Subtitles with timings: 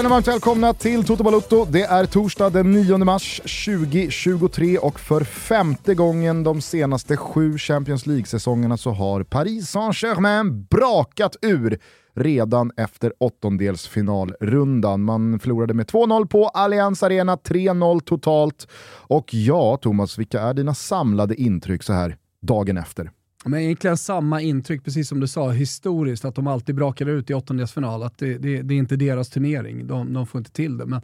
[0.00, 1.64] Känner varmt välkomna till Toto Balotto.
[1.64, 8.06] Det är torsdag den 9 mars 2023 och för femte gången de senaste sju Champions
[8.06, 11.78] League-säsongerna så har Paris Saint-Germain brakat ur
[12.14, 15.02] redan efter åttondelsfinalrundan.
[15.02, 18.68] Man förlorade med 2-0 på Allianz Arena, 3-0 totalt.
[18.92, 23.10] Och ja, Thomas, vilka är dina samlade intryck så här dagen efter?
[23.44, 27.34] Men egentligen samma intryck, precis som du sa, historiskt, att de alltid brakar ut i
[27.34, 28.02] åttondelsfinal.
[28.02, 30.86] Att det, det, det är inte deras turnering, de, de, får inte till det.
[30.86, 31.02] Men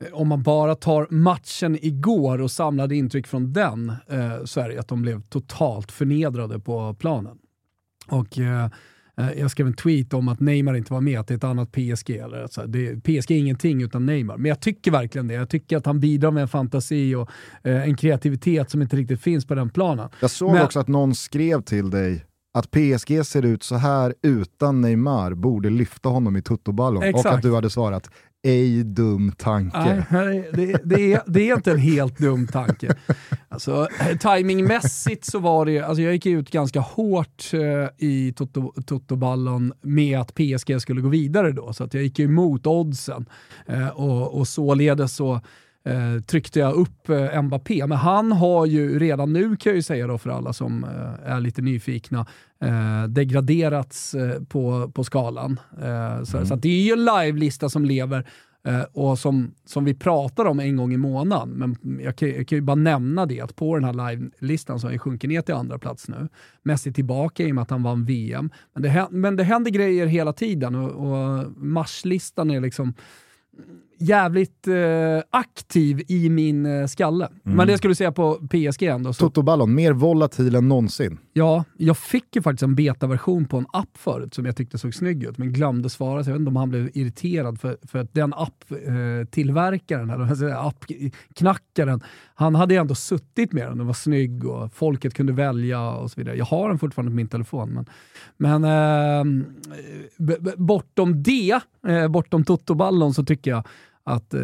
[0.00, 4.68] eh, om man bara tar matchen igår och samlade intryck från den, eh, så är
[4.68, 7.38] det att de blev totalt förnedrade på planen.
[8.08, 8.68] Och Eh,
[9.36, 11.72] jag skrev en tweet om att Neymar inte var med, att det är ett annat
[11.72, 12.10] PSG.
[12.10, 14.36] Eller så det, PSG är ingenting utan Neymar.
[14.36, 15.34] Men jag tycker verkligen det.
[15.34, 17.30] Jag tycker att han bidrar med en fantasi och
[17.62, 20.08] eh, en kreativitet som inte riktigt finns på den planen.
[20.20, 24.14] Jag såg Men, också att någon skrev till dig att PSG ser ut så här
[24.22, 28.10] utan Neymar borde lyfta honom i tuttoballon och att du hade svarat
[28.42, 30.06] ej dum tanke.
[30.10, 32.94] Nej, det, det, är, det är inte en helt dum tanke.
[33.48, 33.88] Alltså,
[34.20, 38.32] timingmässigt så var det, alltså jag gick ut ganska hårt eh, i
[38.86, 43.26] Toto, Ballon med att PSG skulle gå vidare då, så att jag gick emot oddsen.
[43.66, 45.40] Eh, och, och således så
[45.84, 47.86] eh, tryckte jag upp eh, Mbappé.
[47.86, 51.32] Men han har ju redan nu, kan jag ju säga då för alla som eh,
[51.32, 52.26] är lite nyfikna,
[52.62, 55.60] eh, degraderats eh, på, på skalan.
[55.82, 56.46] Eh, så, mm.
[56.46, 58.26] så det är ju en live-lista som lever
[58.64, 61.50] eh, och som, som vi pratar om en gång i månaden.
[61.50, 64.86] Men jag kan, jag kan ju bara nämna det, att på den här live-listan så
[64.86, 66.28] har han sjunkit ner till andra plats nu.
[66.62, 68.50] Messi tillbaka i och med att han vann VM.
[68.74, 72.94] Men det, men det händer grejer hela tiden och, och marslistan är liksom
[74.00, 74.74] jävligt eh,
[75.30, 77.26] aktiv i min eh, skalle.
[77.26, 77.56] Mm.
[77.56, 79.12] Men det skulle du säga på PSG ändå.
[79.12, 79.28] Så.
[79.28, 81.18] Toto Ballon, mer volatil än någonsin.
[81.32, 84.94] Ja, jag fick ju faktiskt en betaversion på en app förut som jag tyckte såg
[84.94, 86.24] snygg ut, men glömde svara.
[86.24, 90.68] Så jag vet inte om han blev irriterad för, för att den apptillverkaren, eh, eller
[90.68, 92.00] appknackaren,
[92.34, 96.10] han hade ju ändå suttit med den och var snygg och folket kunde välja och
[96.10, 96.36] så vidare.
[96.36, 97.84] Jag har den fortfarande på min telefon.
[98.36, 99.44] Men, men eh,
[100.56, 103.64] bortom det, eh, bortom Toto-ballon så tycker jag
[104.10, 104.42] att eh,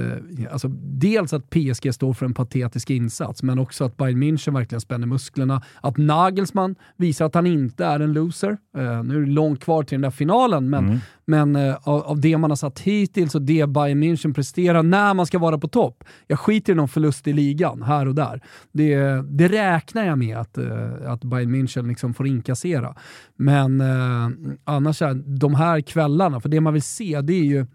[0.50, 4.81] alltså, dels att PSG står för en patetisk insats, men också att Bayern München verkligen
[4.81, 5.62] spänner musklerna.
[5.81, 8.56] Att Nagelsmann visar att han inte är en loser.
[8.76, 10.99] Eh, nu är det långt kvar till den där finalen, men, mm.
[11.25, 15.15] men eh, av, av, det man har satt hittills och det Bayern München presterar när
[15.15, 16.05] man ska vara på topp.
[16.26, 18.41] Jag skiter i någon förlust i ligan här och där.
[18.72, 22.94] Det, det räknar jag med att, eh, att Bayern München liksom får inkassera.
[23.37, 24.28] Men eh,
[24.65, 27.66] annars, är de här kvällarna, för det man vill se det är ju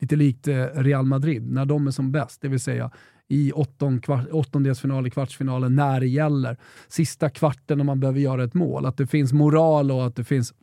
[0.00, 2.90] lite likt eh, Real Madrid, när de är som bäst, det vill säga
[3.28, 6.56] i åtton, kvart, åttondelsfinal, kvartsfinalen, när det gäller.
[6.88, 8.86] Sista kvarten när man behöver göra ett mål.
[8.86, 10.54] Att det finns moral och att det finns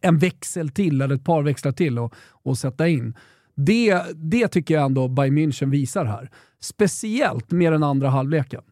[0.00, 1.98] en växel till, eller ett par växlar till
[2.44, 3.14] att sätta in.
[3.54, 6.30] Det, det tycker jag ändå Bayern München visar här.
[6.60, 8.62] Speciellt med den andra halvleken.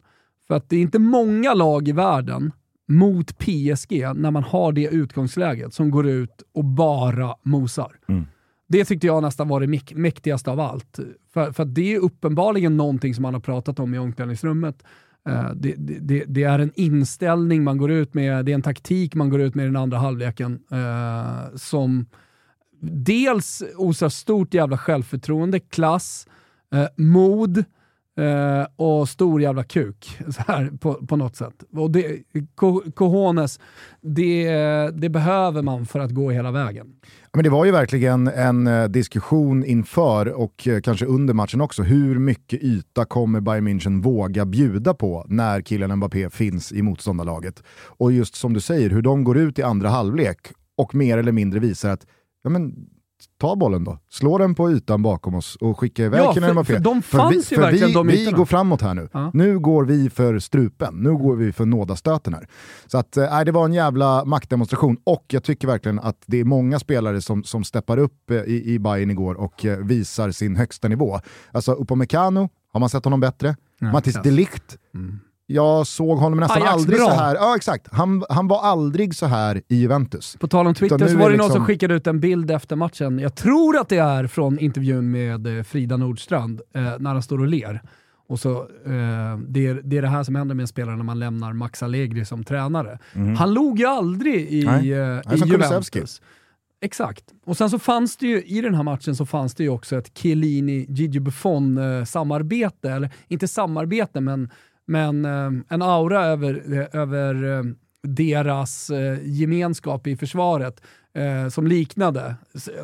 [0.47, 2.51] För att det är inte många lag i världen
[2.87, 7.99] mot PSG, när man har det utgångsläget, som går ut och bara mosar.
[8.07, 8.25] Mm.
[8.71, 10.99] Det tyckte jag nästan var det mäktigaste av allt.
[11.33, 14.83] För, för det är uppenbarligen någonting som man har pratat om i omklädningsrummet.
[15.29, 19.15] Uh, det, det, det, är en inställning man går ut med, det är en taktik
[19.15, 22.05] man går ut med i den andra halvleken uh, som
[22.81, 26.27] dels osar stort jävla självförtroende, klass,
[26.75, 27.63] uh, mod,
[28.21, 31.63] Eh, och stor jävla kuk så här, på, på något sätt.
[31.75, 32.19] Och det,
[32.95, 33.59] cojones,
[34.01, 34.49] det,
[34.93, 36.87] det behöver man för att gå hela vägen.
[37.33, 41.83] Men det var ju verkligen en eh, diskussion inför och eh, kanske under matchen också.
[41.83, 47.63] Hur mycket yta kommer Bayern München våga bjuda på när killen Mbappé finns i motståndarlaget?
[47.85, 50.37] Och just som du säger, hur de går ut i andra halvlek
[50.77, 52.05] och mer eller mindre visar att
[52.43, 52.75] ja, men,
[53.39, 53.99] ta bollen då.
[54.09, 56.73] Slå den på ytan bakom oss och skicka iväg ja, Kylian Mbappé.
[56.73, 59.09] För de fanns för vi, ju verkligen vi, de Vi går framåt här nu.
[59.11, 59.31] Ja.
[59.33, 60.95] Nu går vi för strupen.
[60.95, 62.47] Nu går vi för nådastöten här.
[62.87, 66.43] Så att, äh, det var en jävla maktdemonstration och jag tycker verkligen att det är
[66.43, 70.55] många spelare som, som steppar upp eh, i, i Bayern igår och äh, visar sin
[70.55, 71.19] högsta nivå.
[71.51, 73.55] Alltså Upamecano, har man sett honom bättre?
[73.79, 75.19] Ja, Mattis Delict, mm
[75.53, 77.09] jag såg honom nästan Ajax aldrig bra.
[77.09, 77.35] så här.
[77.35, 80.37] Ja exakt, han, han var aldrig så här i Juventus.
[80.39, 81.37] På tal om Twitter så var det liksom...
[81.37, 85.11] någon som skickade ut en bild efter matchen, jag tror att det är från intervjun
[85.11, 87.81] med eh, Frida Nordstrand, eh, när han står och ler.
[88.27, 91.03] Och så, eh, det, är, det är det här som händer med en spelare när
[91.03, 92.99] man lämnar Max Allegri som tränare.
[93.13, 93.35] Mm.
[93.35, 94.93] Han log ju aldrig i, Nej.
[94.93, 96.21] Eh, i Juventus.
[96.83, 97.23] Exakt.
[97.45, 99.97] Och sen så fanns det ju, i den här matchen så fanns det ju också
[99.97, 104.49] ett Chiellini-Gigi Buffon-samarbete, eller inte samarbete, men,
[104.91, 107.63] men eh, en aura över, över eh,
[108.03, 110.81] deras eh, gemenskap i försvaret
[111.51, 112.35] som liknade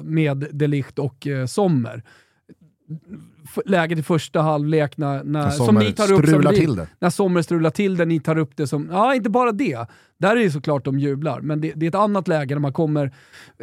[0.03, 2.03] med Delicht och Sommer
[3.65, 6.87] läget i första halvlek när, när, som ni tar upp strular till det.
[6.99, 8.89] När Sommer strular till det, ni tar upp det som...
[8.91, 9.87] Ja, inte bara det.
[10.17, 12.73] Där är det såklart de jublar, men det, det är ett annat läge när man
[12.73, 13.13] kommer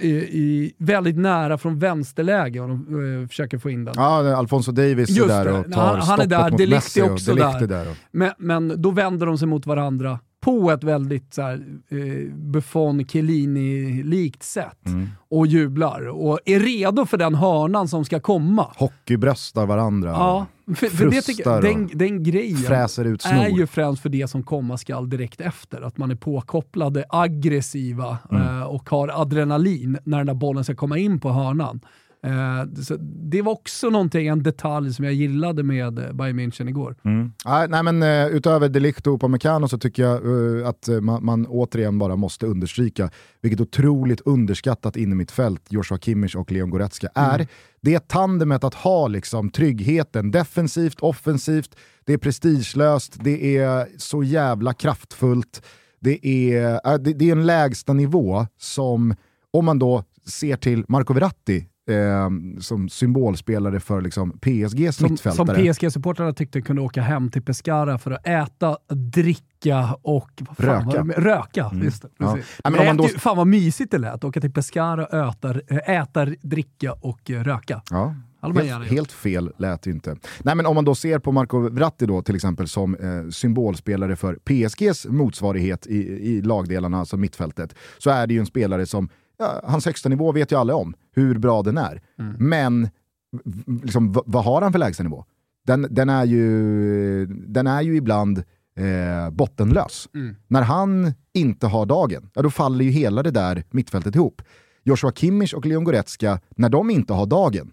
[0.00, 3.94] i, i väldigt nära från vänsterläge och de uh, försöker få in den.
[3.96, 7.12] Ja, Alfonso Davis Just är där och tar han, han är där, mot Messi är
[7.12, 7.66] också där.
[7.66, 12.34] där men, men då vänder de sig mot varandra på ett väldigt så här, eh,
[12.34, 15.08] Buffon Chiellini-likt sätt mm.
[15.28, 18.70] och jublar och är redo för den hörnan som ska komma.
[18.76, 20.10] Hockeybröstar varandra.
[20.10, 23.34] Ja, för, för det tycker, den, den grejen fräser ut snor.
[23.34, 25.82] är ju främst för det som komma skall direkt efter.
[25.82, 28.42] Att man är påkopplade, aggressiva mm.
[28.42, 31.80] eh, och har adrenalin när den där bollen ska komma in på hörnan.
[32.24, 32.64] Eh,
[33.00, 36.96] det var också någonting, en detalj som jag gillade med eh, Bayern München igår.
[37.04, 37.32] Mm.
[37.44, 40.22] Ah, nej, men, uh, utöver Delict och Upamecano så tycker jag
[40.62, 43.10] att man, man, återigen bara måste understryka
[43.40, 47.34] vilket otroligt underskattat innermittfält Joshua Kimmich och Leon Goretzka är.
[47.34, 47.46] Mm.
[47.80, 54.74] Det tandemet att ha liksom, tryggheten defensivt, offensivt, det är prestigelöst, det är så jävla
[54.74, 55.62] kraftfullt.
[56.00, 59.14] Det är, det, det är en lägsta nivå som,
[59.50, 65.46] om man då ser till Marco Verratti eh, som symbolspelare för liksom PSGs som, mittfältare.
[65.46, 71.02] Som PSG-supportrarna tyckte kunde åka hem till Pescara för att äta, dricka och röka.
[71.02, 71.84] Vad, röka, mm.
[71.84, 72.08] just det.
[72.18, 72.38] Ja.
[72.64, 73.08] Ja, men om man då...
[73.08, 77.82] Fan vad mysigt det lät, åka till Pescara, äta, äta dricka och röka.
[77.90, 78.14] Ja.
[78.52, 80.16] Helt, helt, fel lät det inte.
[80.42, 84.16] Nej, men om man då ser på Marco Verratti då, till exempel som eh, symbolspelare
[84.16, 89.08] för PSGs motsvarighet i, i lagdelarna, alltså mittfältet, så är det ju en spelare som
[89.38, 92.02] ja, hans högsta nivå vet ju alla om, hur bra den är.
[92.18, 92.36] Mm.
[92.38, 92.88] Men
[93.82, 95.24] liksom, vad har han för lägsta nivå?
[95.66, 98.38] Den, den, är, ju, den är ju ibland
[98.76, 100.08] eh, bottenlös.
[100.14, 100.36] Mm.
[100.48, 104.42] När han inte har dagen, ja, då faller ju hela det där mittfältet ihop.
[104.82, 107.72] Joshua Kimmich och Leon Goretzka, när de inte har dagen,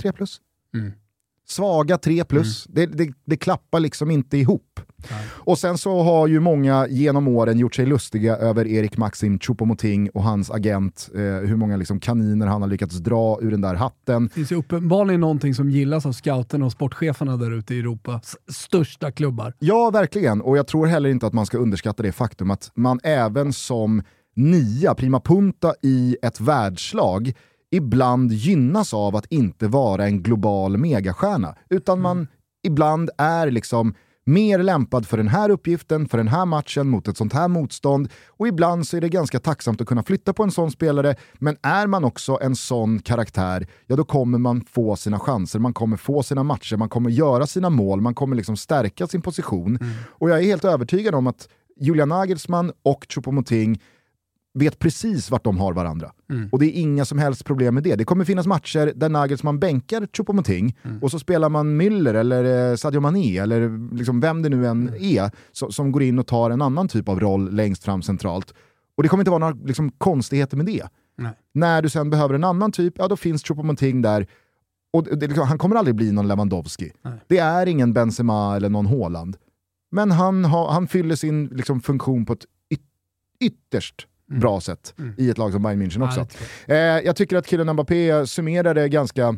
[0.00, 0.40] 3 plus.
[0.74, 0.92] Mm.
[1.50, 2.74] Svaga 3 plus, mm.
[2.74, 4.80] det, det, det, klappar liksom inte ihop.
[5.10, 5.26] Nej.
[5.30, 10.10] Och sen så har ju många genom åren gjort sig lustiga över Erik Maxim Choupo-Moting
[10.14, 13.74] och hans agent, eh, hur många liksom kaniner han har lyckats dra ur den där
[13.74, 14.24] hatten.
[14.24, 18.36] Det finns ju uppenbarligen någonting som gillas av scouterna och sportcheferna där ute i Europas
[18.48, 19.54] största klubbar.
[19.58, 20.40] Ja, verkligen.
[20.40, 24.02] Och jag tror heller inte att man ska underskatta det faktum att man även som
[24.36, 27.32] nia, prima punta i ett världslag
[27.70, 32.28] ibland gynnas av att inte vara en global megastjärna, utan man mm.
[32.62, 33.94] ibland är liksom
[34.28, 38.08] mer lämpad för den här uppgiften, för den här matchen, mot ett sånt här motstånd.
[38.26, 41.56] Och ibland så är det ganska tacksamt att kunna flytta på en sån spelare, men
[41.62, 45.96] är man också en sån karaktär, ja då kommer man få sina chanser, man kommer
[45.96, 49.76] få sina matcher, man kommer göra sina mål, man kommer liksom stärka sin position.
[49.76, 49.94] Mm.
[50.08, 51.48] Och jag är helt övertygad om att
[51.80, 53.80] Julian Nagelsmann och Choupo-Moting
[54.58, 56.12] vet precis vart de har varandra.
[56.30, 56.48] Mm.
[56.52, 57.96] Och det är inga som helst problem med det.
[57.96, 61.02] Det kommer finnas matcher där Nagelsmann bänkar Choupo-Moting mm.
[61.02, 64.88] och så spelar man Müller eller eh, Sadio Mané eller liksom vem det nu än
[64.88, 64.94] mm.
[65.02, 68.54] är så, som går in och tar en annan typ av roll längst fram centralt.
[68.96, 70.88] Och det kommer inte vara några liksom, konstigheter med det.
[71.16, 71.32] Nej.
[71.54, 74.26] När du sen behöver en annan typ, ja då finns Choupo-Moting där
[74.90, 76.92] och det, liksom, han kommer aldrig bli någon Lewandowski.
[77.02, 77.12] Nej.
[77.26, 79.36] Det är ingen Benzema eller någon Haaland.
[79.90, 82.80] Men han, ha, han fyller sin liksom, funktion på ett yt
[83.40, 84.06] ytterst.
[84.28, 85.14] Bra sätt mm.
[85.18, 86.26] i ett lag som Bayern München också.
[86.66, 89.36] Ja, eh, jag tycker att killen Mbappé summerade ganska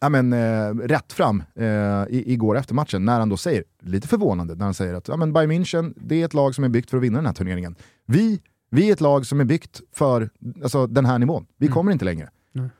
[0.00, 4.54] ja, men, eh, rätt fram eh, igår efter matchen när han då säger, lite förvånande,
[4.54, 6.90] när han säger att ja, men Bayern München det är ett lag som är byggt
[6.90, 7.76] för att vinna den här turneringen.
[8.06, 10.30] Vi, vi är ett lag som är byggt för
[10.62, 11.46] alltså, den här nivån.
[11.56, 11.74] Vi mm.
[11.74, 12.28] kommer inte längre.
[12.54, 12.70] Mm.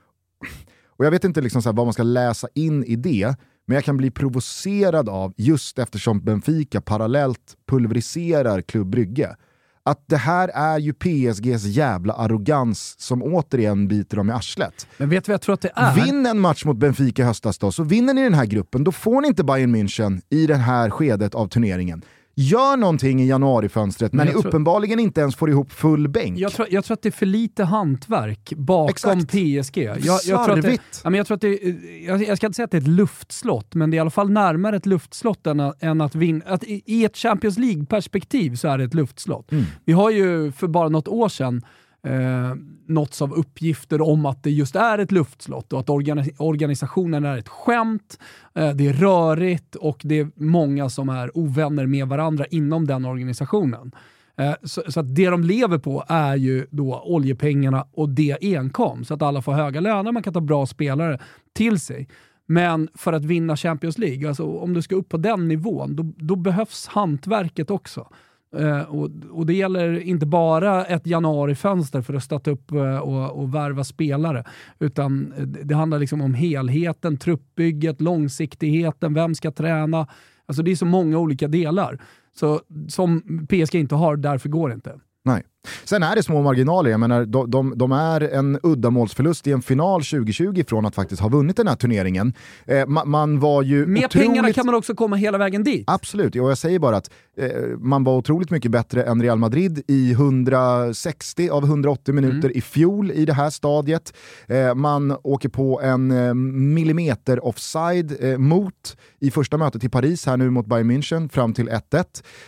[0.87, 3.85] Och Jag vet inte liksom så vad man ska läsa in i det, men jag
[3.85, 9.37] kan bli provocerad av just eftersom Benfica parallellt pulveriserar Klubb Brygge
[9.89, 14.87] att det här är ju PSGs jävla arrogans som återigen biter dem i arslet.
[14.97, 15.95] Men vet vad jag tror att det är?
[15.95, 18.85] Vinn en match mot Benfica i höstas då, så vinner ni den här gruppen.
[18.85, 22.03] Då får ni inte Bayern München i det här skedet av turneringen.
[22.41, 24.47] Gör någonting i januarifönstret när ni tror...
[24.47, 26.39] uppenbarligen inte ens får ihop full bänk.
[26.39, 29.29] Jag tror, jag tror att det är för lite hantverk bakom Exakt.
[29.29, 29.79] PSG.
[29.79, 31.59] Jag, jag, tror att det, ja, men jag, tror att det,
[32.07, 34.11] jag, jag, ska inte säga att det är ett luftslott, men det är i alla
[34.11, 36.45] fall närmare ett luftslott än, än att vinna.
[36.47, 39.53] Att I ett Champions League-perspektiv så är det ett luftslott.
[39.53, 39.65] Mm.
[39.85, 41.63] Vi har ju för bara något år sedan
[42.03, 42.55] eh,
[42.87, 47.39] nåtts av uppgifter om att det just är ett luftslott och att organi organisationen är
[47.39, 48.19] ett skämt,
[48.55, 53.05] eh, det är rörigt och det är många som är ovänner med varandra inom den
[53.05, 53.93] organisationen.
[54.37, 59.05] Eh, så, så, att det de lever på är ju då oljepengarna och det enkom.
[59.05, 61.19] Så att alla får höga löner, man kan ta bra spelare
[61.53, 62.09] till sig.
[62.47, 66.13] Men för att vinna Champions League, alltså om du ska upp på den nivån, då,
[66.17, 68.09] då behövs hantverket också.
[68.57, 73.43] Uh, och, och, det gäller inte bara ett januarifönster för att stötta upp uh, och,
[73.43, 74.45] och värva spelare,
[74.79, 80.07] utan det handlar liksom om helheten, truppbygget, långsiktigheten, vem ska träna?
[80.47, 81.99] Alltså det är så många olika delar
[82.37, 85.01] så, som PSG inte har, därför går det inte.
[85.25, 85.43] Nej.
[85.85, 89.63] Sen är det små marginaler, jag menar, de, de, de, är en uddamålsförlust i en
[89.63, 92.33] final 2020 från att faktiskt ha vunnit den här turneringen.
[92.67, 94.29] Eh, man, man, var ju Med otroligt...
[94.29, 95.85] pengarna kan man också komma hela vägen dit.
[95.87, 97.49] Absolut, och jag säger bara att eh,
[97.79, 102.53] man var otroligt mycket bättre än Real Madrid i 160 av 180 minuter mm.
[102.55, 104.15] i fjol i det här stadiet.
[104.47, 110.27] Eh, man åker på en eh, millimeter offside eh, mot i första mötet i Paris
[110.27, 112.05] här nu mot Bayern München fram till 1-1.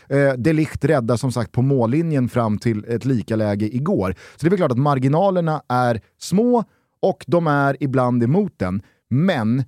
[0.08, 4.14] Eh, Delicht räddar som sagt på mållinjen fram till ett lika läge igår.
[4.36, 6.64] Så det är väl klart att marginalerna är små
[7.02, 8.82] och de är ibland emot den.
[9.08, 9.64] Men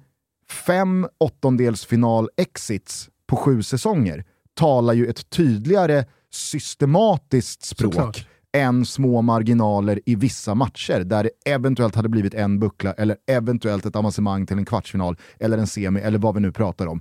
[0.67, 8.27] fem åttondelsfinal-exits på sju säsonger talar ju ett tydligare systematiskt språk Såklart.
[8.53, 13.87] än små marginaler i vissa matcher där det eventuellt hade blivit en buckla eller eventuellt
[13.87, 17.01] ett avancemang till en kvartsfinal eller en semi eller vad vi nu pratar om.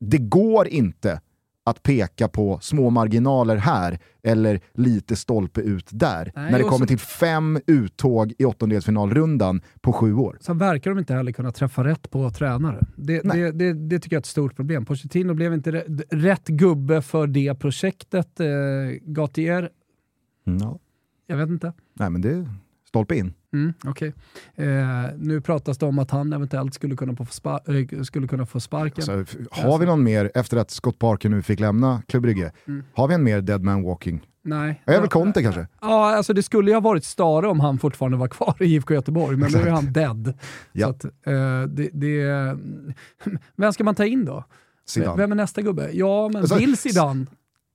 [0.00, 1.20] Det går inte
[1.64, 6.32] att peka på små marginaler här eller lite stolpe ut där.
[6.34, 6.86] Nej, när det kommer så...
[6.86, 10.38] till fem uttåg i åttondelsfinalrundan på sju år.
[10.40, 12.86] Så verkar de inte heller kunna träffa rätt på tränare.
[12.96, 14.84] Det, det, det, det, tycker jag är ett stort problem.
[14.84, 15.70] Pochettino blev inte
[16.10, 18.40] rätt gubbe för det projektet.
[18.40, 18.46] Eh,
[19.02, 19.70] Gautier,
[20.44, 20.80] no.
[21.26, 21.72] jag vet inte.
[21.94, 22.48] Nej men det
[22.88, 23.34] stolpe in.
[23.54, 24.12] Mm, okay.
[24.54, 24.66] eh,
[25.18, 27.60] nu pratas det om att han eventuellt skulle kunna få, spa
[27.92, 29.10] äh, skulle kunna få sparken.
[29.10, 32.84] Alltså, har vi någon mer, efter att Scott Parker nu fick lämna Club Brygge, mm.
[32.94, 34.20] har vi en mer dead man walking?
[34.42, 34.82] Nej.
[34.84, 35.66] Är väl Conte kanske?
[35.80, 38.94] Ja, alltså det skulle ju ha varit Stare om han fortfarande var kvar i IFK
[38.94, 40.34] Göteborg, men nu är han dead.
[40.72, 40.88] ja.
[40.90, 42.56] Att, eh, det, det,
[43.56, 44.44] vem ska man ta in då?
[44.86, 45.16] Zidane.
[45.16, 45.90] Vem är nästa gubbe?
[45.92, 47.26] Ja, men alltså, vill Zidane?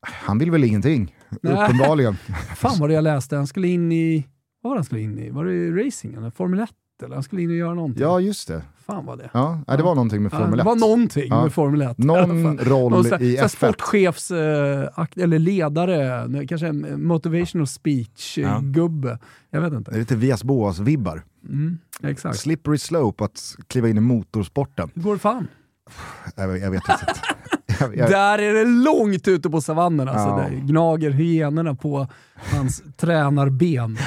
[0.02, 2.18] Han vill väl ingenting, uppenbarligen.
[2.56, 4.28] Fan vad det jag läste, han skulle in i
[4.62, 5.30] vad var han skulle in i?
[5.30, 6.70] Var det racing eller Formel 1?
[7.04, 8.04] Eller han skulle in och göra någonting.
[8.04, 8.62] Ja, just det.
[8.86, 9.30] Fan var det.
[9.34, 10.58] Ja, det var någonting med Formel 1.
[10.58, 11.44] det var någonting ja.
[11.44, 11.98] med Formel 1.
[11.98, 13.48] Någon roll så, i så F1.
[13.48, 19.10] Sportchefs, äh, eller ledare, kanske en motivational speech-gubbe.
[19.10, 19.18] Ja.
[19.50, 19.92] Jag vet inte.
[19.92, 21.22] Det är lite Vias Boas-vibbar.
[21.44, 22.40] Mm, exakt.
[22.40, 24.92] Slippery slope att kliva in i motorsporten.
[24.94, 25.48] Hur går det fan?
[26.36, 27.06] Jag, jag vet inte.
[27.80, 28.10] Jag, jag...
[28.10, 30.28] Där är det långt ute på savannen alltså.
[30.28, 30.36] Ja.
[30.38, 32.08] Där gnager hyenorna på
[32.52, 33.98] hans tränarben.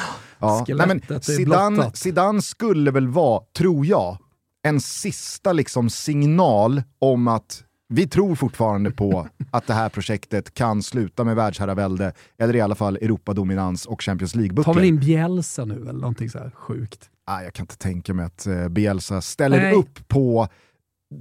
[0.42, 0.64] Ja.
[0.68, 4.18] Nej, men Zidane, Zidane skulle väl vara, tror jag,
[4.62, 10.82] en sista liksom signal om att vi tror fortfarande på att det här projektet kan
[10.82, 14.64] sluta med världsherravälde, eller i alla fall Europadominans och Champions League-bucklor.
[14.64, 17.10] Tar väl in Bielsa nu eller någonting så här sjukt?
[17.26, 19.74] Ah, jag kan inte tänka mig att uh, Bielsa ställer Nej.
[19.74, 20.48] upp på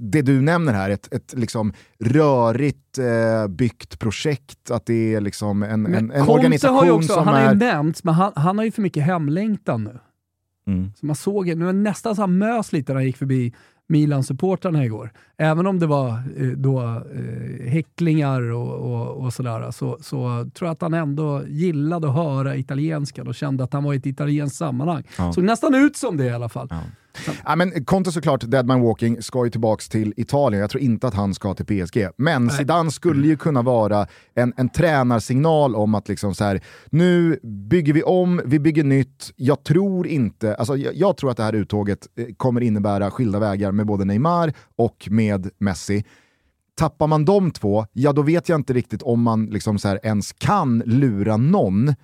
[0.00, 5.62] det du nämner här, ett, ett liksom rörigt eh, byggt projekt, att det är liksom
[5.62, 7.46] en, en, en organisation har ju också, som han är...
[7.46, 9.98] Han nämnts, men han, han har ju för mycket hemlängtan nu.
[10.66, 10.92] Mm.
[10.96, 13.54] Så man såg, nu var nästan så han mös lite när han gick förbi
[13.88, 15.12] Milan-supportrarna igår.
[15.36, 20.68] Även om det var eh, då eh, häcklingar och, och, och sådär, så, så tror
[20.68, 24.06] jag att han ändå gillade att höra italienskan och kände att han var i ett
[24.06, 25.04] italienskt sammanhang.
[25.18, 25.32] Ja.
[25.32, 26.68] Såg nästan ut som det i alla fall.
[26.70, 26.80] Ja.
[27.44, 30.60] Ja, men Conte såklart, Deadman Walking, ska ju tillbaka till Italien.
[30.60, 32.08] Jag tror inte att han ska till PSG.
[32.16, 32.56] Men Nej.
[32.56, 37.92] Zidane skulle ju kunna vara en, en tränarsignal om att liksom så här, nu bygger
[37.92, 39.32] vi om, vi bygger nytt.
[39.36, 43.38] Jag tror inte, alltså jag, jag tror att det här uttåget eh, kommer innebära skilda
[43.38, 46.04] vägar med både Neymar och med Messi.
[46.74, 50.00] Tappar man de två, ja då vet jag inte riktigt om man liksom så här
[50.02, 51.94] ens kan lura någon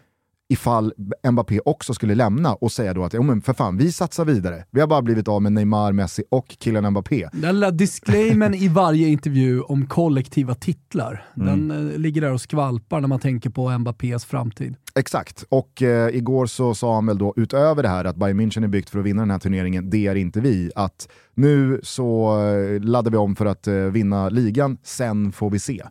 [0.48, 0.92] ifall
[1.30, 4.64] Mbappé också skulle lämna och säga då att ja, men för fan, vi satsar vidare.
[4.70, 7.28] Vi har bara blivit av med Neymar, Messi och killen Mbappé.
[7.32, 11.68] Den lilla disclaimen i varje intervju om kollektiva titlar, mm.
[11.68, 14.76] den eh, ligger där och skvalpar när man tänker på Mbappés framtid.
[14.94, 18.64] Exakt, och eh, igår så sa han väl då utöver det här att Bayern München
[18.64, 20.70] är byggt för att vinna den här turneringen, det är inte vi.
[20.74, 25.58] Att nu så eh, laddar vi om för att eh, vinna ligan, sen får vi
[25.58, 25.82] se.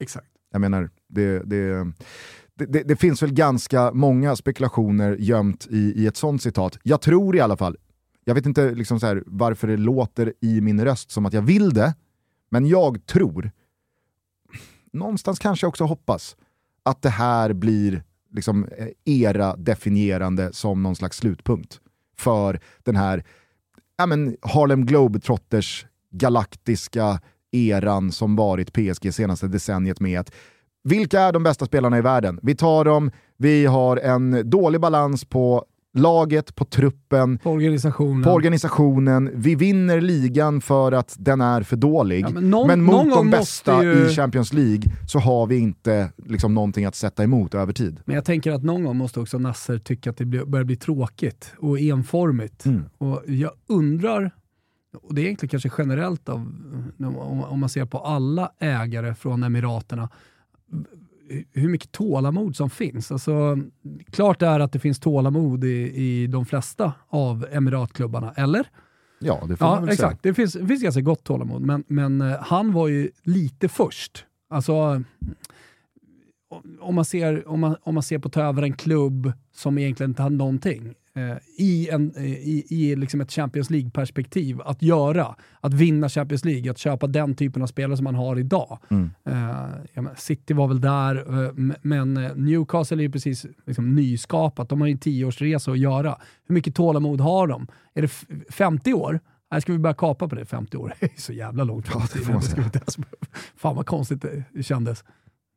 [0.00, 0.26] Exakt.
[0.52, 1.92] Jag menar, det, det
[2.58, 6.78] det, det, finns väl ganska många spekulationer gömt i, i ett sånt citat.
[6.82, 7.76] Jag tror i alla fall,
[8.24, 11.42] jag vet inte liksom så här, varför det låter i min röst som att jag
[11.42, 11.94] vill det,
[12.50, 13.50] men jag tror,
[14.92, 16.36] någonstans kanske jag också hoppas,
[16.82, 21.80] att det här blir liksom eh, era-definierande som någon slags slutpunkt
[22.16, 23.24] för den här
[23.96, 27.20] ja, men Harlem Globetrotters galaktiska
[27.52, 30.32] eran som varit PSG senaste decenniet med att
[30.86, 32.38] vilka är de bästa spelarna i världen?
[32.42, 35.64] Vi tar dem, vi har en dålig balans på
[35.94, 38.22] laget, på truppen, på organisationen.
[38.22, 39.30] på organisationen.
[39.34, 42.20] Vi vinner ligan för att den är för dålig.
[42.24, 45.58] Ja, men, men någon- mot någon de bästa ju- i Champions League så har vi
[45.58, 48.00] inte liksom, någonting att sätta emot över tid.
[48.04, 51.52] Men jag tänker att någon gång måste också Nasser tycka att det börjar bli tråkigt
[51.58, 52.64] och enformigt.
[52.64, 52.82] Mm.
[52.98, 54.30] Och jag undrar,
[55.02, 56.52] och det är egentligen kanske generellt av,
[57.48, 60.08] om man ser på alla ägare från Emiraterna,
[61.52, 63.12] hur mycket tålamod som finns.
[63.12, 63.58] Alltså,
[64.10, 68.66] klart är att det finns tålamod i, i de flesta av Emiratklubbarna, eller?
[69.18, 70.22] Ja, det får man Ja, väl exakt.
[70.22, 74.24] Det finns, det finns ganska gott tålamod, men, men eh, han var ju lite först.
[74.50, 75.02] Alltså,
[76.80, 79.78] om man ser, om man, om man ser på att ta över en klubb som
[79.78, 80.94] egentligen inte hade någonting
[81.58, 86.70] i, en, eh, i, i liksom ett Champions League-perspektiv att göra, att vinna Champions League,
[86.70, 88.78] att köpa den typen av spelare som man har idag.
[88.90, 89.10] Mm.
[89.24, 93.46] Eh, ja, men City var väl där, eh, m- men eh, Newcastle är ju precis
[93.66, 94.68] liksom, nyskapat.
[94.68, 96.18] De har ju en tioårsresa att göra.
[96.46, 97.66] Hur mycket tålamod har de?
[97.94, 99.20] Är det f- 50 år?
[99.50, 100.44] Nej, ska vi börja kapa på det?
[100.44, 100.94] 50 år?
[101.00, 103.04] Det är så jävla långt fram i det tiden.
[103.56, 105.04] Fan vad konstigt det kändes.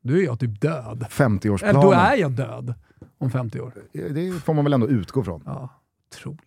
[0.02, 0.86] Nu är jag typ död.
[0.86, 2.74] Eller då 50-årsplanen, är jag död
[3.18, 3.74] om 50 år.
[3.92, 5.44] det får man väl ändå utgå från.
[5.46, 5.70] Ja,
[6.08, 6.42] otroligt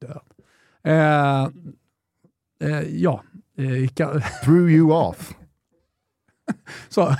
[0.00, 0.20] död.
[0.84, 1.44] Eh,
[2.70, 3.24] eh, ja,
[3.56, 5.34] eh, kan, Threw you off.
[6.88, 7.08] så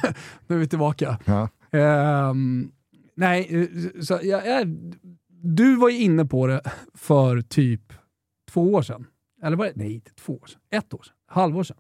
[0.47, 1.19] nu är vi tillbaka.
[1.25, 1.49] Ja.
[1.79, 2.73] Ehm,
[3.15, 4.77] nej, eh, så jag, jag,
[5.29, 6.63] du var ju inne på det
[6.95, 7.93] för typ
[8.51, 9.07] två år sedan.
[9.43, 9.73] Eller var det?
[9.75, 10.61] Nej, inte två år sedan.
[10.71, 11.15] Ett år sedan.
[11.27, 11.77] Halvår sedan.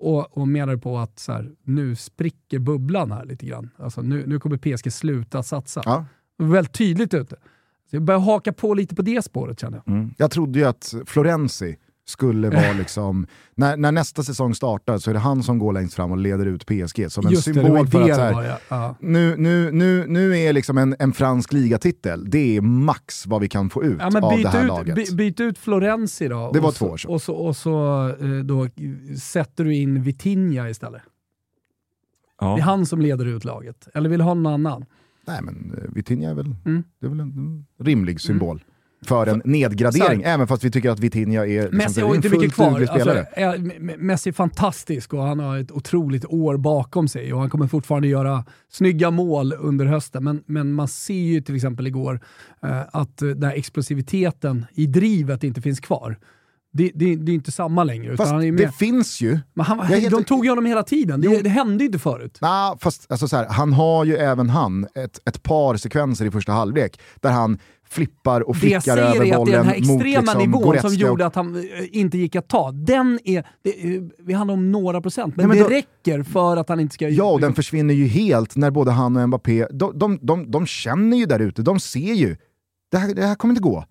[0.00, 3.70] Och, och menade på att så här, nu spricker bubblan här lite grann.
[3.76, 5.82] Alltså, nu, nu kommer PSG sluta satsa.
[5.84, 6.04] Ja.
[6.38, 7.36] Det var väldigt tydligt ute.
[7.90, 9.94] Så jag börjar haka på lite på det spåret känner jag.
[9.94, 10.14] Mm.
[10.18, 11.76] Jag trodde ju att Florenzi
[12.08, 15.94] skulle vara liksom, när, när nästa säsong startar så är det han som går längst
[15.94, 18.16] fram och leder ut PSG som en Just det, det symbol ju för det att
[18.16, 18.58] så det här, var, ja.
[18.68, 18.96] Ja.
[19.00, 23.48] nu, nu, nu, nu är liksom en, en fransk ligatitel, det är max vad vi
[23.48, 24.94] kan få ut Ja, men av det här ut, laget.
[24.94, 26.50] by, byt ut Florenzi då.
[26.52, 27.10] Det var och två så, år sedan.
[27.10, 28.68] Och så, och så eh, då
[29.20, 31.02] sätter du in Vitinha istället.
[32.40, 33.88] Det är han som leder ut laget.
[33.94, 34.84] Eller vill du ha någon annan?
[35.26, 36.82] Nej men eh, Vitinha är väl, Mm.
[37.00, 38.64] det är väl en mm, rimlig symbol.
[39.06, 42.28] För en nedgradering, Så även fast vi tycker att Vitinha är liksom, Messi har inte
[42.28, 42.86] mycket kvar.
[42.90, 47.50] Alltså, är- Messi är fantastisk och han har ett otroligt år bakom sig och han
[47.50, 50.24] kommer fortfarande göra snygga mål under hösten.
[50.24, 52.20] Men, men man ser ju till exempel igår
[52.62, 56.18] eh, att den här explosiviteten i drivet inte finns kvar.
[56.72, 58.16] Det, det, det är inte samma längre.
[58.16, 61.20] Fast det finns ju, Men han, helt- de tog ju honom hela tiden.
[61.20, 62.38] Det, det hände ju inte förut.
[62.40, 66.30] nah, fast alltså så här, han har ju även han ett, ett par sekvenser i
[66.30, 67.58] första halvlek där han
[67.90, 70.20] flippar och Det jag flickar säger över är att det är bollen den här extrema
[70.20, 72.72] liksom, nivån Goretzka som gjorde att han eh, inte gick att ta.
[72.72, 76.22] Den är, det, eh, vi handlar om några procent, men, Nej, men det då- räcker
[76.22, 77.08] för att han inte ska...
[77.08, 80.66] Ja, och den försvinner ju helt när både han och Mbappé, de, de, de, de
[80.66, 82.36] känner ju där ute, de ser ju,
[82.90, 83.84] det här, det här kommer inte gå.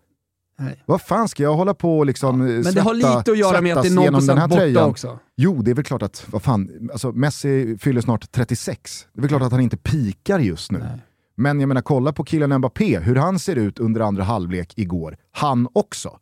[0.60, 0.84] Nej.
[0.86, 3.62] Vad fan ska jag hålla på och liksom Men svetta, det har lite att göra
[3.62, 4.90] med att det är svettas genom 0% den här borta tröjan?
[4.90, 5.20] också.
[5.36, 9.08] Jo, det är väl klart att, vad fan, alltså Messi fyller snart 36.
[9.14, 10.80] Det är väl klart att han inte pikar just nu.
[10.80, 11.02] Nej.
[11.40, 15.18] Men jag menar, kolla på killen Mbappé, hur han ser ut under andra halvlek igår.
[15.32, 16.20] Han också.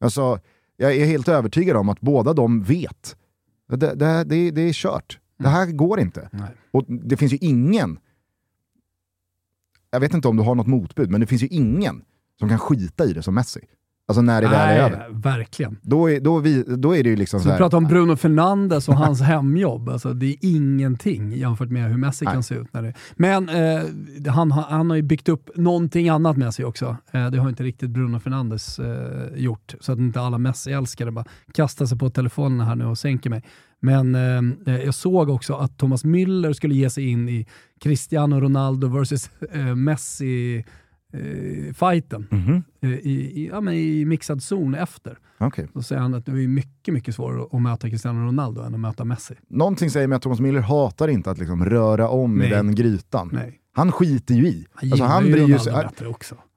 [0.00, 0.40] Alltså,
[0.76, 3.16] jag är helt övertygad om att båda de vet.
[3.68, 5.18] Det, det, det, det är kört.
[5.38, 6.28] Det här går inte.
[6.32, 6.50] Nej.
[6.70, 7.98] Och det finns ju ingen,
[9.90, 12.04] jag vet inte om du har något motbud, men det finns ju ingen
[12.38, 13.60] som kan skita i det som Messi.
[14.08, 15.06] Alltså när det väl är över.
[15.10, 15.76] Verkligen.
[15.82, 18.16] Då är, då, vi, då är det ju liksom Så så här, pratar om Bruno
[18.16, 19.88] Fernandes och hans hemjobb.
[19.88, 22.34] Alltså, det är ingenting jämfört med hur Messi Nej.
[22.34, 22.72] kan se ut.
[22.72, 22.94] När det.
[23.16, 26.96] Men eh, han, har- han har ju byggt upp någonting annat med sig också.
[27.12, 29.74] Eh, det har inte riktigt Bruno Fernandes eh, gjort.
[29.80, 33.42] Så att inte alla Messi-älskare bara kastar sig på telefonen här nu och sänker mig.
[33.80, 34.14] Men
[34.66, 37.46] eh, jag såg också att Thomas Müller skulle ge sig in i
[37.80, 40.64] Cristiano Ronaldo versus eh, Messi
[41.14, 45.18] eh, fighten Mhm, eh, i, i, ja, men i mixad zon efter.
[45.38, 45.68] okej.
[45.74, 48.80] Då säger han att det är mycket, mycket svårare att möta Cristiano Ronaldo än att
[48.80, 49.34] möta Messi.
[49.48, 52.46] Någonting säger mig att Thomas Müller hatar inte att liksom röra om Nej.
[52.46, 53.30] i den grytan.
[53.32, 53.60] Nej.
[53.72, 54.66] Han skiter ju i.
[54.74, 55.72] Han Alltså, han ju bryr Ronaldo sig.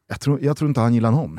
[0.10, 1.38] Jag tror, jag tror inte han gillar honom.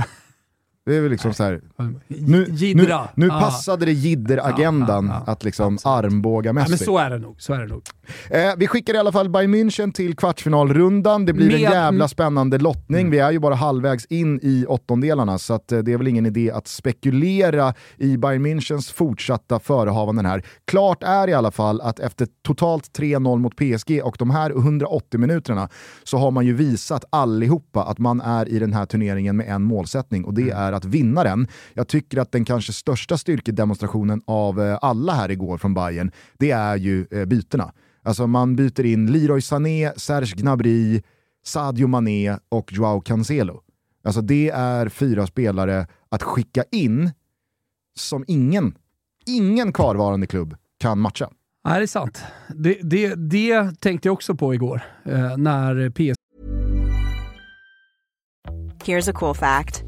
[0.89, 1.61] Det är väl liksom så här,
[2.09, 6.71] nu, nu, nu passade det jidderagendan att liksom armbåga Messi.
[6.71, 7.41] men så är det nog.
[7.41, 7.83] Så är det nog.
[8.31, 11.27] Eh, vi skickar i alla fall Bayern München till kvartsfinalrundan.
[11.27, 12.09] Det blir en Med- jävla mm.
[12.09, 13.01] spännande lottning.
[13.01, 13.11] Mm.
[13.11, 16.27] Vi är ju bara halvvägs in i åttondelarna så att, eh, det är väl ingen
[16.27, 20.43] idé att spekulera i Bayern Münchens fortsatta förehavanden här.
[20.65, 25.21] Klart är i alla fall att efter totalt 3-0 mot PSG och de här 180
[25.21, 25.69] minuterna
[26.05, 29.63] så har man ju visat allihopa att man är i den här turneringen med en
[29.63, 31.49] målsättning och det är att vinna den.
[31.75, 36.51] Jag tycker att den kanske största styrkedemonstrationen av eh, alla här igår från Bayern, det
[36.51, 37.73] är ju eh, bytena.
[38.03, 41.03] Alltså man byter in Leroy Sané, Serge Gnabry,
[41.45, 43.63] Sadio Mané och Joao Cancelo.
[44.05, 47.11] Alltså det är fyra spelare att skicka in
[47.99, 48.75] som ingen,
[49.27, 51.31] ingen kvarvarande klubb kan matcha.
[51.65, 52.23] Nej, det är sant.
[52.49, 56.19] Det, det, det tänkte jag också på igår eh, när PS...
[58.85, 59.88] Here's a cool fact.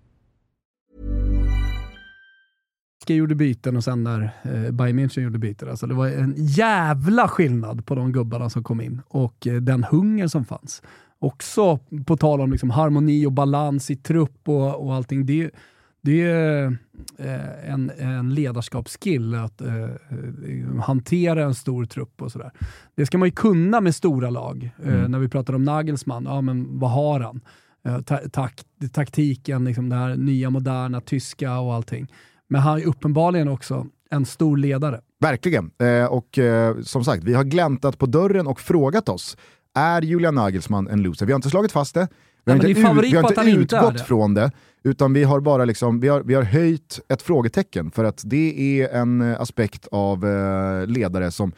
[3.09, 5.69] Gjorde byten och sen när eh, Bayern München gjorde byten.
[5.69, 9.83] Alltså det var en jävla skillnad på de gubbarna som kom in och eh, den
[9.83, 10.81] hunger som fanns.
[11.19, 15.25] Också på tal om liksom harmoni och balans i trupp och, och allting.
[15.25, 15.51] Det,
[16.01, 16.77] det är
[17.17, 19.89] eh, en, en ledarskapsskill att eh,
[20.81, 22.51] hantera en stor trupp och sådär.
[22.95, 24.71] Det ska man ju kunna med stora lag.
[24.83, 25.11] Eh, mm.
[25.11, 27.41] När vi pratar om Nagelsmann, ja men vad har han?
[27.85, 28.61] Eh, ta, tak,
[28.91, 32.07] taktiken, liksom det här nya moderna tyska och allting.
[32.51, 35.01] Men han är uppenbarligen också en stor ledare.
[35.19, 35.71] Verkligen.
[35.79, 39.37] Eh, och eh, som sagt, vi har gläntat på dörren och frågat oss,
[39.75, 41.25] är Julian Nagelsmann en loser?
[41.25, 42.07] Vi har inte slagit fast det,
[42.45, 44.03] vi har ja, inte, ut, vi har inte utgått det.
[44.03, 44.51] från det,
[44.83, 48.81] utan vi har bara liksom, vi har, vi har höjt ett frågetecken för att det
[48.81, 51.51] är en eh, aspekt av eh, ledare som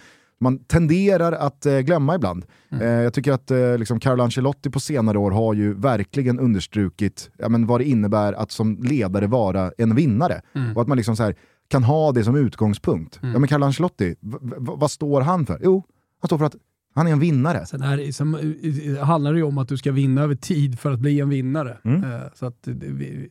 [0.44, 2.46] man tenderar att eh, glömma ibland.
[2.72, 2.88] Mm.
[2.88, 7.30] Eh, jag tycker att eh, liksom Carlo Ancelotti på senare år har ju verkligen understrukit
[7.38, 10.42] ja, men vad det innebär att som ledare vara en vinnare.
[10.56, 10.76] Mm.
[10.76, 11.36] Och att man liksom så här,
[11.68, 13.20] kan ha det som utgångspunkt.
[13.22, 13.34] Mm.
[13.34, 14.16] Ja, men Carlo Ancelotti,
[14.60, 15.60] vad står han för?
[15.64, 15.84] Jo,
[16.22, 16.56] han står för att
[16.96, 17.66] han är en vinnare.
[17.66, 18.56] Sen är det, som,
[19.02, 21.78] handlar det ju om att du ska vinna över tid för att bli en vinnare.
[21.84, 22.04] Mm.
[22.04, 23.30] Eh, så att vi,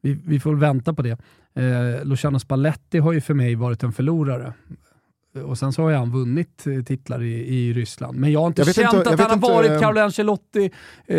[0.00, 1.18] vi, vi, får vänta på det.
[1.54, 4.52] Eh, Luciano Spalletti har ju för mig varit en förlorare.
[5.44, 8.18] Och sen så har han vunnit eh, titlar i, i Ryssland.
[8.18, 10.70] Men jag har inte jag känt inte, att han har varit Carlo Ancelotti,
[11.06, 11.18] eh,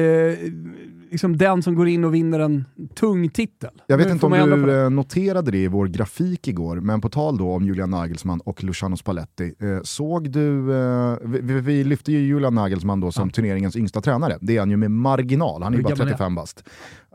[1.12, 3.70] liksom den som går in och vinner en tung titel.
[3.88, 7.38] Jag vet inte om du eh, noterade det i vår grafik igår, men på tal
[7.38, 9.54] då om Julian Nagelsmann och Luciano Spalletti.
[9.60, 13.34] Eh, såg du, eh, vi, vi, lyfte ju Julian Nagelsmann då som ja.
[13.34, 14.38] turneringens yngsta tränare.
[14.42, 16.64] Det är han ju med marginal, han är ju bara 35 bast.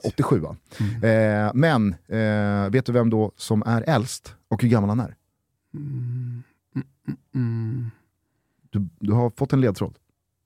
[0.04, 0.56] 87 va?
[0.80, 1.46] Mm.
[1.46, 1.94] Eh, men,
[2.72, 5.14] vet du vem då som är äldst och hur gammal han är?
[5.74, 6.42] Mm.
[7.34, 7.90] Mm.
[8.70, 9.98] Du, du har fått en ledtråd,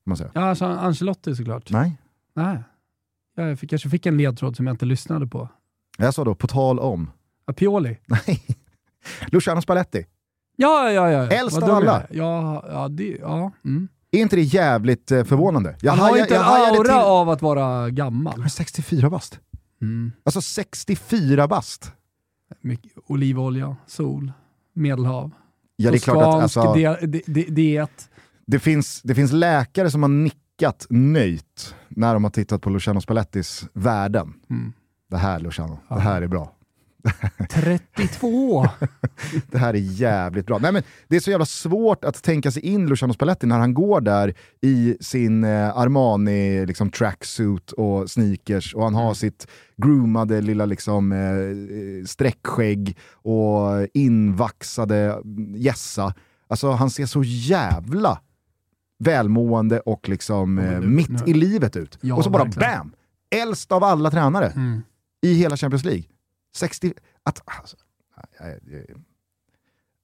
[0.04, 0.30] man säga.
[0.34, 1.70] Ja, alltså Ancelotti såklart.
[1.70, 2.00] Nej.
[2.34, 2.58] Nej.
[3.36, 5.48] Jag fick, kanske fick en ledtråd som jag inte lyssnade på.
[5.98, 7.10] Jag sa då, på tal om.
[7.44, 7.98] Apioli?
[8.06, 8.42] Nej.
[9.26, 10.06] Luciano Spalletti.
[10.56, 11.30] Ja, ja, ja.
[11.30, 12.06] Äldst av alla.
[12.10, 13.52] Ja, ja, det, ja.
[13.64, 13.88] Mm.
[14.10, 15.76] Är inte det jävligt eh, förvånande?
[15.80, 16.92] Jag Han har inte en aura till...
[16.92, 18.32] av att vara gammal.
[18.32, 19.40] Han är 64 bast.
[19.82, 20.12] Mm.
[20.24, 21.92] Alltså 64 bast.
[22.60, 24.32] Mycket olivolja, sol,
[24.72, 25.30] medelhav.
[25.76, 26.74] Ja, det är klart att, alltså,
[27.48, 28.08] diet.
[28.46, 33.00] Det finns, det finns läkare som har nickat nöjt när de har tittat på Luciano
[33.00, 34.34] Spallettis värden.
[34.50, 34.72] Mm.
[35.10, 35.94] Det här Luciano, ja.
[35.94, 36.55] det här är bra.
[37.50, 38.66] 32!
[39.50, 40.58] det här är jävligt bra.
[40.58, 43.74] Nej, men det är så jävla svårt att tänka sig in Luciano Spalletti när han
[43.74, 49.14] går där i sin eh, Armani liksom, tracksuit och sneakers och han har mm.
[49.14, 55.18] sitt groomade lilla liksom, eh, streckskägg och invaxade
[55.54, 56.14] gässa.
[56.48, 58.20] Alltså han ser så jävla
[58.98, 61.98] välmående och liksom eh, mitt i livet ut.
[62.00, 62.78] Ja, och så bara verkligen.
[62.78, 62.92] bam!
[63.30, 64.82] Äldst av alla tränare mm.
[65.22, 66.04] i hela Champions League.
[66.56, 66.92] 60...
[67.22, 67.76] Att, alltså,
[68.38, 68.84] jag, jag,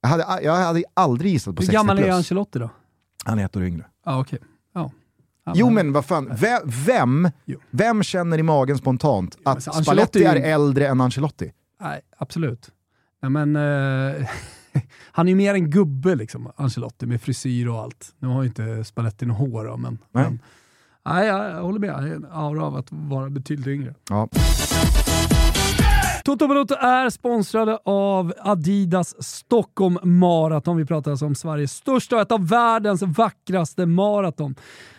[0.01, 1.81] jag, hade, jag hade aldrig gissat på 60 plus.
[1.83, 2.71] Hur gammal är Ancelotti då?
[3.25, 3.85] Han är ett år yngre.
[4.05, 4.39] Ah, okay.
[4.75, 4.91] ja.
[5.45, 7.59] Ja, Jo men vad fan, vem, vem, Jo.
[7.71, 11.53] vem känner i magen spontant men att Ancelotti Spalletti är äldre än Ancelotti?
[11.81, 12.71] Nej, absolut.
[13.23, 14.29] Nej, men, eh,
[15.13, 18.15] han är ju mer en gubbe, liksom, Ancelotti, med frisyr och allt.
[18.19, 20.25] Nu har ju inte Spalletti något hår, då, men, Nej.
[20.25, 20.43] men
[21.05, 21.91] nej, jag, jag håller med.
[21.91, 23.95] En aura av att vara betydligt yngre.
[24.09, 24.29] Ja.
[26.25, 30.77] Toto Balotto är sponsrade av Adidas Stockholm Marathon.
[30.77, 34.55] Vi pratar alltså om Sveriges största och ett av världens vackraste maraton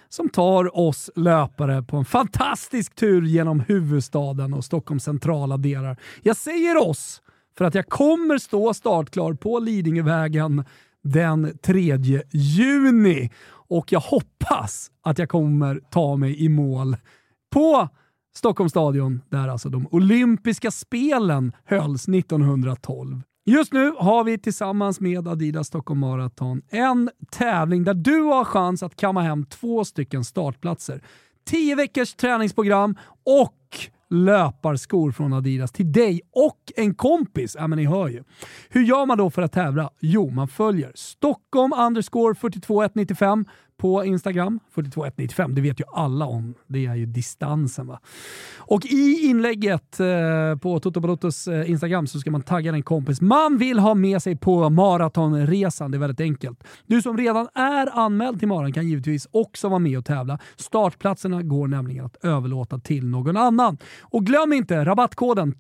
[0.10, 5.98] som tar oss löpare på en fantastisk tur genom huvudstaden och Stockholms centrala delar.
[6.22, 7.22] Jag säger oss
[7.58, 10.66] för att jag kommer stå startklar på Lidingövägen
[11.04, 11.98] den 3
[12.32, 13.30] juni
[13.70, 16.98] och jag hoppas att jag kommer ta mig i mål
[17.54, 17.90] på
[18.36, 23.22] Stockholms stadion där alltså de olympiska spelen hölls 1912.
[23.46, 28.84] Just nu har vi tillsammans med Adidas Stockholm Marathon en tävling där du har chans
[28.84, 31.02] att kamma hem två stycken startplatser.
[31.46, 33.58] 10 veckors träningsprogram och
[34.10, 37.56] löparskor från Adidas till dig och en kompis.
[37.60, 38.24] Ja, men ni hör ju.
[38.70, 39.90] Hur gör man då för att tävla?
[40.00, 43.46] Jo, man följer Stockholm underscore 42195
[43.78, 44.60] på Instagram.
[44.76, 46.54] 42195, det vet ju alla om.
[46.68, 47.88] Det är ju distansen.
[47.88, 48.00] va?
[48.58, 50.08] Och i inlägget eh,
[50.62, 54.24] på Toto Balottos eh, Instagram så ska man tagga en kompis man vill ha med
[54.24, 55.92] sig på maratonresan.
[55.92, 56.64] Det är väldigt enkelt.
[56.86, 60.40] Du som redan är anmäld till maran kan givetvis också vara med och tävla.
[60.56, 63.78] Startplatserna går nämligen att överlåta till någon annan.
[64.02, 65.52] Och glöm inte rabattkoden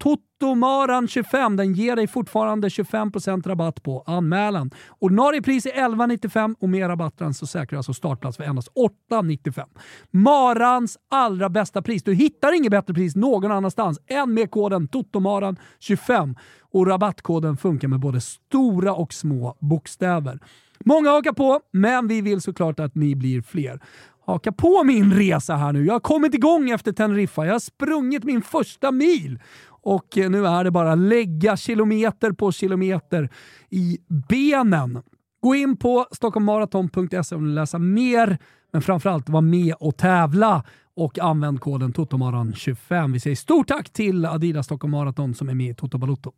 [0.41, 1.58] TOTOMARAN25.
[1.58, 4.72] Den ger dig fortfarande 25% rabatt på anmälan.
[5.00, 8.69] Ordinarie pris är 11,95 och med rabatten så säkrar du alltså startplats för endast
[9.12, 9.65] 8,95.
[10.12, 12.04] Marans allra bästa pris.
[12.04, 16.36] Du hittar inget bättre pris någon annanstans än med koden TOTOMARAN25.
[16.62, 20.39] Och rabattkoden funkar med både stora och små bokstäver.
[20.86, 23.80] Många hakar på, men vi vill såklart att ni blir fler.
[24.26, 25.86] Haka på min resa här nu.
[25.86, 27.46] Jag har kommit igång efter Teneriffa.
[27.46, 29.40] Jag har sprungit min första mil.
[29.68, 33.30] Och eh, nu är det bara lägga kilometer på kilometer
[33.70, 33.98] i
[34.30, 35.02] benen.
[35.42, 38.38] Gå in på stockholmmaraton.se om du vill läsa mer,
[38.74, 40.64] men framförallt var med och tävla
[40.95, 43.13] och använd koden TOTOMARAN25.
[43.13, 46.32] Vi säger stort tack till Adidas Stockholm Marathon som är med i Toto Balotto.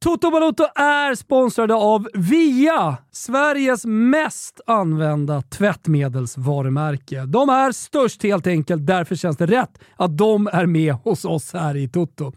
[0.00, 7.24] Toto Balotto är sponsrade av Via, Sveriges mest använda tvättmedelsvarumärke.
[7.24, 11.52] De är störst helt enkelt, därför känns det rätt att de är med hos oss
[11.52, 12.32] här i Toto.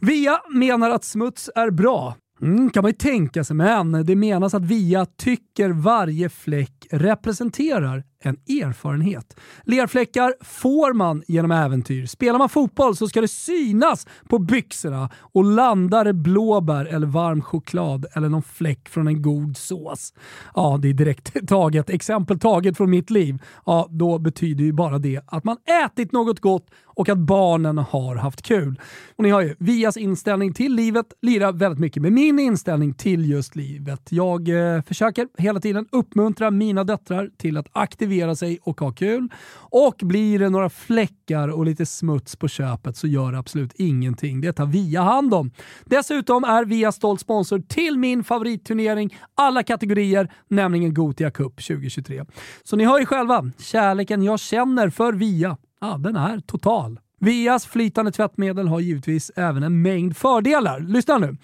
[0.00, 2.14] Via menar att smuts är bra.
[2.42, 8.04] Mm, kan man ju tänka sig, men det menas att Via tycker varje fläck representerar
[8.20, 9.40] en erfarenhet.
[9.64, 12.06] Lerfläckar får man genom äventyr.
[12.06, 17.42] Spelar man fotboll så ska det synas på byxorna och landar det blåbär eller varm
[17.42, 20.14] choklad eller någon fläck från en god sås.
[20.54, 23.42] Ja, det är direkt taget, exempel taget från mitt liv.
[23.66, 26.66] Ja, då betyder ju bara det att man ätit något gott
[26.98, 28.80] och att barnen har haft kul.
[29.16, 33.30] Och ni har ju Vias inställning till livet lirar väldigt mycket med min inställning till
[33.30, 34.00] just livet.
[34.10, 37.66] Jag eh, försöker hela tiden uppmuntra mina döttrar till att
[38.08, 39.28] aktivera sig och ha kul.
[39.70, 44.40] Och blir det några fläckar och lite smuts på köpet så gör det absolut ingenting.
[44.40, 45.50] Det tar Via hand om.
[45.84, 52.24] Dessutom är Via stolt sponsor till min favoritturnering alla kategorier, nämligen Gotia Cup 2023.
[52.64, 56.98] Så ni hör ju själva, kärleken jag känner för Via, ja, den är total.
[57.20, 60.80] Vias flytande tvättmedel har givetvis även en mängd fördelar.
[60.80, 61.36] Lyssna nu.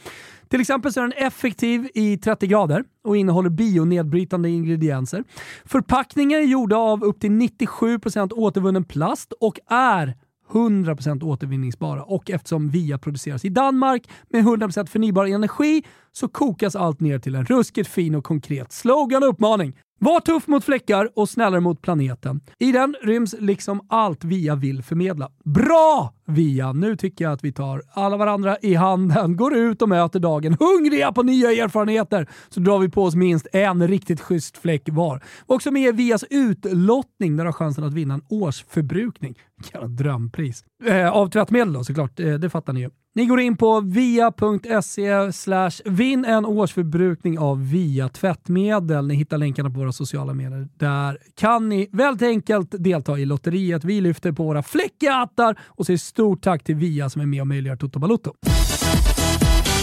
[0.48, 5.24] Till exempel så är den effektiv i 30 grader och innehåller bionedbrytande ingredienser.
[5.64, 10.14] Förpackningar är gjorda av upp till 97% återvunnen plast och är
[10.50, 15.83] 100% återvinningsbara och eftersom VIA produceras i Danmark med 100% förnybar energi
[16.16, 19.74] så kokas allt ner till en ruskigt fin och konkret slogan och uppmaning.
[20.00, 22.40] Var tuff mot fläckar och snällare mot planeten.
[22.59, 25.31] I den ryms liksom allt VIA vill förmedla.
[25.44, 26.72] Bra VIA!
[26.72, 30.57] Nu tycker jag att vi tar alla varandra i handen, går ut och möter dagen
[30.61, 32.29] hungriga på nya erfarenheter.
[32.48, 35.22] Så drar vi på oss minst en riktigt schysst fläck var.
[35.46, 39.35] Också med VIAs utlottning där du har chansen att vinna en årsförbrukning.
[39.72, 40.64] Jävla drömpris.
[40.85, 42.90] Eh, av tvättmedel då såklart, eh, det fattar ni ju.
[43.16, 49.07] Ni går in på via.se slash vinn en årsförbrukning av VIA tvättmedel.
[49.07, 50.68] Ni hittar länkarna på våra sociala medier.
[50.79, 53.85] Där kan ni väldigt enkelt delta i lotteriet.
[53.85, 57.40] Vi lyfter på våra fläckiga hattar och säger stort tack till VIA som är med
[57.40, 58.33] och möjliggör Toto Balotto.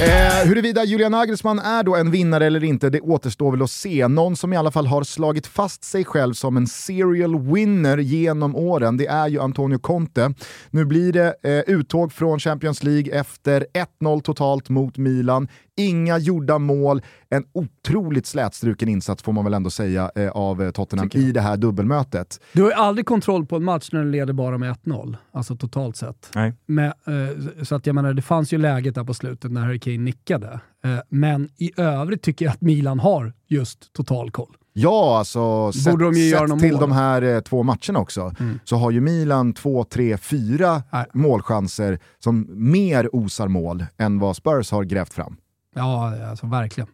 [0.01, 4.07] Eh, huruvida Julian Nagelsmann är då en vinnare eller inte, det återstår väl att se.
[4.07, 8.55] Någon som i alla fall har slagit fast sig själv som en serial winner genom
[8.55, 10.33] åren, det är ju Antonio Conte.
[10.69, 13.65] Nu blir det eh, uttåg från Champions League efter
[14.01, 15.47] 1-0 totalt mot Milan.
[15.77, 20.71] Inga gjorda mål, en otroligt slätstruken insats får man väl ändå säga eh, av eh,
[20.71, 22.39] Tottenham i det här dubbelmötet.
[22.53, 25.55] Du har ju aldrig kontroll på en match när den leder bara med 1-0, alltså
[25.55, 26.31] totalt sett.
[26.35, 26.53] Nej.
[26.65, 29.79] Med, eh, så att jag menar, det fanns ju läget där på slutet när Harry
[29.79, 30.59] Kane nickade.
[30.83, 34.57] Eh, men i övrigt tycker jag att Milan har just total koll.
[34.73, 36.81] Ja, alltså sett, sett till mål.
[36.81, 41.05] de här eh, två matcherna också, så har ju Milan två, tre, fyra Nej.
[41.13, 45.35] målchanser som mer osar mål än vad Spurs har grävt fram.
[45.75, 46.87] Ja, alltså verkligen.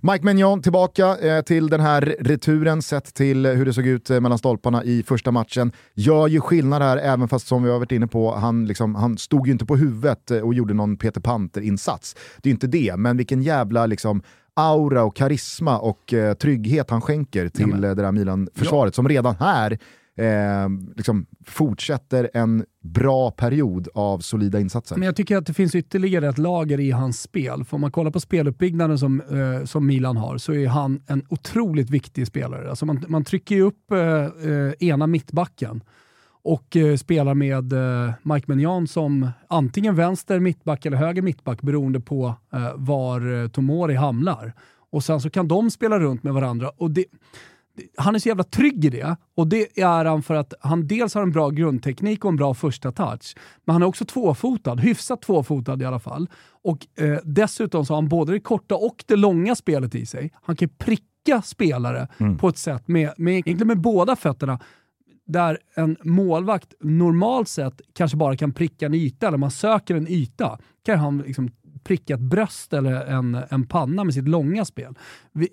[0.00, 4.20] Mike Maignan tillbaka eh, till den här returen sett till hur det såg ut eh,
[4.20, 5.72] mellan stolparna i första matchen.
[5.94, 9.18] Gör ju skillnad här, även fast som vi har varit inne på, han, liksom, han
[9.18, 12.16] stod ju inte på huvudet eh, och gjorde någon Peter Panter-insats.
[12.42, 14.22] Det är inte det, men vilken jävla liksom,
[14.54, 19.36] aura och karisma och eh, trygghet han skänker till eh, det där Milan-försvaret som redan
[19.40, 19.78] här
[20.18, 24.96] eh, liksom, fortsätter en bra period av solida insatser.
[24.96, 27.64] Men jag tycker att det finns ytterligare ett lager i hans spel.
[27.64, 31.22] För om man kollar på speluppbyggnaden som, eh, som Milan har så är han en
[31.28, 32.70] otroligt viktig spelare.
[32.70, 35.82] Alltså man, man trycker ju upp eh, eh ena mittbacken
[36.42, 42.00] och eh, spelar med eh, Mike Maignan som antingen vänster mittback eller höger mittback beroende
[42.00, 44.52] på eh, var eh, Tomori hamnar.
[44.90, 46.70] Och sen så kan de spela runt med varandra.
[46.76, 47.04] Och det-
[47.96, 51.14] han är så jävla trygg i det och det är han för att han dels
[51.14, 53.34] har en bra grundteknik och en bra första touch.
[53.64, 56.28] Men han är också tvåfotad, hyfsat tvåfotad i alla fall.
[56.62, 60.32] Och eh, dessutom så har han både det korta och det långa spelet i sig.
[60.42, 64.60] Han kan pricka spelare på ett sätt med, med, egentligen med båda fötterna
[65.28, 70.08] där en målvakt normalt sett kanske bara kan pricka en yta, eller man söker en
[70.08, 74.94] yta, kan han liksom prickat bröst eller en, en panna med sitt långa spel.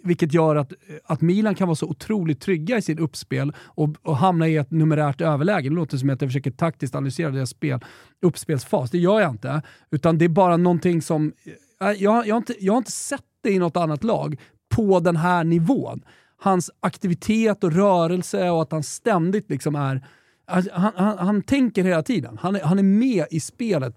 [0.03, 0.73] Vilket gör att,
[1.05, 4.71] att Milan kan vara så otroligt trygga i sitt uppspel och, och hamna i ett
[4.71, 5.69] numerärt överläge.
[5.69, 7.79] Det låter som att jag försöker taktiskt analysera deras spel,
[8.21, 8.91] uppspelsfas.
[8.91, 9.61] Det gör jag inte.
[9.91, 11.33] Utan det är bara någonting som...
[11.81, 14.41] Eh, jag, jag, har inte, jag har inte sett det i något annat lag
[14.75, 16.01] på den här nivån
[16.37, 20.07] hans aktivitet och rörelse och att han ständigt liksom är...
[20.47, 22.37] Alltså, han, han, han tänker hela tiden.
[22.41, 23.95] Han är, han är med i spelet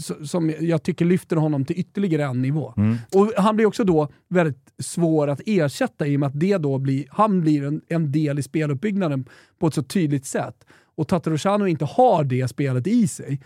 [0.00, 2.74] som jag tycker lyfter honom till ytterligare en nivå.
[3.14, 6.78] Och Han blir också då väldigt svår att ersätta i och med att det då
[6.78, 10.64] blir, han blir en, en del i speluppbyggnaden på ett så tydligt sätt.
[10.94, 13.40] Och Tatarusanu inte har det spelet i sig.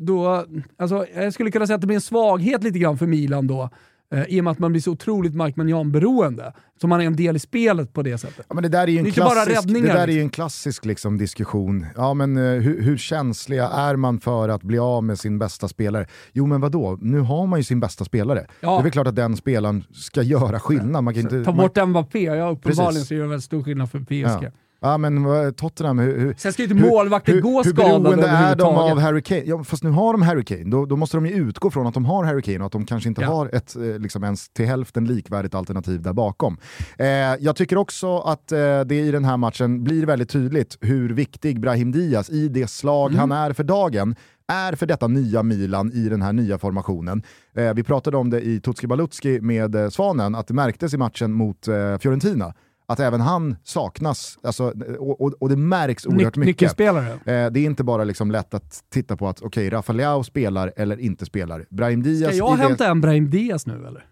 [0.00, 3.46] Då, alltså, jag skulle kunna säga att det blir en svaghet lite grann för Milan
[3.46, 3.70] då.
[4.14, 6.52] Eh, I och med att man blir så otroligt Mike Maignan-beroende.
[6.80, 8.46] Så man är en del i spelet på det sättet.
[8.48, 10.02] Ja, men det där är ju en Det är inte bara klassisk, det räddningar, där
[10.02, 10.22] är ju liksom.
[10.22, 11.86] en klassisk liksom, diskussion.
[11.96, 15.68] Ja, men, eh, hur, hur känsliga är man för att bli av med sin bästa
[15.68, 16.06] spelare?
[16.32, 18.46] Jo men vadå, nu har man ju sin bästa spelare.
[18.60, 18.70] Ja.
[18.70, 21.04] Det är väl klart att den spelaren ska göra skillnad.
[21.04, 23.08] Man kan inte, Ta man, bort Mbappé, ja uppenbarligen Precis.
[23.08, 24.44] så gör det väldigt stor skillnad för PSG.
[24.44, 24.50] ja.
[24.80, 28.26] Ja men Tottenham, hur, hur, Sen ska ju inte målvakter hur, gå hur skadade beroende
[28.26, 29.42] är de av Harry Kane?
[29.44, 31.94] Ja, fast nu har de Harry Kane, då, då måste de ju utgå från att
[31.94, 33.28] de har Harry Kane och att de kanske inte Ja.
[33.28, 36.56] har ett eh, liksom ens till hälften likvärdigt alternativ där bakom.
[36.98, 37.06] Eh,
[37.40, 41.60] jag tycker också att eh, det i den här matchen blir väldigt tydligt hur viktig
[41.60, 43.18] Brahim Diaz i det slag Mm.
[43.20, 44.14] han är för dagen
[44.52, 47.22] är för detta nya Milan i den här nya formationen.
[47.56, 50.96] Eh, vi pratade om det i Tutski Balutski med eh, Svanen, att det märktes i
[50.96, 52.54] matchen mot eh, Fiorentina
[52.88, 54.64] att även han saknas, alltså,
[54.98, 56.46] och, och, och det märks oerhört Nyc- mycket.
[56.46, 57.08] Nyckelspelare.
[57.12, 60.72] Eh, det är inte bara liksom lätt att titta på att okej, Rafa Leao spelar
[60.76, 61.66] eller inte spelar.
[61.70, 64.06] Brahim Diaz, Ska jag det, hämta en Brahim Diaz nu eller?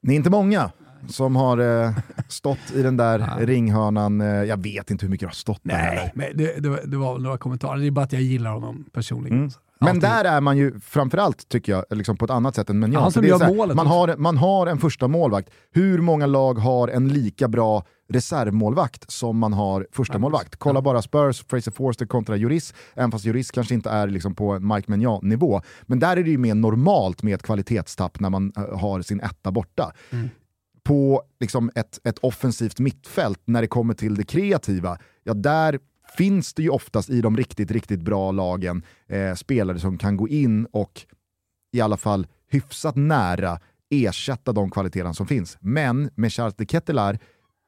[0.00, 0.70] ni är inte många
[1.08, 1.90] som har eh,
[2.28, 4.20] stått i den där ringhörnan.
[4.20, 6.12] Eh, jag vet inte hur mycket det har stått där heller.
[6.14, 7.78] men det, det, var- det var väl några kommentarer.
[7.80, 9.38] Det är bara att jag gillar honom personligen.
[9.38, 9.50] Mm.
[9.80, 13.02] Men där är man ju framförallt, tycker jag, liksom på ett annat sätt än Menjan.
[13.02, 15.50] Han som gör målet man, har, man har en första målvakt.
[15.70, 20.56] Hur många lag har en lika bra reservmålvakt som man har första målvakt?
[20.56, 24.52] Kolla bara Spurs, Fraser Forster kontra Juris, även fast Juris kanske inte är liksom på
[24.52, 25.60] en Mike Menjan-nivå.
[25.82, 29.20] Men där är det ju mer normalt med ett kvalitetstapp när man eh, har sin
[29.20, 29.92] etta borta.
[30.82, 35.78] På liksom ett, ett offensivt mittfält, när det kommer till det kreativa, ja där
[36.16, 40.28] finns det ju oftast i de riktigt, riktigt bra lagen eh, spelare som kan gå
[40.28, 41.06] in och
[41.72, 43.58] i alla fall hyfsat nära
[43.90, 45.56] ersätta de kvaliteterna som finns.
[45.60, 47.18] Men med Charles de Ketelaar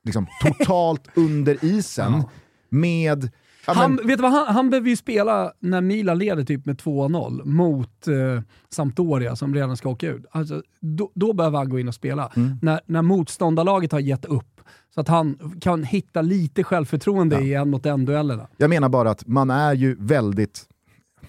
[0.05, 2.30] liksom totalt under isen Ja.
[2.68, 3.30] med...
[3.66, 6.66] Ja, Han, men, vet du vad, han, han behöver ju spela när Milan leder typ
[6.66, 10.26] med 2-0 mot eh, Sampdoria som redan ska åka ut.
[10.30, 12.32] Alltså, då, då behöver han gå in och spela.
[12.36, 12.59] Mm.
[12.62, 14.60] När, när motståndarlaget har gett upp.
[14.95, 17.43] Så att han kan hitta lite självförtroende Ja.
[17.43, 18.49] i en mot en duellerna.
[18.57, 20.66] jag menar bara att man är ju väldigt...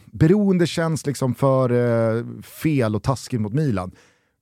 [0.05, 3.91] Beroende känns liksom för eh, fel och taskigt mot Milan.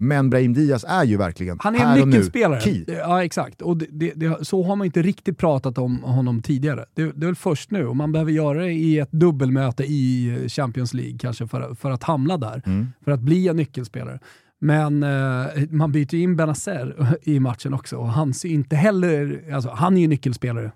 [0.01, 2.61] Men Brahim Diaz är ju verkligen Han är en nyckelspelare.
[2.61, 2.86] key.
[2.88, 3.61] Ja, exakt.
[3.61, 6.86] Och det, det, så har man inte riktigt pratat om honom tidigare.
[6.93, 10.36] Det, det är väl först nu och man behöver göra det i ett dubbelmöte i
[10.49, 12.61] Champions League kanske för, för att hamna där.
[12.65, 12.88] Mm.
[13.03, 14.20] För att bli en nyckelspelare.
[14.62, 19.70] Men eh, man byter in Benazer i matchen också och han ser inte heller, alltså,
[19.70, 20.72] han är ju nyckelspelare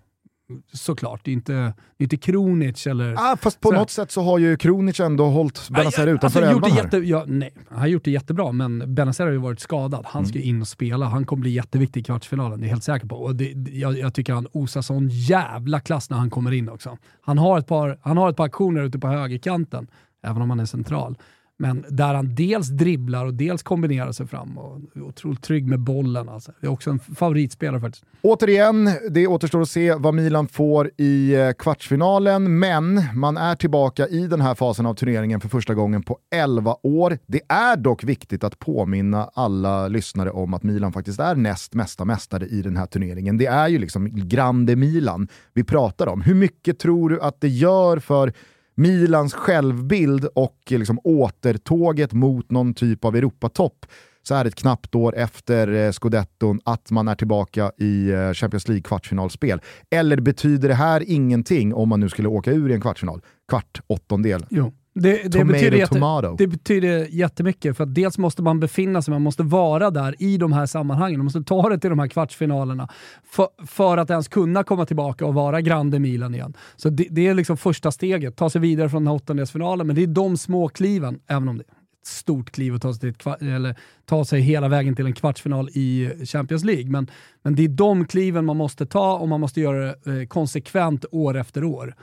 [0.74, 1.22] såklart.
[1.24, 3.16] Det är inte, inte Kronic eller...
[3.18, 3.76] Ah, fast på så.
[3.76, 7.54] något sätt så har ju Kronic ändå hållit Benazer utanför alltså, elvan jätte, ja, nej,
[7.70, 10.06] Han har gjort det jättebra, men Benazer har ju varit skadad.
[10.08, 10.50] Han ska Mm.
[10.50, 11.06] in och spela.
[11.06, 13.16] Han kommer bli jätteviktig i kvartsfinalen, det är jag helt säker på.
[13.16, 16.98] Och det, jag, jag tycker han osar sån jävla klass när han kommer in också.
[17.22, 19.88] Han har ett par, han har ett par aktioner ute på högerkanten,
[20.24, 21.18] även om han är central.
[21.58, 25.80] Men där han dels dribblar och dels kombinerar sig fram och är otroligt trygg med
[25.80, 26.30] bollen.
[26.30, 26.52] Alltså.
[26.62, 28.06] Det är också en favoritspelare faktiskt.
[28.22, 34.08] Återigen, det återstår att se vad Milan får i eh, kvartsfinalen, men man är tillbaka
[34.08, 37.18] i den här fasen av turneringen för första gången på 11 år.
[37.26, 42.06] Det är dock viktigt att påminna alla lyssnare om att Milan faktiskt är näst mesta
[42.06, 43.38] mästare i den här turneringen.
[43.38, 46.22] Det är ju liksom Grande Milan vi pratar om.
[46.22, 48.34] Hur mycket tror du att det gör för
[48.76, 53.86] Milans självbild och eh, liksom återtåget mot någon typ av Europatopp
[54.24, 58.34] så är det ett knappt år efter eh, scudetton att man är tillbaka i eh,
[58.34, 59.62] Champions League-kvartsfinalspel.
[59.90, 63.22] Eller betyder det här ingenting om man nu skulle åka ur i en kvartsfinal?
[63.50, 64.46] Kvart, åttondel.
[64.50, 64.74] Jo.
[64.96, 66.36] Det, det, Tomato, betyder jätte, tomato.
[66.38, 70.38] det betyder jättemycket, för att dels måste man befinna sig, man måste vara där i
[70.38, 72.90] de här sammanhangen, man måste ta det till de här kvartsfinalerna
[73.24, 76.54] för, för att ens kunna komma tillbaka och vara Grande Milan igen.
[76.76, 79.96] Så det, det är liksom första steget, ta sig vidare från den här åttondelsfinalen, men
[79.96, 81.72] det är de små kliven, även om det är
[82.02, 83.76] ett stort kliv att ta sig, eller
[84.06, 86.90] ta sig hela vägen till en kvartsfinal i Champions League.
[86.90, 90.28] Men, men det är de kliven man måste ta och man måste göra det eh,
[90.28, 91.96] konsekvent år efter år.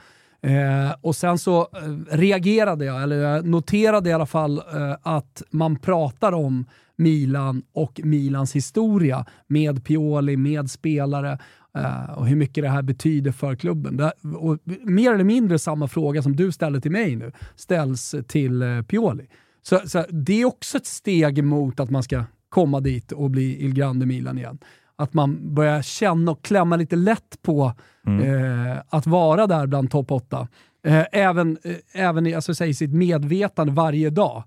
[0.43, 5.43] Eh, och sen så eh, reagerade jag, eller jag noterade i alla fall eh, att
[5.49, 6.65] man pratar om
[6.95, 11.39] Milan och Milans historia med Pioli, med spelare
[11.77, 13.97] eh, och hur mycket det här betyder för klubben.
[13.97, 18.61] Det, och mer eller mindre samma fråga som du ställer till mig nu ställs till
[18.61, 19.27] eh, Pioli.
[19.61, 23.65] Så, så det är också ett steg mot att man ska komma dit och bli
[23.65, 24.57] Il Grande Milan igen.
[25.01, 27.73] Att man börjar känna och klämma lite lätt på
[28.07, 30.47] eh, att vara där bland topp 8.
[30.87, 34.43] Eh, även eh, även i, alltså, säg, sitt medvetande varje dag.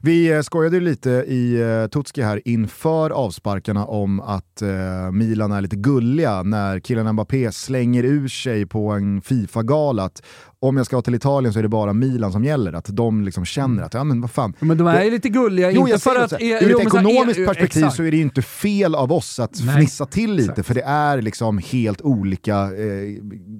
[0.00, 5.52] Vi eh, skojade ju lite i eh, Tutski här inför avsparkarna om att eh, Milan
[5.52, 10.22] är lite gulliga när killen Mbappé slänger ur sig på en Fifa-gala att
[10.60, 12.72] om jag ska till Italien så är det bara Milan som gäller.
[12.72, 14.54] Att de liksom känner att, ja men vad fan.
[14.58, 16.32] Men de är ju lite gulliga, Jo, inte för att...
[16.32, 17.96] att ur jo, ett ekonomiskt perspektiv exakt.
[17.96, 20.66] så är det ju inte fel av oss att Nej, fnissa till lite, exakt.
[20.66, 23.08] för det är liksom helt olika eh,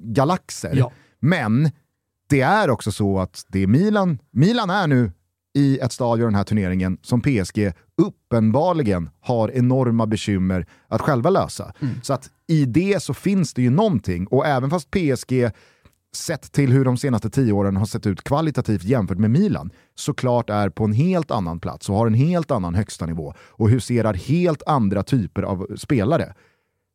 [0.05, 0.73] galaxer.
[0.75, 0.93] Ja.
[1.21, 1.71] Men
[2.29, 5.13] det är också så att det är Milan, Milan är nu
[5.55, 7.73] i ett stadie av den här turneringen som PSG
[8.03, 11.73] uppenbarligen har enorma bekymmer att själva lösa.
[11.81, 11.95] Mm.
[12.03, 15.51] Så att i det så finns det ju någonting, och även fast PSG
[16.19, 20.51] sett till hur de senaste tio åren har sett ut kvalitativt jämfört med Milan, såklart
[20.51, 24.15] är på en helt annan plats och har en helt annan högsta nivå och huserar
[24.15, 26.35] helt andra typer av spelare,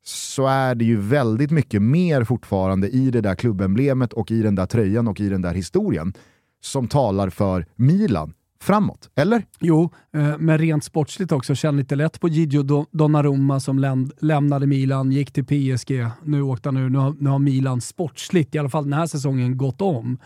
[0.06, 4.56] så är det ju väldigt mycket mer fortfarande i det där klubbemblemet och i den
[4.56, 6.14] där tröjan och i den där historien
[6.62, 8.34] som talar för Milan
[8.64, 9.44] framåt, eller?
[9.60, 11.56] Jo, eh, men rent sportsligt också.
[11.56, 16.08] Känn lite lätt på Gigio Do- Donnarumma som läm- lämnade Milan, gick till PSG.
[16.24, 16.90] Nu åkte han ur.
[16.90, 20.18] Nu har, nu har Milan sportsligt, i alla fall den här säsongen, gått om.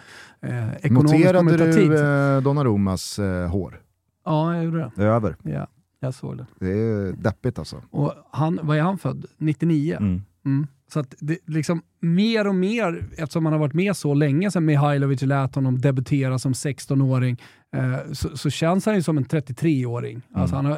[0.41, 3.81] Eh, Noterade du eh, Donnarummas eh, hår?
[4.25, 5.03] Ja, jag gjorde det.
[5.03, 5.35] Över.
[5.43, 5.67] Ja,
[5.99, 6.45] jag såg det.
[6.59, 7.81] Det är deppigt alltså.
[7.91, 9.25] Och han, vad är han född?
[9.37, 9.97] 99?
[9.99, 10.21] Mm.
[10.45, 10.67] Mm.
[10.93, 14.65] Så att det liksom mer och mer, eftersom han har varit med så länge sedan
[14.65, 17.41] Mihailovic lät honom debutera som 16-åring,
[17.75, 20.21] eh, så, så känns han ju som en 33-åring.
[20.33, 20.75] Alltså han,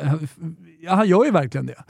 [0.82, 1.84] ja, han gör ju verkligen det.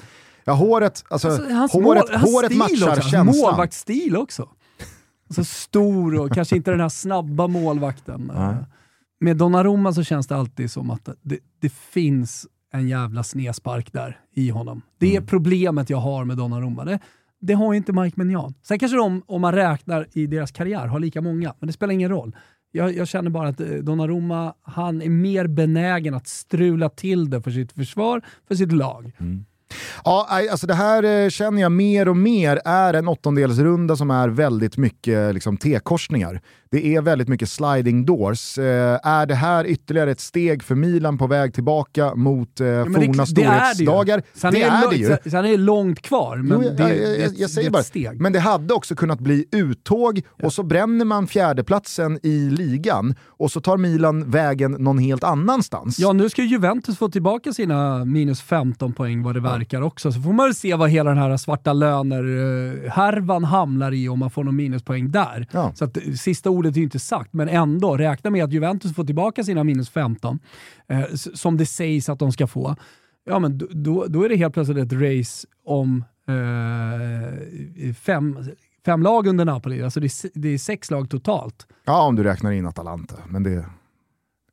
[0.44, 3.26] Ja, håret, alltså, Alltså, håret, mål, håret matchar också, känslan.
[3.26, 4.50] Målvaktsstil också.
[5.30, 8.32] Alltså stor och kanske inte den här snabba målvakten.
[8.36, 8.56] Nej.
[9.20, 14.20] Med Donnarumma så känns det alltid som att det, det finns en jävla snespark där
[14.34, 14.82] i honom.
[14.98, 15.28] Det är Mm.
[15.28, 16.86] problemet jag har med Donnarumma.
[16.86, 17.00] Det,
[17.42, 18.54] det har ju inte Mike Mignon.
[18.64, 21.94] Sen kanske de, om man räknar i deras karriär, har lika många, men det spelar
[21.94, 22.36] ingen roll.
[22.72, 27.42] Jag, jag känner bara att eh, Donnarumma, han är mer benägen att strula till det
[27.42, 29.12] för sitt försvar, för sitt lag.
[29.20, 29.46] Mm.
[30.04, 34.30] Ja, alltså det här eh, känner jag mer och mer är en åttondelsrunda som är
[34.30, 36.42] väldigt mycket liksom, T-korsningar.
[36.72, 38.58] Det är väldigt mycket sliding doors.
[38.58, 42.84] Eh, är det här ytterligare ett steg för Milan på väg tillbaka mot eh, det-
[42.86, 43.26] forna det är det ju.
[43.26, 44.22] storhetsdagar?
[44.34, 45.18] Sen det är, det ju.
[45.30, 47.70] Sen, är det långt kvar, men Jo, det, jag, jag, det, jag, det, jag säger
[47.70, 48.22] bara, ett steg.
[48.22, 53.52] men det hade också kunnat bli uttåg och så bränner man fjärdeplatsen i ligan och
[53.52, 56.00] så tar Milan vägen någon helt annanstans.
[56.00, 60.12] Ja, nu ska ju Juventus få tillbaka sina minus 15 poäng vad det verkar också.
[60.12, 64.30] Så får man väl se vad hela den här svarta löner-härvan hamnar i om man
[64.30, 65.48] får någon minuspoäng där.
[65.52, 65.72] Ja.
[65.76, 68.96] Så att, eh, sista ordet är ju inte sagt, men ändå, räkna med att Juventus
[68.96, 70.40] får tillbaka sina minus 15,
[70.88, 72.76] eh, som det sägs att de ska få.
[73.26, 78.40] ja, men då, då är det helt plötsligt ett race om eh, fem,
[78.86, 79.84] fem lag under Napoli.
[79.84, 81.68] Alltså det är, det är sex lag totalt.
[81.86, 83.16] Ja, om du räknar in Atalanta.
[83.28, 83.66] Men det,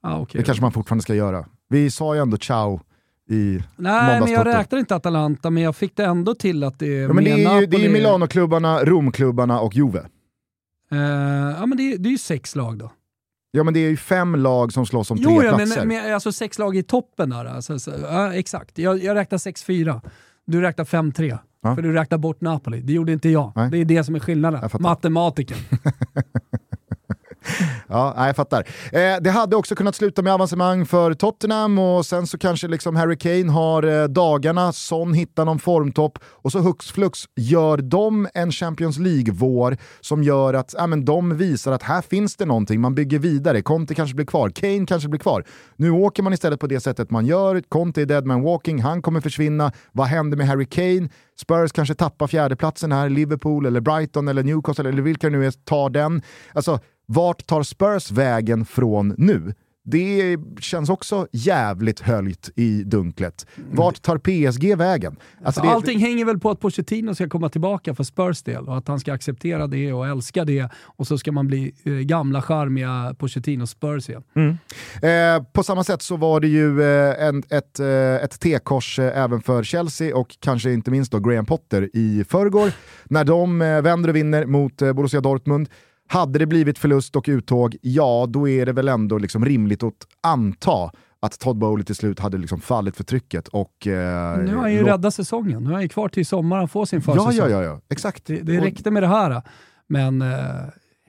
[0.03, 0.39] ah, okay.
[0.39, 1.45] det kanske man fortfarande ska göra.
[1.69, 2.81] Vi sa ju ändå ciao
[3.29, 6.87] i Nej, men jag räknar inte Atalanta, men jag fick det ändå till att det
[6.87, 10.07] är ja, men Det är ju, det är ju Milano-klubbarna, Rom-klubbarna och Juve.
[10.93, 10.99] Uh,
[11.59, 12.93] ja, men det, det är ju sex lag då.
[13.51, 15.87] Ja men det är ju fem lag som slåss om jo, tre ja, platser.
[15.87, 17.45] Men, men, alltså sex lag i toppen där.
[17.45, 20.01] Alltså, så, ja, exakt, jag, jag räknar 6-4.
[20.47, 21.39] Du räknar 5-3.
[21.62, 21.74] Ja.
[21.74, 22.80] För du räknar bort Napoli.
[22.80, 23.53] Det gjorde inte jag.
[23.57, 23.70] Nej.
[23.70, 24.70] Det är det som är skillnaden.
[24.80, 25.57] Matematiken.
[27.89, 28.69] ja, jag fattar.
[28.93, 32.97] Eh, det hade också kunnat sluta med avancemang för Tottenham och sen så kanske liksom
[32.97, 38.29] Harry Kane har eh, dagarna, Son hittar någon formtopp och så hux flux gör de
[38.35, 42.81] en Champions League-vår som gör att äh, men de visar att här finns det någonting,
[42.81, 45.45] man bygger vidare, Conte kanske blir kvar, Kane kanske blir kvar.
[45.77, 49.03] Nu åker man istället på det sättet man gör, Conte är dead man walking, han
[49.03, 51.09] kommer försvinna, vad händer med Harry Kane?
[51.41, 55.51] Spurs kanske tappar fjärdeplatsen här, Liverpool eller Brighton eller Newcastle eller vilka det nu är
[55.51, 56.23] tar den.
[56.53, 59.55] Alltså, vart tar Spurs vägen från nu?
[59.89, 63.47] Det känns också jävligt höljt i dunklet.
[63.71, 65.17] Vart tar PSG vägen?
[65.45, 65.69] Alltså det...
[65.69, 69.01] Allting hänger väl på att Pochettino ska komma tillbaka för Spurs del och att han
[69.01, 73.67] ska acceptera det och älska det och så ska man bli eh, gamla charmiga Pochettino
[73.67, 74.23] Spurs igen.
[74.35, 74.57] Mm.
[75.03, 79.19] Eh, på samma sätt så var det ju eh, en, ett, eh, ett T-kors eh,
[79.19, 82.73] även för Chelsea och kanske inte minst då Graham Potter i förrgår
[83.05, 85.69] när de eh, vänder och vinner mot Borussia Dortmund.
[86.07, 90.07] Hade det blivit förlust och uttåg, ja då är det väl ändå liksom rimligt att
[90.21, 90.91] anta
[91.21, 93.49] att Todd Bowley till slut hade liksom fallit för trycket.
[93.49, 95.63] Och, eh, nu har han ju räddat säsongen.
[95.63, 97.33] Nu är han ju kvar till sommaren och får sin försäsong.
[97.33, 97.81] Ja, ja, ja, ja.
[97.89, 98.27] exakt.
[98.27, 99.43] Det, det räckte med det här.
[99.87, 100.29] Men eh,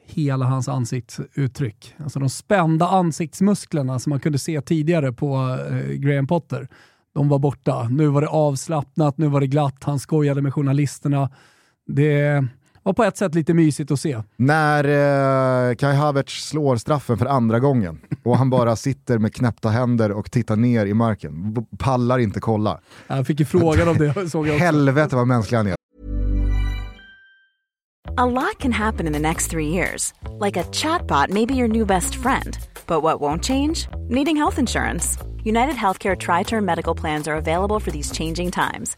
[0.05, 6.27] hela hans ansiktsuttryck, alltså de spända ansiktsmusklerna som man kunde se tidigare på eh, Graham
[6.27, 6.67] Potter,
[7.13, 7.89] de var borta.
[7.89, 11.29] Nu var det avslappnat, nu var det glatt, han skojade med journalisterna.
[11.87, 12.45] Det,
[12.87, 14.23] var på ett sätt lite mysigt att se.
[14.35, 14.83] När
[15.69, 20.11] eh, Kai Havertz slår straffen för andra gången och han bara sitter med knäppta händer
[20.11, 21.55] och tittar ner i marken.
[21.79, 22.79] Pallar inte kolla.
[23.07, 24.29] Jag fick ju frågan om det.
[24.29, 25.75] Såg jag Helvete vad mänsklig han är.
[28.19, 30.13] A lot can happen in the next three years.
[30.45, 32.57] Like a chatbot may be your new best friend.
[32.87, 33.87] But what won't change?
[34.09, 35.17] Needing health insurance.
[35.43, 38.97] United Healthcare Tri-Term Medical Plans are available for these changing times.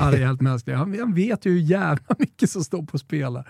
[0.00, 0.74] han är helt mänsklig.
[0.74, 3.42] Han, vet ju hur jävla mycket som står på spel.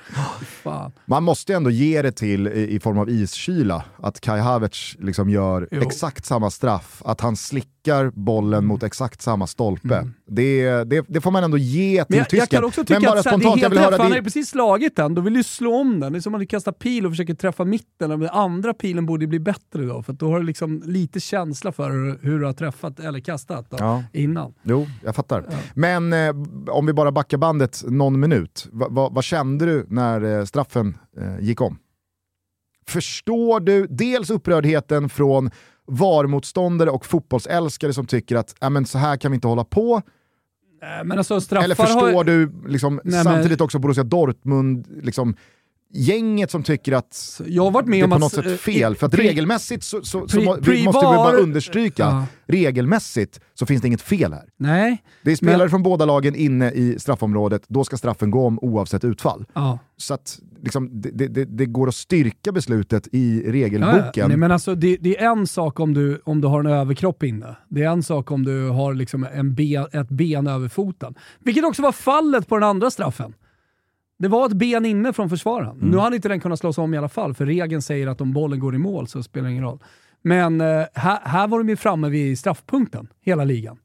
[1.06, 5.68] Man måste ändå ge det till i, form av iskyla, att Kai Havertz liksom gör
[5.70, 5.82] jo.
[5.82, 8.66] exakt samma straff, att han slickar bollen mm.
[8.66, 9.96] mot exakt samma stolpe.
[9.96, 10.14] Mm.
[10.26, 12.38] Det, det, det, får man ändå ge till tysken.
[12.38, 14.24] Jag kan också tycka Men bara att spontant, det är helt rätt, han har ju
[14.24, 16.12] precis slagit den, då vill du slå om den.
[16.12, 19.26] Det är som att man kastar pil och försöker träffa mitten, den andra pilen borde
[19.26, 21.90] bli bättre då, för då har du liksom lite känsla för
[22.22, 24.04] hur du har träffat eller kastat då, ja.
[24.12, 24.54] innan.
[24.62, 25.44] Jo, jag fattar.
[25.50, 25.56] Ja.
[25.74, 26.34] Men eh,
[26.68, 30.98] om vi bara backar bandet någon minut, va, va, vad kände du när eh, straffen
[31.16, 31.78] eh, gick om?
[32.86, 35.50] Förstår du dels upprördheten från
[35.86, 40.02] VAR-motståndare och fotbollsälskare som tycker att äh, så här kan vi inte hålla på,
[41.04, 42.24] men alltså, Eller förstår har...
[42.24, 43.64] du liksom, Nej, samtidigt men...
[43.64, 45.36] också Borussia Dortmund, liksom,
[45.92, 48.96] gänget som tycker att jag har varit med det är på något sätt eh, fel.
[48.96, 52.26] För att regelmässigt så, så, så måste vi bara understryka, ja.
[52.46, 54.48] regelmässigt så finns det inget fel här.
[54.56, 55.70] Nej, det är spelare men...
[55.70, 59.44] från båda lagen inne i straffområdet, då ska straffen gå om oavsett utfall.
[59.54, 59.78] Ja.
[59.96, 64.10] Så att liksom, det, det, det, går att styrka beslutet i regelboken.
[64.14, 66.66] Ja, nej, men alltså, det, det, är en sak om du, om du har en
[66.66, 67.56] överkropp inne.
[67.68, 71.14] Det är en sak om du har liksom en ben, ett ben över foten.
[71.38, 73.34] Vilket också var fallet på den andra straffen.
[74.20, 75.76] Det var ett ben inne från försvararen.
[75.76, 75.90] Mm.
[75.90, 78.32] Nu hade inte den kunnat slås om i alla fall, för regeln säger att om
[78.32, 79.78] bollen går i mål så spelar det ingen roll.
[80.22, 83.78] Men eh, här, här var de ju framme vid straffpunkten, hela ligan.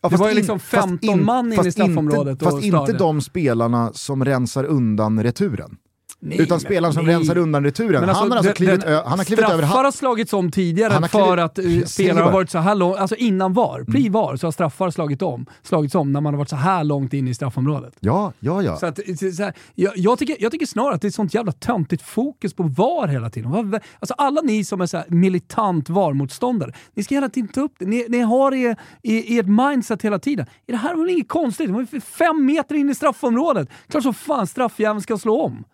[0.00, 2.32] Ja, det var ju liksom 15 in, man in i straffområdet.
[2.32, 5.76] Inte, fast inte de spelarna som rensar undan returen.
[6.22, 7.14] Nej, utan spelaren som nej.
[7.14, 8.04] rensar undan returen.
[8.04, 9.58] Alltså, han har alltså klivit, den, han har klivit över...
[9.58, 12.96] Straffar har slagits om tidigare för klivit, att uh, spelare har varit så här långt,
[12.96, 16.48] alltså innan VAR, pre-VAR, så har straffar slagit om, slagits om när man har varit
[16.48, 17.94] så här långt in i straffområdet.
[18.00, 18.76] Ja, ja, ja.
[18.76, 18.98] Så att,
[19.36, 22.54] så här, jag, jag, tycker, jag tycker snarare att det är sånt jävla töntigt fokus
[22.54, 23.54] på VAR hela tiden.
[23.54, 27.86] Alltså alla ni som är så militant VAR-motståndare, ni ska hela tiden ta upp det.
[27.86, 30.46] Ni, ni har er, i ert mindset hela tiden.
[30.66, 31.66] Det här var väl inget konstigt?
[31.66, 33.68] Det var fem meter in i straffområdet.
[33.88, 35.64] Klart som fan straffjäveln ska slå om.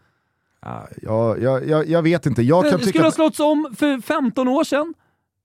[1.02, 2.42] Ja, jag, jag, jag vet inte.
[2.42, 4.94] Jag kan tycka skulle ha att, slått om för 15 år sedan,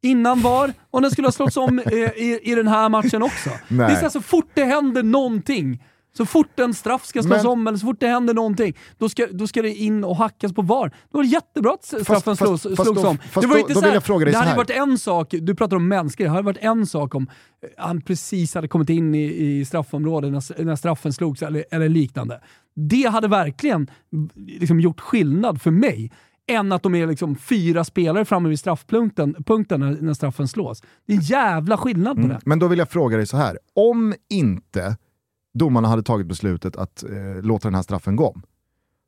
[0.01, 3.49] innan VAR, och den skulle ha slått om eh, i, i den här matchen också.
[3.67, 3.87] Nej.
[3.87, 5.83] Det är så, här, så fort det händer någonting,
[6.17, 9.09] så fort en straff ska slås Men- om eller så fort det händer någonting, då
[9.09, 10.87] ska, då ska det in och hackas på VAR.
[11.11, 13.17] Det var jättebra att straffen fast- slås, fast slogs då- om.
[13.17, 14.57] fast det var då- inte då så här- det hade här.
[14.57, 17.27] varit en sak, du pratar om mänskligt, det hade varit en sak om
[17.77, 19.23] han precis hade kommit in i,
[19.59, 22.41] i straffområdet när, när straffen slogs eller, eller liknande.
[22.75, 23.87] Det hade verkligen
[24.35, 26.11] liksom, gjort skillnad för mig
[26.47, 30.81] än att de är liksom fyra spelare framme vid straffpunkten punkten när, när straffen slås.
[31.07, 32.39] Det är en jävla skillnad på det.
[32.45, 33.57] men då vill jag fråga dig så här.
[33.75, 34.97] om inte
[35.53, 38.43] domarna hade tagit beslutet att eh, låta den här straffen gå om,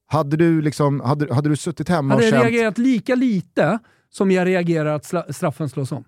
[0.07, 2.43] hade du, liksom, hade, hade du suttit hemma Hade och jag känt...
[2.43, 3.79] reagerat lika lite
[4.09, 6.03] som jag reagerar att straffen slås om?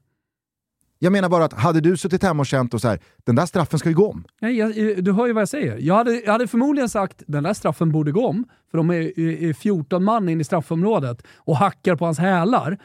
[0.99, 3.45] Jag menar bara att hade du suttit hemma och känt och så här, den där
[3.45, 4.23] straffen ska ju gå om.
[4.41, 5.77] Nej, jag, du hör ju vad jag säger.
[5.77, 9.19] Jag hade, jag hade förmodligen sagt den där straffen borde gå om, för de är,
[9.19, 12.77] är, är 14 man in i straffområdet och hackar på hans hälar.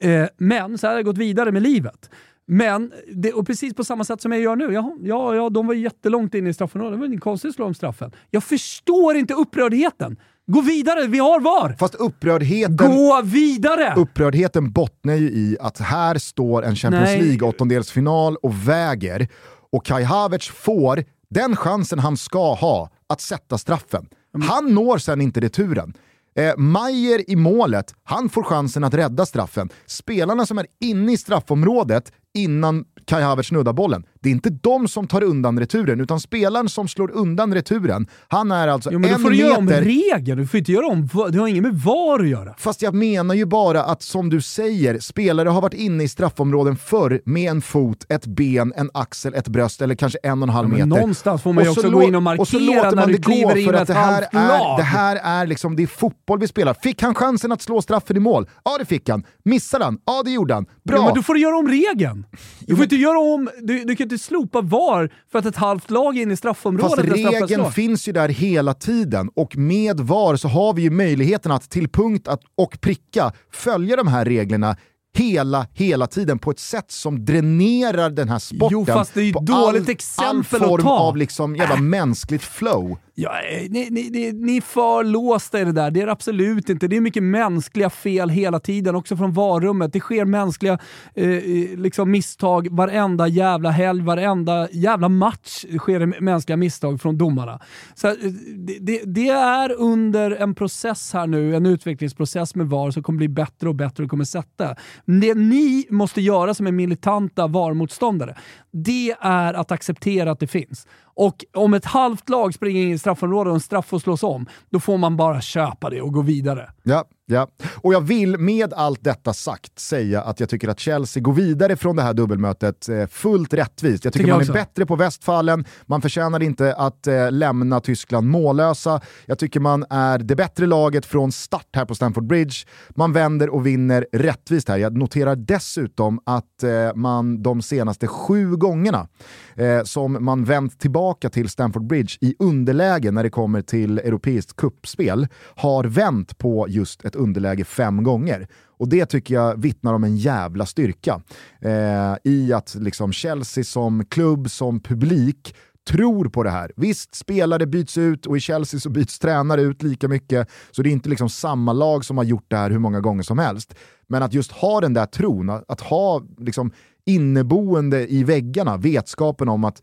[0.00, 2.10] Eh, men så hade jag gått vidare med livet.
[2.48, 4.72] Men, det, och precis på samma sätt som jag gör nu.
[4.72, 6.92] Ja, ja, ja de var jättelångt in i straffområdet.
[6.92, 8.12] Det var inte konstigt att slå om straffen.
[8.30, 10.16] Jag förstår inte upprördheten.
[10.46, 11.76] Gå vidare, vi har VAR!
[11.78, 13.94] Fast upprördheten, Gå vidare!
[13.96, 17.22] upprördheten bottnar ju i att här står en Champions Nej.
[17.22, 19.28] League åttondelsfinal och väger
[19.72, 24.06] och Kai Havertz får den chansen han ska ha att sätta straffen.
[24.48, 25.94] Han når sen inte returen.
[26.36, 29.68] Eh, Mayer i målet, han får chansen att rädda straffen.
[29.86, 34.88] Spelarna som är inne i straffområdet innan Kai Havertz snuddar bollen, det är inte de
[34.88, 39.10] som tar undan returen, utan spelaren som slår undan returen, han är alltså Jo, men
[39.10, 40.38] då en får du göra om regeln.
[40.38, 41.08] Du får inte göra om...
[41.32, 42.54] Det har inget med VAR att göra.
[42.58, 46.76] Fast jag menar ju bara att som du säger, spelare har varit inne i straffområden
[46.76, 50.54] förr med en fot, ett ben, en axel, ett bröst eller kanske en och en
[50.54, 51.00] halv Ja, men meter.
[51.00, 53.08] någonstans får man ju Och så också gå in och och markera låter när man
[53.12, 54.78] du kliver in för i att ett det här halvt är, lag.
[54.78, 56.74] Det här är liksom, det är fotboll vi spelar.
[56.74, 58.48] Fick han chansen att slå straffen i mål?
[58.64, 59.24] Ja det fick han.
[59.44, 59.98] Missade han?
[60.06, 60.66] Ja det gjorde han.
[60.84, 60.96] Bra!
[60.96, 62.26] Ja, men då får du göra om regeln.
[62.60, 63.50] Du får inte göra om...
[63.62, 67.06] Du, du kan inte slopa VAR för att ett halvt lag är inne i straffområdet
[67.06, 71.52] Fast regeln finns ju där hela tiden och med VAR så har vi ju möjligheten
[71.52, 74.76] att till punkt att, och pricka följa de här reglerna
[75.14, 79.24] hela, hela tiden på ett sätt som dränerar den här sporten Jo, fast det är
[79.24, 80.98] ju på dåligt all, exempel all att form ta.
[80.98, 82.98] av liksom jävla mänskligt flow.
[83.18, 85.90] Ja, eh, ni, ni, ni, ni är för låsta i det där.
[85.90, 86.88] Det är det absolut inte.
[86.88, 89.92] Det är mycket mänskliga fel hela tiden, också från varummet.
[89.92, 90.78] Det sker mänskliga
[91.14, 97.18] eh, eh liksom misstag varenda jävla helg, varenda jävla match sker det mänskliga misstag från
[97.18, 97.60] domarna.
[97.94, 98.14] Så, eh,
[98.56, 103.18] det, det, det är under en process här nu, en utvecklingsprocess med VAR som kommer
[103.18, 104.76] bli bättre och bättre och kommer sätta.
[105.04, 108.36] Det ni måste göra som är militanta VAR-motståndare,
[108.72, 110.86] det är att acceptera att det finns.
[111.16, 114.46] Och om ett halvt lag springer in i straffområdet och en straff får slås om,
[114.70, 116.70] då får man bara köpa det och gå vidare.
[116.82, 117.48] Ja, ja.
[117.74, 121.76] Och jag vill med allt detta sagt säga att jag tycker att Chelsea går vidare
[121.76, 124.04] från det här dubbelmötet eh, fullt rättvist.
[124.04, 124.52] Jag tycker, Tycker jag man också.
[124.52, 129.00] är bättre på Västfallen, man förtjänar inte att eh, lämna Tyskland mållösa.
[129.26, 132.54] Jag tycker man är det bättre laget från start här på Stamford Bridge.
[132.90, 134.76] Man vänder och vinner rättvist här.
[134.76, 139.08] Jag noterar dessutom att eh, man de senaste sju gångerna
[139.54, 144.56] eh, som man vänt tillbaka till Stamford Bridge i underläge när det kommer till europeiskt
[144.56, 148.48] kuppspel har vänt på just ett underläge fem gånger.
[148.78, 151.20] Och det tycker jag vittnar om en jävla styrka
[151.60, 155.54] eh, i att liksom Chelsea som klubb, som publik
[155.88, 156.72] tror på det här.
[156.76, 160.88] Visst, spelare byts ut och i Chelsea så byts tränare ut lika mycket, så det
[160.88, 163.74] är inte liksom samma lag som har gjort det här hur många gånger som helst.
[164.06, 166.70] Men att just ha den där tron, att, att ha liksom
[167.06, 169.82] inneboende i väggarna vetskapen om att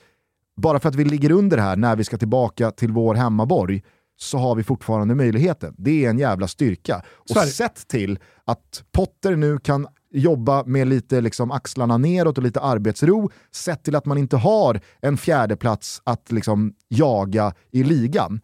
[0.55, 3.83] bara för att vi ligger under här när vi ska tillbaka till vår hemmaborg
[4.17, 5.75] så har vi fortfarande möjligheten.
[5.77, 7.03] Det är en jävla styrka.
[7.29, 12.59] Och sett till att Potter nu kan jobba med lite liksom axlarna neråt och lite
[12.59, 18.41] arbetsro, sett till att man inte har en fjärde plats att liksom jaga i ligan.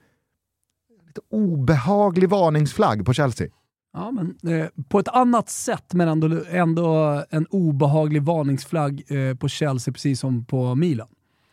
[1.08, 3.48] Lite obehaglig varningsflagg på Chelsea.
[3.94, 9.48] Ja, men, eh, på ett annat sätt, men ändå, ändå en obehaglig varningsflagg eh, på
[9.48, 11.08] Chelsea, precis som på Milan.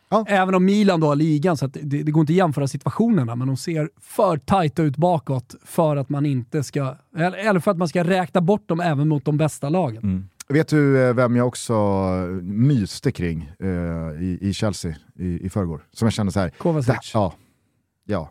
[0.09, 0.25] Ja.
[0.27, 3.47] Även om Milan då har ligan, så det, det går inte att jämföra situationerna, men
[3.47, 7.87] de ser för tajta ut bakåt för att man inte ska, eller, för att man
[7.87, 10.29] ska räkna bort dem även mot de bästa lagen.
[10.49, 11.73] Vet du eh, vem jag också
[12.41, 13.67] myste kring eh,
[14.23, 15.81] i, i Chelsea i, i förrgår?
[15.93, 16.49] Som jag kände så här.
[16.49, 16.87] Kovacic.
[16.89, 17.33] "Da- Ja.
[18.05, 18.29] Ja.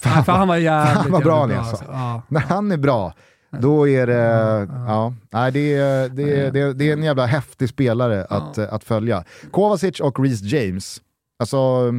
[0.00, 1.84] Fan, för han var jävligt, Fan vad bra han är alltså.
[1.88, 2.22] Ja.
[2.28, 3.14] När han är bra,
[3.60, 7.26] då är det, ja, nej, det, är, det, är, det, är, det är en jävla
[7.26, 9.24] häftig spelare att, eh, att följa.
[9.50, 11.02] Kovacic och Reece James,
[11.38, 11.90] alltså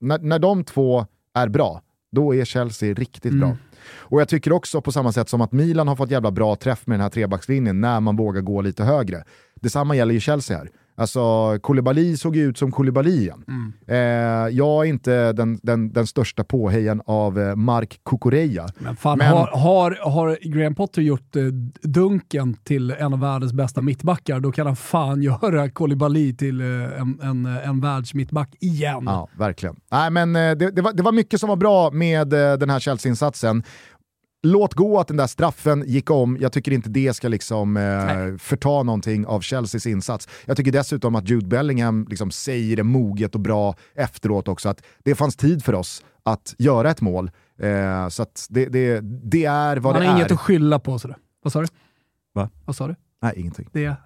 [0.00, 1.82] när, när de två är bra,
[2.12, 3.40] då är Chelsea riktigt Mm.
[3.40, 3.56] bra.
[3.88, 6.86] Och jag tycker också på samma sätt som att Milan har fått jävla bra träff
[6.86, 9.24] med den här trebackslinjen när man vågar gå lite högre.
[9.54, 10.68] Detsamma gäller ju Chelsea här.
[10.98, 11.20] Alltså
[11.62, 13.44] Koulibaly såg ju ut som Koulibaly igen.
[13.48, 13.72] Mm.
[13.88, 18.66] Eh, jag är inte den, den, den största påhejan av eh, Mark Cucurella.
[18.78, 21.42] Men fan, Men- Har, har, har Graham Potter gjort eh,
[21.82, 26.66] Dunken till en av världens bästa mittbackar, då kan han fan göra Koulibaly till eh,
[27.00, 29.02] en, en, en världsmittback igen.
[29.06, 29.76] Ja, verkligen.
[29.90, 32.70] Nej, men eh, det, det, var, det var mycket som var bra med eh, den
[32.70, 33.62] här Chelsea-insatsen.
[34.42, 38.36] Låt gå att den där straffen gick om, jag tycker inte det ska liksom, eh,
[38.38, 40.28] förta någonting av Chelseas insats.
[40.44, 44.82] Jag tycker dessutom att Jude Bellingham liksom säger det moget och bra efteråt också, att
[45.04, 47.30] det fanns tid för oss att göra ett mål.
[47.58, 50.18] Eh, så det, det, det är vad Man det har är.
[50.18, 50.98] inget att skylla på.
[50.98, 51.16] Sådär.
[51.42, 51.66] Vad sa du?
[52.34, 52.50] Va?
[52.64, 52.94] Vad sa du?
[53.22, 53.68] Nej, ingenting.
[53.72, 53.96] Det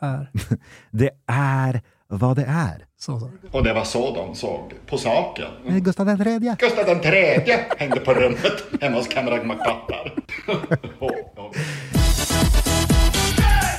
[0.00, 0.30] är
[0.90, 2.86] Det är vad det är.
[3.02, 3.18] Så.
[3.18, 3.30] så.
[3.50, 5.50] Och det var så de såg på saken.
[5.66, 6.56] Gustav den tredje.
[6.58, 10.14] Gustav den tredje hängde på rummet hemma hos Cameron McPattar.
[10.48, 10.56] oh,
[11.36, 11.52] oh.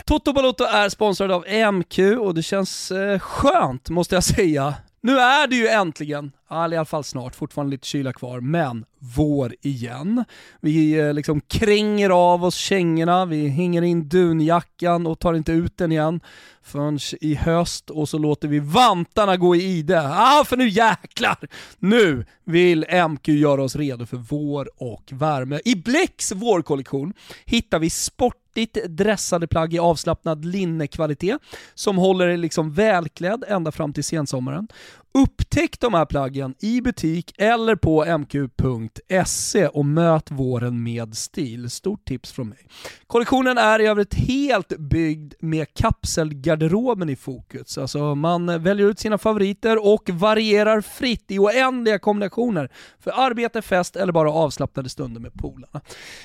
[0.05, 4.73] Toto Balotto är sponsrad av MQ och det känns eh, skönt måste jag säga.
[5.01, 9.55] Nu är det ju äntligen, i alla fall snart, fortfarande lite kyla kvar, men vår
[9.61, 10.25] igen.
[10.61, 15.77] Vi eh, liksom kränger av oss kängorna, vi hänger in dunjackan och tar inte ut
[15.77, 16.19] den igen
[16.63, 20.01] förrän i höst och så låter vi vantarna gå i ide.
[20.01, 21.37] Ah, för nu jäklar!
[21.79, 25.59] Nu vill MQ göra oss redo för vår och värme.
[25.65, 27.13] I Blecks vårkollektion
[27.45, 31.41] hittar vi sportigt dressade plagg i avslappnad linnekvalitet
[31.73, 34.67] som håller dig liksom välklädd ända fram till sensommaren.
[35.15, 41.69] Upptäck de här plaggen i butik eller på mq.se och möt våren med stil.
[41.69, 42.67] Stort tips från mig.
[43.07, 47.77] Kollektionen är i övrigt helt byggd med kapselgarderoben i fokus.
[47.77, 53.95] Alltså man väljer ut sina favoriter och varierar fritt i oändliga kombinationer för arbete, fest
[53.95, 55.81] eller bara avslappnade stunder med polarna.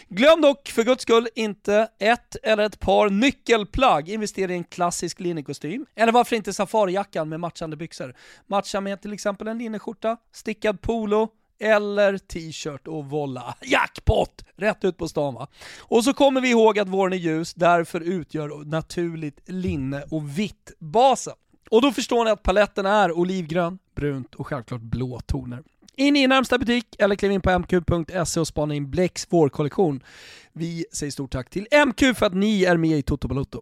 [0.09, 4.09] Glöm dock för guds skull inte ett eller ett par nyckelplagg.
[4.09, 5.87] Investera i en klassisk linnekostym.
[5.97, 8.15] Eller varför inte safarijackan med matchande byxor.
[8.81, 11.29] Matcha med till exempel en linneskjorta, stickad polo,
[11.61, 13.55] eller t-shirt och volla.
[13.63, 14.45] Jackpot!
[14.57, 15.49] Rätt ut på stan va?
[15.81, 20.73] Och så kommer vi ihåg att våren är ljus, därför utgör naturligt linne och vitt
[20.79, 21.35] basen.
[21.71, 25.63] Och då förstår ni att paletten är olivgrön, brunt och självklart blå toner.
[25.97, 30.03] In i närmsta butik eller kliv in på mq.se och spana in Blecks vårkollektion.
[30.53, 33.61] Vi säger stort tack till MQ för att ni är med i Toto Balotto.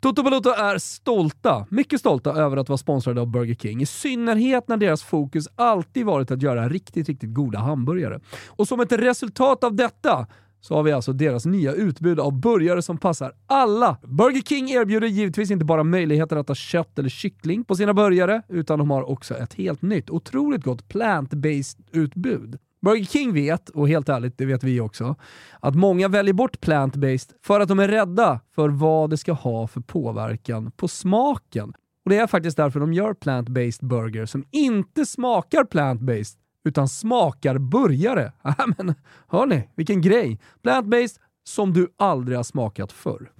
[0.00, 3.82] Toto Balotto är stolta, mycket stolta över att vara sponsrade av Burger King.
[3.82, 8.20] I synnerhet när deras fokus alltid varit att göra riktigt, riktigt goda hamburgare.
[8.48, 10.26] Och som ett resultat av detta
[10.60, 13.96] så har vi alltså deras nya utbud av burgare som passar alla.
[14.02, 18.42] Burger King erbjuder givetvis inte bara möjligheten att ha kött eller kyckling på sina burgare,
[18.48, 22.58] utan de har också ett helt nytt, otroligt gott plant-based utbud.
[22.82, 25.16] Burger King vet, och helt ärligt, det vet vi också,
[25.60, 29.66] att många väljer bort plant-based för att de är rädda för vad det ska ha
[29.66, 31.72] för påverkan på smaken.
[32.04, 37.58] Och Det är faktiskt därför de gör plant-based burger som inte smakar plant-based utan smakar
[37.58, 38.32] burgare.
[38.42, 38.94] Hör äh, Men
[39.28, 40.40] hörni, vilken grej!
[40.62, 43.30] Plant-based som du aldrig har smakat förr.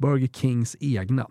[0.00, 1.26] Burger Kings egna.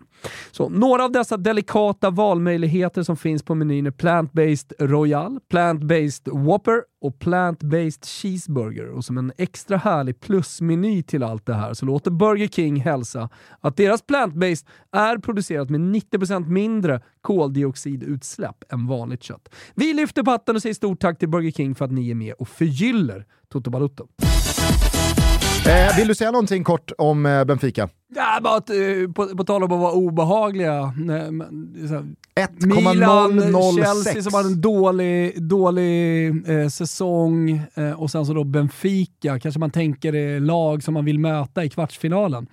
[0.50, 6.82] Så några av dessa delikata valmöjligheter som finns på menyn är Plant-Based Royal, Plant-Based Whopper
[7.00, 8.88] och Plant-Based Cheeseburger.
[8.88, 13.28] Och som en extra härlig plusmeny till allt det här så låter Burger King hälsa
[13.60, 19.48] att deras Plant-Based är producerat med 90% mindre koldioxidutsläpp än vanligt kött.
[19.74, 22.14] Vi lyfter på hatten och säger stort tack till Burger King för att ni är
[22.14, 24.08] med och förgyller Toto Balutto.
[25.66, 27.88] Eh, vill du säga någonting kort om eh, Benfica?
[28.14, 28.76] Ja, bara att, eh,
[29.14, 30.94] på, på tal om att vara obehagliga.
[30.96, 31.20] Nej,
[32.34, 34.04] 1,006.
[34.04, 39.58] Chelsea som hade en dålig, dålig eh, säsong eh, och sen så då Benfica, kanske
[39.58, 42.46] man tänker det lag som man vill möta i kvartsfinalen.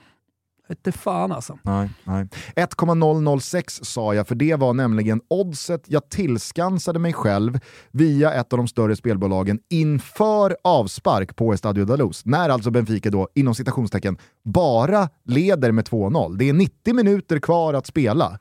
[0.68, 1.58] Vete fan alltså.
[1.64, 2.28] Nej, nej.
[2.56, 7.60] 1,006 sa jag, för det var nämligen oddset jag tillskansade mig själv
[7.92, 12.26] via ett av de större spelbolagen inför avspark på Estadio da Luz.
[12.26, 16.38] När alltså Benfica då, inom citationstecken, bara leder med 2-0.
[16.38, 18.40] Det är 90 minuter kvar att spela.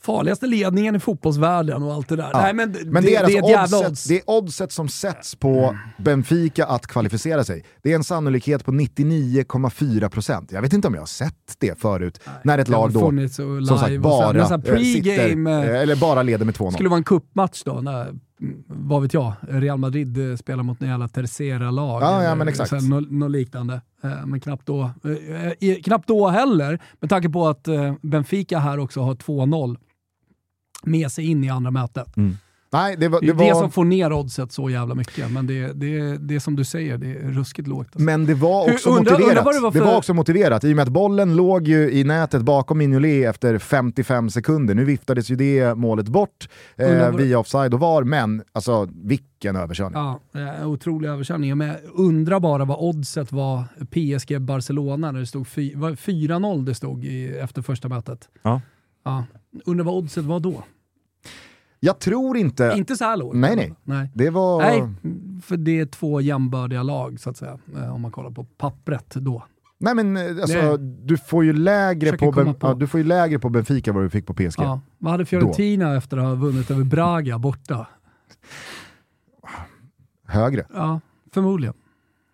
[0.00, 2.30] Farligaste ledningen i fotbollsvärlden och allt det där.
[2.32, 2.40] Ja.
[2.42, 4.04] Nej, men, Men det, är alltså ett jävla oddset, odds.
[4.04, 7.64] det är oddset som sätts på Benfica att kvalificera sig.
[7.82, 10.48] Det är en sannolikhet på 99,4%.
[10.50, 13.78] Jag vet inte om jag har sett det förut, när ett Det lag då som
[13.78, 16.72] sagt sen bara, nästan eh, sitter, eh, eh, eller bara leder med 2-0.
[16.72, 18.18] skulle vara en kuppmatch då, när, mm,
[18.66, 22.02] vad vet jag, Real Madrid spelar mot en jävla Tercera-lag.
[22.02, 23.80] Ja, ja, Något nå liknande.
[24.24, 24.90] Men knappt då.
[25.84, 27.68] Knappt då heller, med tanke på att
[28.02, 29.76] Benfica här också har 2-0
[30.82, 32.16] med sig in i andra mötet.
[32.16, 32.36] Mm.
[32.72, 35.30] Nej, det var, Det det är det var, som får ner oddset så jävla mycket,
[35.32, 37.86] men det, det, det är som du säger, det är ruskigt lågt.
[37.86, 38.00] Alltså.
[38.00, 39.28] men det var Hur- också undrar- motiverat.
[39.28, 41.68] undrar vad det var det för- var också motiverat i och med att bollen låg
[41.68, 44.74] ju i nätet bakom Mignolet efter 55 sekunder.
[44.74, 49.98] Nu viftades ju det målet bort eh, via offside och VAR, men alltså vilken överkörning.
[49.98, 50.20] Ja,
[50.60, 51.58] eh, otrolig överkörning.
[51.58, 56.64] Men jag undrar bara vad oddset var PSG-Barcelona när det stod fy- var det 4-0
[56.64, 58.28] det stod i, efter första mötet.
[58.42, 58.60] Ja.
[59.04, 59.24] Ja.
[59.64, 60.64] Undrar vad oddset var då?
[61.80, 62.74] Jag tror inte...
[62.76, 63.36] Inte så här lågt.
[63.36, 63.74] Nej, nej.
[63.84, 64.10] nej.
[64.14, 64.58] Det var...
[64.58, 64.88] Nej,
[65.42, 69.14] för det är två jämbördiga lag så att säga, eh, om man kollar på pappret
[69.14, 69.44] då.
[69.78, 70.78] Nej men eh, alltså, Nej.
[71.04, 72.54] du får ju lägre på, på.
[72.60, 74.60] Ja, du får ju lägre på Benfica vad du fick på PSG.
[74.62, 74.80] Ja.
[74.98, 77.86] Vad hade Fiorentina efter att ha vunnit över Braga borta?
[80.26, 80.66] Högre.
[80.74, 81.00] Ja,
[81.32, 81.74] förmodligen.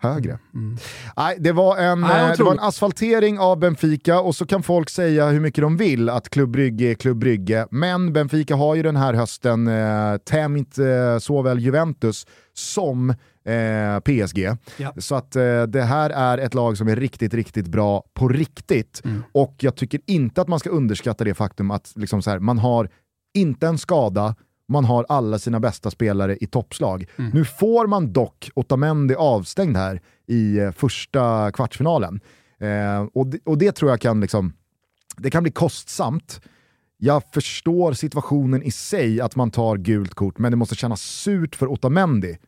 [0.05, 0.39] Högre.
[0.55, 0.77] Mm.
[1.17, 4.63] Nej, det var, en, Nej, eh, det var en asfaltering av Benfica och så kan
[4.63, 7.67] folk säga hur mycket de vill att Klubb Brygge är Klubb Brygge.
[7.71, 13.11] Men Benfica har ju den här hösten eh, tämjt eh, såväl Juventus som
[13.45, 14.49] eh, PSG.
[14.77, 14.95] Ja.
[14.99, 19.03] Så att eh, det här är ett lag som är riktigt, riktigt bra på riktigt.
[19.05, 19.23] Mm.
[19.33, 22.59] Och jag tycker inte att man ska underskatta det faktum att liksom så här, man
[22.59, 22.89] har
[23.35, 24.35] inte en skada,
[24.69, 27.07] man har alla sina bästa spelare i toppslag.
[27.17, 27.31] Mm.
[27.35, 32.21] Nu får man dock Otamendi avstängd här i eh, första kvartsfinalen.
[32.61, 34.53] Eh, och, det, och det tror jag kan, liksom,
[35.17, 36.41] det kan bli kostsamt.
[36.97, 41.57] Jag förstår situationen i sig att man tar gult kort, men det måste kännas surt
[41.57, 42.39] för Otamendi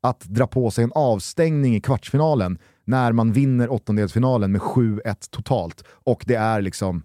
[0.00, 5.84] att dra på sig en avstängning i kvartsfinalen när man vinner åttondelsfinalen med 7-1 totalt.
[5.88, 7.02] Och det är liksom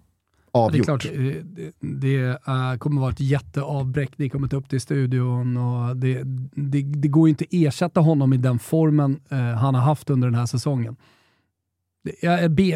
[0.52, 0.84] det är avgjort.
[0.84, 4.18] klart, eh, det, det eh, kommer vara ett jätteavbräck.
[4.18, 6.22] Ni kommer ta upp det i studion och det,
[6.54, 10.10] det, det går ju inte att ersätta honom i den formen eh, han har haft
[10.10, 10.96] under den här säsongen.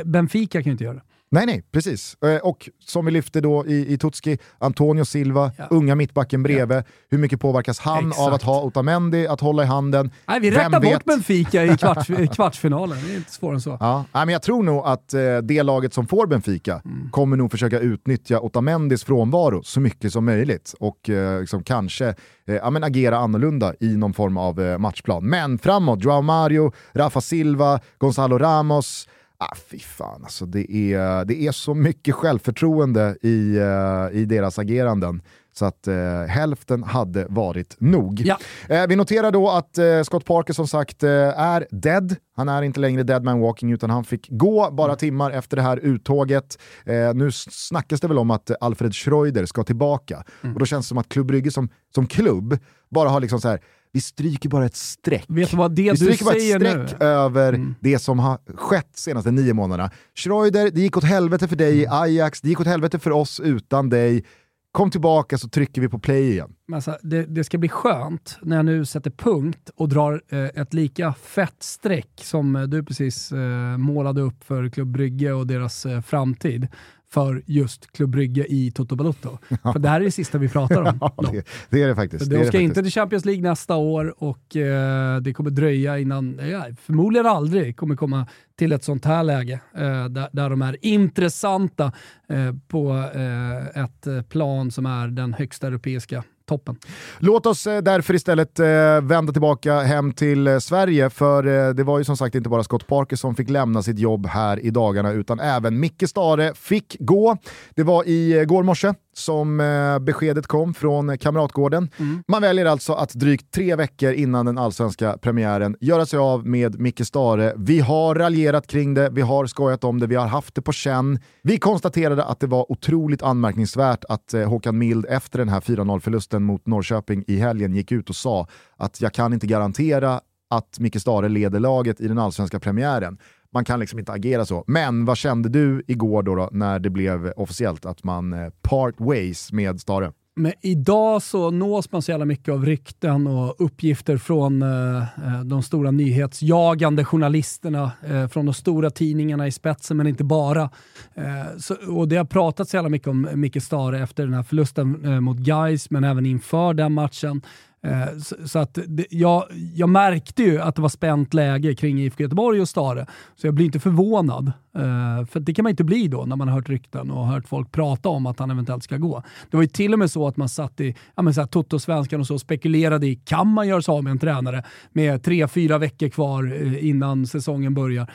[0.04, 1.02] Benfica kan ju inte göra det.
[1.34, 2.16] Nej, nej, precis.
[2.24, 5.64] Eh, Och som vi lyfte då i, i Tutski, Antonio Silva, Ja.
[5.70, 6.82] unga mittbacken bredvid.
[7.10, 8.26] Hur mycket påverkas han Exakt.
[8.26, 10.10] av att ha Otamendi att hålla i handen?
[10.26, 12.98] Nej, vi räknar bort Benfica i kvarts, i kvartsfinalen.
[13.06, 13.76] Det är inte svårare än så.
[13.80, 17.08] Ja, nej, men jag tror nog att eh, det laget som får Benfica Mm.
[17.10, 22.06] kommer nog försöka utnyttja Otamendis frånvaro så mycket som möjligt och eh, liksom kanske
[22.46, 25.24] eh, ja, men agera annorlunda i någon form av matchplan.
[25.28, 29.08] Men framåt, Joao Mario, Rafa Silva, Gonzalo Ramos,
[29.50, 34.58] Ah, fy fan, alltså det, är, det är så mycket självförtroende i, eh, i deras
[34.58, 35.22] ageranden.
[35.52, 38.22] Så att eh, hälften hade varit nog.
[38.24, 38.38] Ja.
[38.68, 42.16] Eh, vi noterar då att eh, Scott Parker som sagt eh, är dead.
[42.36, 45.62] Han är inte längre dead man walking utan han fick gå bara timmar efter det
[45.62, 46.58] här uttåget.
[46.84, 50.24] Eh, nu snackas det väl om att Alfred Schreuder ska tillbaka.
[50.40, 52.58] Och då känns det som att Klubb Brygge som, som klubb
[52.90, 53.60] bara har liksom så här.
[53.94, 55.24] Vi stryker bara ett streck.
[55.28, 56.86] Vet du vad det Vi du stryker bara säger ett nu?
[56.86, 57.74] streck över Mm.
[57.80, 59.90] det som har skett senaste nio månaderna.
[60.14, 63.40] Schreuder, det gick åt helvete för dig i Ajax, det gick åt helvete för oss
[63.40, 64.24] utan dig.
[64.72, 66.50] Kom tillbaka så trycker vi på play igen.
[66.72, 70.74] Alltså, det, det ska bli skönt när jag nu sätter punkt och drar eh, ett
[70.74, 75.86] lika fett streck som eh, du precis eh, målade upp för Klubb Brygge och deras
[75.86, 76.68] eh, framtid
[77.14, 79.38] för just Klubb Brygge i Toto Balotto.
[79.72, 80.98] För det här är det sista vi pratar om.
[81.00, 82.32] Ja, det, det är det faktiskt.
[82.32, 86.40] är De ska inte till Champions League nästa år och eh, det kommer dröja innan,
[86.50, 88.26] ja, förmodligen aldrig, kommer komma
[88.58, 91.92] till ett sånt här läge eh, där, där de är intressanta
[92.28, 96.76] eh, på eh, ett eh, plan som är den högsta europeiska toppen.
[97.18, 98.66] Låt oss eh, därför istället eh,
[99.02, 101.42] vända tillbaka hem till eh, Sverige, för
[101.74, 104.58] det var ju som sagt inte bara Scott Parker som fick lämna sitt jobb här
[104.64, 107.36] i dagarna, utan även Micke Stare fick gå.
[107.74, 111.90] Det var i går morse som eh, beskedet kom från Kamratgården.
[112.28, 116.80] Man väljer alltså att drygt tre veckor innan den allsvenska premiären göra sig av med
[116.80, 117.54] Micke Stare.
[117.56, 120.72] Vi har raljerat kring det, vi har skojat om det, vi har haft det på
[120.72, 121.18] känn.
[121.42, 126.42] Vi konstaterade att det var otroligt anmärkningsvärt att eh, Håkan Mild efter den här 4-0-förlusten
[126.42, 128.46] mot Norrköping i helgen gick ut och sa
[128.76, 133.18] att jag kan inte garantera att Micke Stare leder laget i den allsvenska premiären.
[133.54, 134.64] Man kan liksom inte agera så.
[134.66, 138.94] Men vad kände du igår då, då när det blev officiellt att man eh, part
[139.00, 140.12] ways med Stare?
[140.36, 145.40] Men idag så nås man så jävla mycket av rykten och uppgifter från eh, eh,
[145.44, 150.70] de stora nyhetsjagande journalisterna, eh, från de stora tidningarna i spetsen, men inte bara.
[151.14, 154.42] Eh, så, och det har pratats så jävla mycket om Micke Stare efter den här
[154.42, 157.42] förlusten eh, mot Gais, men även inför den matchen.
[157.84, 162.00] Eh, så, så att det, jag, jag märkte ju att det var spänt läge kring
[162.00, 164.52] IFK Göteborg och Stare, så jag blir inte förvånad.
[164.76, 167.48] Eh, för det kan man inte bli då när man har hört rykten och hört
[167.48, 169.22] folk prata om att han eventuellt ska gå.
[169.50, 172.20] Det var ju till och med så att man satt i ja, så här, Toto-svenskan
[172.20, 175.78] och så spekulerade i, kan man göra sig av med en tränare med tre, fyra
[175.78, 178.10] veckor kvar eh, innan säsongen börjar?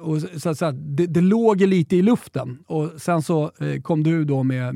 [0.00, 3.50] Och så, så, så, här, det, det låg ju lite i luften och sen så
[3.82, 4.74] kom du då med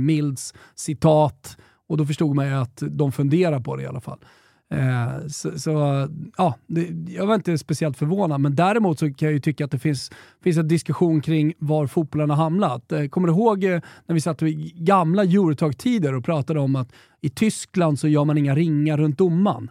[0.00, 1.56] Milds citat
[1.90, 4.18] och då förstod man ju att de funderar på det i alla fall.
[4.74, 5.70] Eh, så, så,
[6.36, 9.70] ja, det, jag var inte speciellt förvånad, men däremot så kan jag ju tycka att
[9.70, 10.10] det finns,
[10.42, 12.92] finns en diskussion kring var fotbollen har hamnat.
[12.92, 16.92] Eh, kommer du ihåg eh, när vi satt i gamla Eurotag-tider och pratade om att
[17.20, 19.70] i Tyskland så gör man inga ringar runt domaren?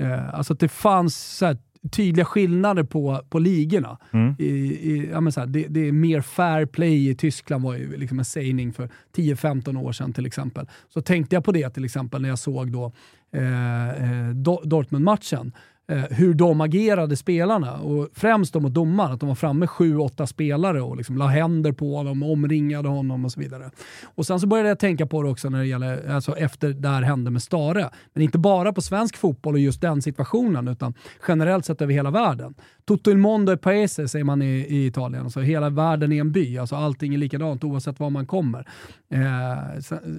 [0.00, 1.58] Eh, alltså att det fanns så här,
[1.92, 3.98] tydliga skillnader på, på ligorna.
[4.12, 4.34] Mm.
[4.38, 8.18] I, i, ja, här, det, det, är mer fair play i Tyskland var ju liksom
[8.18, 10.68] en sägning för 10-15 år sedan till exempel.
[10.88, 12.92] Så tänkte jag på det till exempel när jag såg då
[13.32, 14.28] eh, eh
[14.64, 15.52] Dortmund-matchen
[15.90, 19.96] Eh, hur de agerade spelarna och främst då mot domaren, att de var framme sju,
[19.96, 23.70] åtta spelare och liksom la händer på honom, omringade honom och så vidare.
[24.04, 26.88] Och sen så började jag tänka på det också när det gäller, alltså efter det
[26.88, 27.90] här hände med Stare.
[28.12, 30.94] Men inte bara på svensk fotboll och just den situationen, utan
[31.28, 32.54] generellt sett över hela världen.
[32.90, 36.20] Tutto il mondo è e paese säger man i, i Italien, alltså hela världen är
[36.20, 38.68] en by, alltså allting är likadant oavsett var man kommer.
[39.10, 39.20] Eh,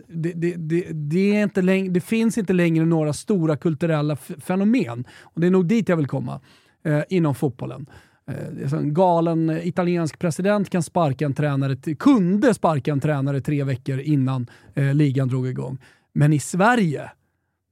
[0.08, 5.06] det, det, det, det, är inte läng- det finns inte längre några stora kulturella fenomen.
[5.22, 6.40] Och det är nog dit jag vill komma
[6.84, 7.86] eh, inom fotbollen.
[8.28, 14.00] Eh, en galen italiensk president kan sparka en tränare, kunde sparka en tränare tre veckor
[14.00, 15.78] innan eh, ligan drog igång.
[16.14, 17.12] Men i Sverige,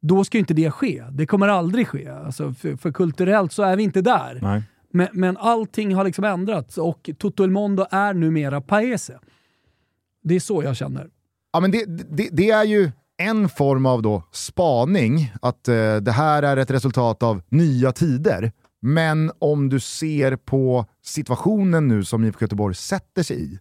[0.01, 1.03] då ska inte det ske.
[1.11, 2.07] Det kommer aldrig ske.
[2.07, 4.39] Alltså för, för kulturellt så är vi inte där.
[4.41, 4.63] Nej.
[4.91, 9.19] Men, men allting har liksom ändrats och Toto El Mondo är numera Paese.
[10.23, 11.09] Det är så jag känner.
[11.53, 16.11] Ja, men det, det, det är ju en form av då spaning, att eh, det
[16.11, 18.51] här är ett resultat av nya tider.
[18.81, 23.59] Men om du ser på situationen nu som IFK Göteborg sätter sig i,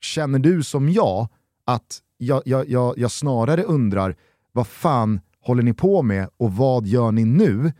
[0.00, 1.28] känner du som jag
[1.64, 4.16] att jag, jag, jag, jag snarare undrar
[4.52, 7.72] vad fan håller ni på med och vad gör ni nu?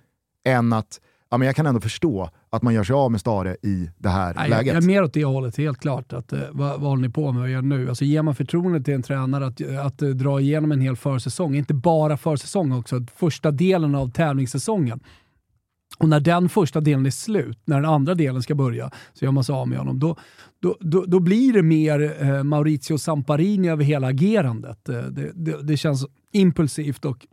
[0.44, 1.00] Än att
[1.30, 4.08] ja, men jag kan ändå förstå att man gör sig av med Stare i det
[4.08, 4.66] här Nej, läget.
[4.66, 6.12] Jag, jag är mer åt det hållet, helt klart.
[6.12, 7.88] Att, uh, vad, vad håller ni på med att göra nu?
[7.88, 11.56] Alltså, ger man förtroende till en tränare att, att uh, dra igenom en hel försäsong,
[11.56, 15.00] inte bara försäsong också, första delen av tävlingssäsongen.
[15.98, 19.32] Och när den första delen är slut, när den andra delen ska börja, så gör
[19.32, 19.98] man sig av med honom.
[19.98, 20.16] Då,
[20.60, 24.88] då, då, då blir det mer eh, Maurizio Samparini över hela agerandet.
[24.88, 27.26] Eh, det, det, det, känns impulsivt och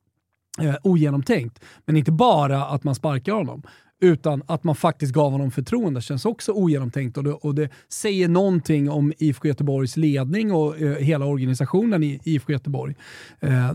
[0.60, 1.60] eh, ogenomtänkt.
[1.86, 3.64] Men inte bara att man sparkar honom,
[4.02, 8.28] utan att man faktiskt gav honom förtroende känns också ogenomtänkt och det, och det säger
[8.28, 12.96] någonting om IFK Göteborgs ledning och eh, hela organisationen i IFK Göteborg.
[13.40, 13.72] Eh,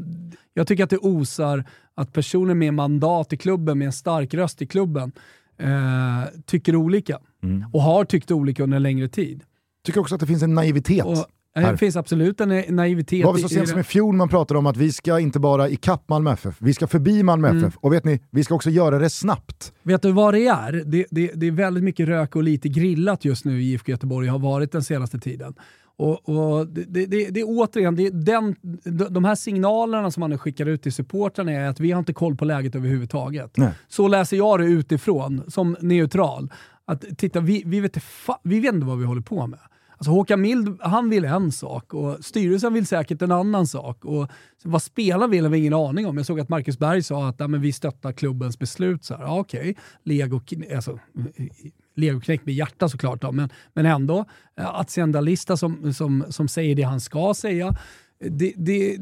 [0.55, 1.65] jag tycker att det osar
[1.95, 5.13] att personer med mandat i klubben, med en stark röst i klubben,
[5.59, 7.19] eh, tycker olika.
[7.43, 7.65] Mm.
[7.73, 9.45] Och har tyckt olika under en längre tid.
[9.85, 11.05] Tycker också att det finns en naivitet.
[11.05, 11.27] Och,
[11.65, 11.73] här.
[11.73, 13.21] Det finns absolut en naivitet.
[13.21, 15.39] Det var väl så sent som i fjol man pratade om att vi ska inte
[15.39, 17.65] bara ikapp Malmö FF, vi ska förbi Malmö mm.
[17.65, 17.77] FF.
[17.77, 19.73] Och vet ni, vi ska också göra det snabtt.
[19.83, 20.73] Vet du vad det är?
[20.73, 24.29] Det, det, det är väldigt mycket rök och lite grillat just nu i IFK Göteborg,
[24.29, 25.55] har varit den senaste tiden.
[25.99, 28.57] Och, och det, det, det, återigen, det, den,
[29.11, 32.37] de här signalerna som man skickar ut till supportrarna är att vi har inte koll
[32.37, 33.57] på läget överhuvudtaget.
[33.57, 33.71] Nej.
[33.89, 36.53] Så läser jag det utifrån, som neutral.
[36.85, 37.97] Att titta, vi, vi, vet,
[38.43, 39.59] vi vet inte vad vi håller på med.
[39.97, 44.05] Alltså Håkan Mild, han vill en sak och styrelsen vill säkert en annan sak.
[44.05, 44.31] Och
[44.65, 46.17] vad spelarna vill har vi ingen aning om.
[46.17, 49.05] Jag såg att Marcus Berg sa att ja, men vi stöttar klubbens beslut.
[49.05, 50.41] Så här, ja, okej, Lego,
[50.75, 50.99] alltså,
[51.95, 54.25] legoknäckt med hjärta såklart, då, men, men ändå.
[54.59, 55.03] Eh, att se
[55.57, 57.77] som, som, som säger det han ska säga.
[58.19, 58.97] Det, det,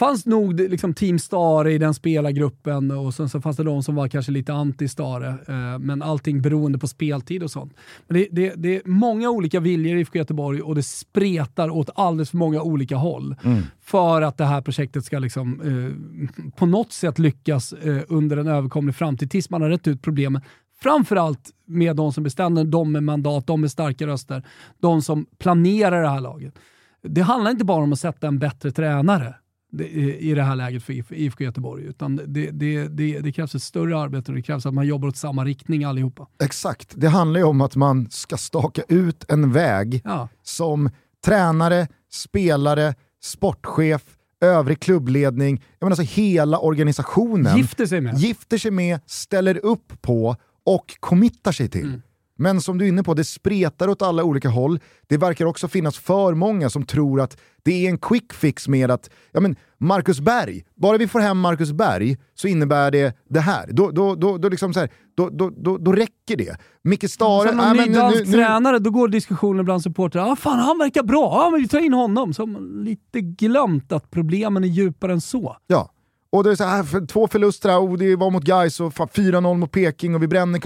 [0.00, 3.94] fanns nog liksom Team Stare i den spelargruppen och sen så fanns det de som
[3.94, 5.28] var kanske lite anti-Stare.
[5.28, 7.74] Eh, men allting beroende på speltid och sånt.
[8.06, 11.90] Men det, det, det, är många olika viljor i IFK Göteborg och det spretar åt
[11.94, 13.36] alldeles för många olika håll.
[13.44, 13.62] Mm.
[13.80, 18.48] För att det här projektet ska liksom, eh, på något sätt lyckas eh, under en
[18.48, 20.42] överkomlig framtid tills man har rätt ut problemen.
[20.82, 24.42] Framförallt med de som bestämmer, de med mandat, de med starka röster,
[24.80, 26.54] de som planerar det här laget.
[27.02, 29.34] Det handlar inte bara om att sätta en bättre tränare
[29.72, 31.84] i det här läget för IFK Göteborg.
[31.84, 35.08] Utan det, det, det, det, krävs ett större arbete och det krävs att man jobbar
[35.08, 36.26] åt samma riktning allihopa.
[36.42, 40.28] Exakt, det handlar ju om att man ska staka ut en väg ja.
[40.42, 40.90] som
[41.24, 44.02] tränare, spelare, sportchef,
[44.40, 50.02] övrig klubbledning, jag menar alltså hela organisationen gifter sig med, gifter sig med ställer upp
[50.02, 51.86] på och committar sig till.
[51.86, 52.02] Mm.
[52.40, 54.80] Men som du är inne på, det spretar åt alla olika håll.
[55.06, 58.90] Det verkar också finnas för många som tror att det är en quick fix med
[58.90, 63.40] att ja men, Marcus Berg, bara vi får hem Marcus Berg så innebär det det
[63.40, 63.68] här.
[63.72, 66.56] Då, då, då, då, liksom så här, då, då, då, då räcker det.
[66.82, 67.48] Micke Stare...
[67.48, 70.32] Som någon ny dansk tränare, då går diskussionen bland supportrar.
[70.32, 72.34] Ah, fan, han verkar bra, ah, men vi tar in honom.
[72.34, 75.56] Så har man lite glömt att problemen är djupare än så.
[75.66, 75.90] Ja,
[76.32, 79.56] Och det är så här, två förluster och det var mot Gais och fan, 4-0
[79.56, 80.60] mot Peking och vi bränner...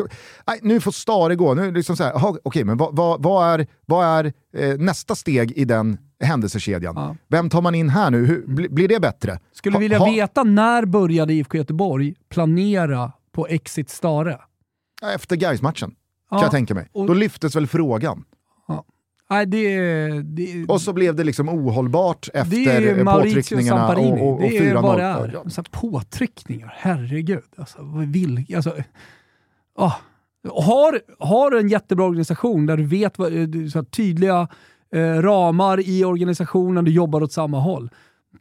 [0.47, 1.55] Nej, nu får Stare gå.
[1.55, 5.15] Nu liksom så här, aha, okej, men vad, vad, vad är, vad är eh, nästa
[5.15, 6.95] steg i den händelsekedjan?
[6.97, 7.17] Ja.
[7.29, 8.27] Vem tar man in här nu?
[8.27, 9.39] Hur, bli, blir det bättre?
[9.53, 14.39] Skulle Ha- vilja ha- veta när började IFK Göteborg planera på Exit Stare?
[15.03, 15.89] Ja, Efter gais matchen
[16.31, 16.89] kan Ja, jag tänka mig.
[16.93, 18.25] och- Då lyftes väl frågan.
[19.35, 24.21] Nej, det, det, Och så blev det liksom ohållbart är efter påtryckningarna Samparini.
[24.21, 24.83] och, och, och det är 4-0.
[24.83, 25.31] vad det är.
[25.33, 27.43] Ja, påtryckningar, herregud.
[27.57, 28.75] Alltså, vill, alltså,
[29.79, 29.93] ah.
[30.49, 33.33] har, har du en jättebra organisation där du vet vad,
[33.73, 34.49] så här, tydliga
[34.95, 37.91] eh, ramar i organisationen, du jobbar åt samma håll.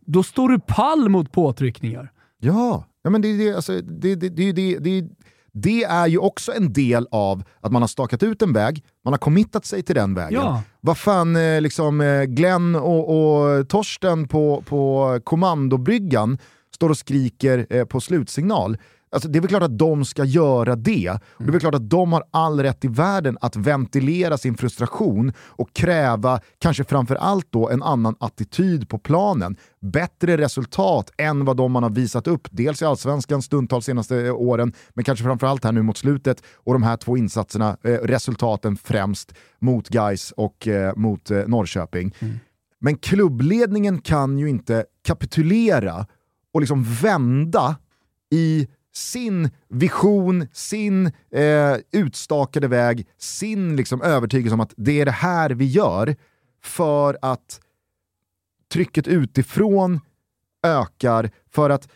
[0.06, 2.12] Då står du pall mot påtryckningar.
[2.40, 5.08] Ja, ja men det, det, alltså, det, det, det, det, det,
[5.54, 9.14] det är ju också en del av att man har stakat ut en väg, man
[9.14, 10.42] har committat sig till den vägen.
[10.42, 10.62] Ja.
[10.82, 16.38] Vad fan, eh, liksom, eh, Glenn och, och Torsten på, på kommandobryggan
[16.76, 18.78] står och skriker eh, på slutsignal.
[19.14, 21.10] Alltså, det är väl klart att de ska göra det.
[21.12, 24.58] Och det är väl klart att de har all rätt i världen att ventilera sin
[24.58, 29.58] frustration och kräva, kanske framför allt då, en annan attityd på planen.
[29.82, 34.36] Bättre resultat än vad de man har visat upp, dels i allsvenskan stundtals senaste eh,
[34.36, 36.44] åren, men kanske framförallt här nu mot slutet.
[36.56, 42.16] Och de här två insatserna, eh, resultaten främst mot Gais och eh, mot eh, Norrköping.
[42.80, 46.06] Men klubbledningen kan ju inte kapitulera
[46.54, 47.76] och liksom vända
[48.32, 55.12] i sin vision, sin eh, utstakade väg, sin liksom övertygelse om att det är det
[55.12, 56.16] här vi gör
[56.64, 57.60] för att
[58.74, 60.00] trycket utifrån
[60.64, 61.90] ökar, för att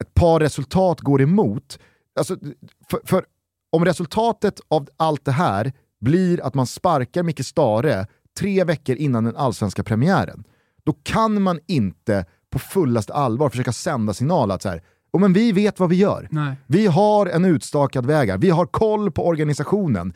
[0.00, 1.78] ett par resultat går emot.
[2.18, 2.36] Alltså,
[2.90, 3.24] för, för
[3.70, 8.06] om resultatet av allt det här blir att man sparkar Micke Stare
[8.38, 10.44] tre veckor innan den allsvenska premiären,
[10.84, 14.82] då kan man inte på fullaste allvar försöka sända signal att så här,
[15.12, 16.28] oh, men vi vet vad vi gör.
[16.30, 16.56] Nej.
[16.66, 18.38] Vi har en utstakad väg här.
[18.38, 20.12] vi har koll på organisationen.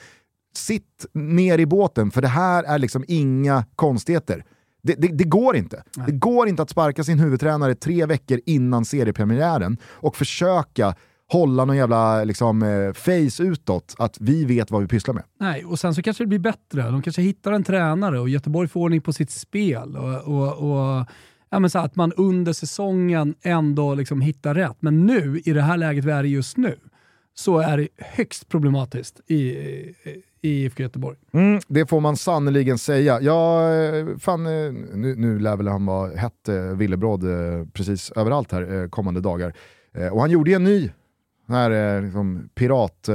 [0.57, 4.45] Sitt ner i båten, för det här är liksom inga konstigheter.
[4.83, 5.83] Det, det, det går inte.
[6.07, 10.95] Det går inte att sparka sin huvudtränare tre veckor innan seriepremiären och försöka
[11.33, 15.25] hålla någon jävla liksom, eh, face utåt att vi vet vad vi pysslar med.
[15.41, 16.83] Nej, och sen så kanske det blir bättre.
[16.83, 19.97] De kanske hittar en tränare och Göteborg får ordning på sitt spel.
[19.97, 21.07] Och, och, och
[21.55, 24.77] ja, men så att man under säsongen ändå liksom hittar rätt.
[24.81, 26.79] Men nu, i det här läget vi är i just nu,
[27.35, 29.37] så är det högst problematiskt i,
[30.41, 31.17] i IFK Göteborg.
[31.33, 33.21] Mm, det får man sannoliken säga.
[33.21, 33.69] Ja,
[34.19, 38.89] fan, eh, nu, nu lär väl han vara hett eh, villebråd eh, precis överallt här
[38.89, 39.53] kommande dagar.
[40.13, 40.93] Och han gjorde ju en ny
[41.49, 43.09] här, liksom, pirat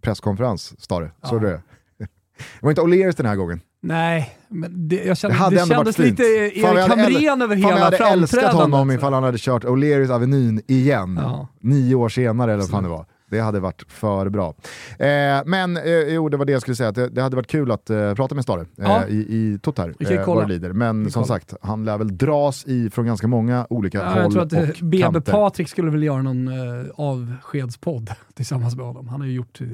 [0.00, 1.10] presskonferens, Stare.
[1.22, 1.62] Såg du det?
[2.38, 3.60] Det var inte O'Learys den här gången.
[3.82, 6.22] Nej, men det, jag kände, Det hade det ändå kändes varit lite
[6.60, 8.98] Fan, Erik Hamrén över Fan, hela jag hade älskat honom framträdandet.
[8.98, 11.18] ifall han hade kört O'Learys Avenyn igen.
[11.22, 11.48] Ja.
[11.60, 13.06] Nio år senare eller vad fan det var.
[13.30, 14.54] Det hade varit för bra.
[14.98, 15.06] Eh,
[15.46, 17.90] men eh, jo, det var det jag skulle säga, det, det hade varit kul att
[17.90, 19.06] eh, prata med Stare eh, Ja.
[19.08, 20.40] i, i Tot Vi kan ju här, kolla.
[20.40, 20.72] vad det lider.
[20.72, 24.32] Men som sagt, han lär väl dras i från ganska många olika Ja, håll jag
[24.32, 25.20] tror att eh, och BB kanter.
[25.32, 29.08] Patrik skulle väl göra någon eh, avskedspodd tillsammans med honom.
[29.08, 29.60] Han har ju gjort...
[29.60, 29.66] Eh,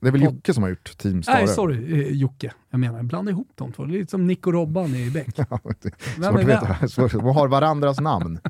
[0.00, 0.34] Det är väl podd.
[0.34, 1.36] Jocke som har gjort Team Stare.
[1.36, 2.52] Nej, sorry eh, Jocke.
[2.70, 3.84] Jag menar, blanda ihop de två.
[3.84, 5.28] Det är lite som Nick och Robban i Beck.
[5.50, 6.88] Ja, Vem Svårt är att veta.
[6.88, 7.12] Svårt.
[7.12, 8.38] De har varandras namn.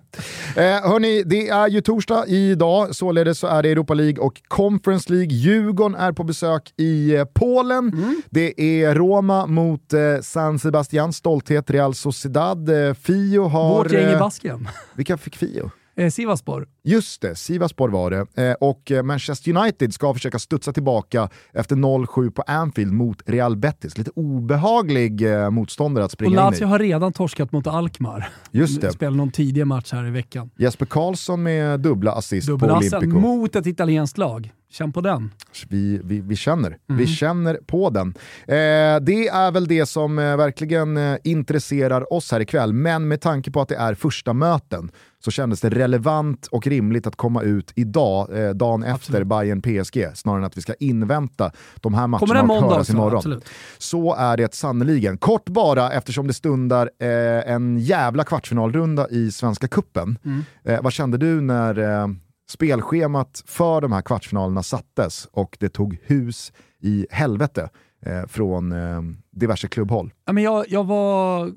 [0.57, 5.13] Eh, hörni, det är ju torsdag idag, således så är det Europa League och Conference
[5.13, 5.33] League.
[5.33, 7.89] Djurgården är på besök i eh, Polen.
[7.89, 8.23] Mm.
[8.31, 12.89] Det är Roma mot eh, San Sebastian, stolthet Real Sociedad.
[12.89, 13.69] Eh, Fio har...
[13.69, 14.69] Vårt gäng i eh, basken.
[14.95, 15.71] Vilka fick Fio?
[15.99, 16.69] Eh, Sivaspor.
[16.85, 18.43] Just det, Sivaspor var det.
[18.49, 23.57] Eh, och eh, Manchester United ska försöka studsa tillbaka efter 0-7 på Anfield mot Real
[23.57, 23.99] Betis.
[23.99, 26.65] Lite obehaglig eh, motståndare att Och springa in Lazio i.
[26.65, 28.29] har redan torskat mot Alkmaar.
[28.51, 28.93] Just det.
[28.93, 30.51] Spelade någon tidig match här i veckan.
[30.59, 33.21] Jesper Karlsson med dubbla assist på Dubbelassen Olympico.
[33.21, 34.53] mot ett italienskt lag.
[34.71, 35.31] Känn på den.
[35.69, 36.69] Vi, vi, vi känner.
[36.69, 36.99] Mm.
[36.99, 38.09] Vi känner på den.
[38.41, 43.21] Eh, det är väl det som eh, verkligen eh, intresserar oss här ikväll, men med
[43.21, 44.91] tanke på att det är första möten
[45.25, 50.07] så kändes det relevant och rimligt att komma ut idag, eh, dagen efter Bayern PSG,
[50.15, 53.17] snarare än att vi ska invänta de här Kommer matcherna det en och höras imorgon.
[53.17, 53.49] Absolut.
[53.79, 55.19] Så är det sannoliken.
[55.19, 60.19] Kort bara, eftersom det stundar eh, en jävla kvartsfinalrunda i Svenska Kuppen.
[60.25, 60.45] Mm.
[60.65, 62.09] Eh, vad kände du när eh,
[62.51, 66.53] spelschemat för de här kvartsfinalerna sattes och det tog hus
[66.83, 67.71] i helvete
[68.07, 69.03] eh, från eh,
[69.33, 70.13] diverse klubbhåll?
[70.27, 71.53] Ja, men jag, jag, var,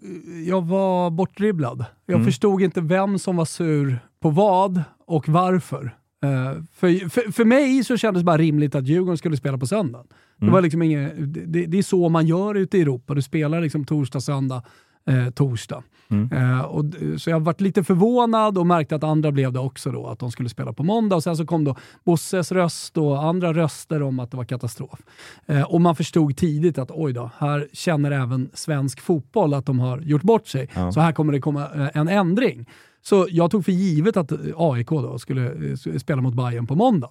[0.48, 1.86] jag var bortdribblad.
[2.06, 2.26] Jag Mm.
[2.26, 5.96] förstod inte vem som var sur på vad och varför.
[6.24, 9.68] Eh, för, för, för mig så kändes det bara rimligt att Djurgården skulle spela på
[9.68, 10.04] söndag.
[10.38, 10.54] Det, Mm.
[10.54, 11.14] var liksom inget,
[11.54, 13.14] det, det är så man gör ute i Europa.
[13.14, 14.64] Du spelar liksom torsdag, söndag.
[15.06, 15.84] Eh, torsdag.
[16.32, 16.86] Eh, och,
[17.18, 20.32] så jag varit lite förvånad och märkte att andra blev det också då, att de
[20.32, 21.16] skulle spela på måndag.
[21.16, 25.00] Och sen så kom då Bosses röst och andra röster om att det var katastrof.
[25.46, 29.80] Eh, och man förstod tidigt att oj då, här känner även svensk fotboll att de
[29.80, 30.70] har gjort bort sig.
[30.94, 32.70] Så här kommer det komma eh, en ändring.
[33.02, 37.10] Så jag tog för givet att AIK då skulle eh, spela mot Bayern på måndag.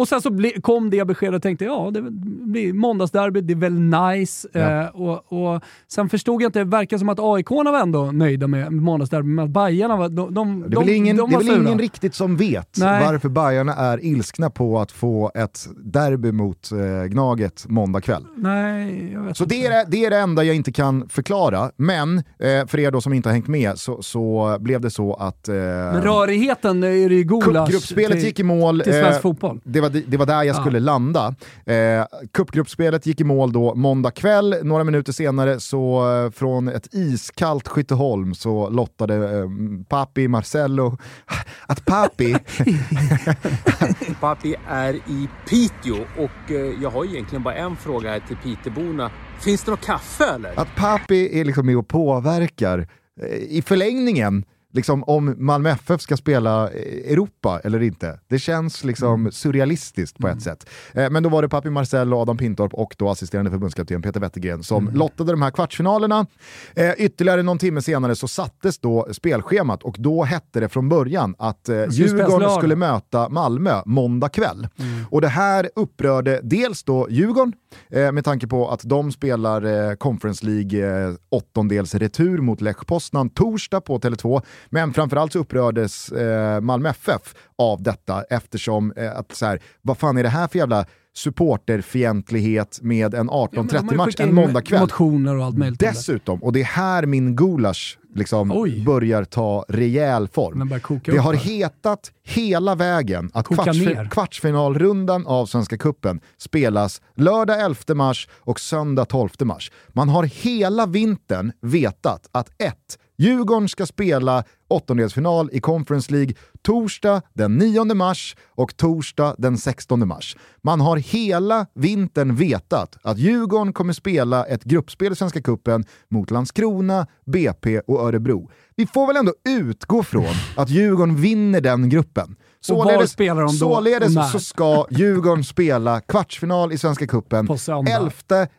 [0.00, 2.02] Och sen så ble, kom det beskedet och tänkte ja, det
[2.46, 4.48] blir måndagsderby, det är väl nice.
[4.52, 4.80] Ja.
[4.82, 8.46] Eh, och, och sen förstod jag inte, det verkar som att AIK var ändå nöjda
[8.46, 11.42] med måndagsderby, men att Bajarna var, de, de, Det är väl ingen, de det var
[11.44, 11.66] väl sura.
[11.68, 13.06] ingen riktigt som vet Nej.
[13.06, 18.26] varför Bajarna är ilskna på att få ett derby mot eh, Gnaget måndag kväll.
[18.36, 22.66] Nej, Så det är, det- det är det enda jag inte kan förklara, men eh,
[22.66, 25.48] för er då som inte har hängt med så, så blev det så att...
[25.48, 28.80] Eh, Men rörigheten är det ju gulasch Cupgruppspelet till, gick i mål.
[28.80, 29.60] till svensk eh, fotboll.
[29.64, 30.60] Det var, det var där jag Ja.
[30.60, 31.34] skulle landa.
[31.66, 34.56] Eh, Cupgruppspelet gick i mål då måndag kväll.
[34.62, 39.46] Några minuter senare så eh, från ett iskallt Skytteholm så lottade eh,
[39.88, 40.98] Papi Marcello
[41.66, 42.36] att Papi,
[44.20, 49.10] Papi är i Piteå och eh, jag har egentligen bara en fråga här till Piteborna.
[49.40, 50.60] Finns det något kaffe eller?
[50.60, 52.88] att Papi är liksom med och påverkar
[53.22, 58.20] eh, i förlängningen liksom om Malmö FF ska spela eh, Europa eller inte.
[58.28, 60.66] Det känns liksom surrealistiskt på ett sätt.
[60.94, 64.62] Eh, Men då var det Papi Marcello, Adam Pintorp och då assisterande förbundskapten Peter Wettergren
[64.62, 66.26] som lottade de här kvartsfinalerna.
[66.74, 71.34] Eh, Ytterligare någon timme senare så sattes då spelschemat och då hette det från början
[71.38, 72.58] att eh, Djurgården lördag.
[72.58, 74.68] skulle möta Malmö måndag kväll.
[75.10, 77.52] Och det här upprörde dels då Djurgården
[77.90, 82.86] eh, med tanke på att de spelar eh, Conference League eh, åttondels retur mot Lech
[82.86, 84.42] Poznan torsdag på Tele2.
[84.68, 89.98] Men framförallt så upprördes eh, Malmö FF av detta eftersom eh, att så här, vad
[89.98, 94.06] fan är det här för jävla supporterfientlighet med en Ja, men de har ju 18.30-match
[94.06, 94.80] skickat en måndagkväll.
[94.80, 95.80] Motioner och allt möjligt.
[95.80, 98.84] Dessutom, och det är här min gulasch liksom Oj.
[98.84, 100.68] börjar ta rejäl form.
[101.04, 101.40] Det har här.
[101.40, 109.04] hetat hela vägen att kvartsfi- kvartsfinalrundan av Svenska Kuppen spelas lördag 11 mars och söndag
[109.04, 109.72] 12 mars.
[109.88, 112.74] Man har hela vintern vetat att 1.
[113.20, 120.08] Djurgården ska spela åttondelsfinal i Conference League torsdag den 9 mars och torsdag den 16
[120.08, 120.36] mars.
[120.62, 126.30] Man har hela vintern vetat att Djurgården kommer spela ett gruppspel i Svenska Cupen mot
[126.30, 128.50] Landskrona, BP och Örebro.
[128.76, 132.36] Vi får väl ändå utgå från att Djurgården vinner den gruppen.
[132.68, 133.52] Var spelar de då?
[133.52, 134.22] således när?
[134.22, 137.90] så ska Djurgården spela kvartsfinal i Svenska Cupen På söndag.
[137.92, 138.12] 11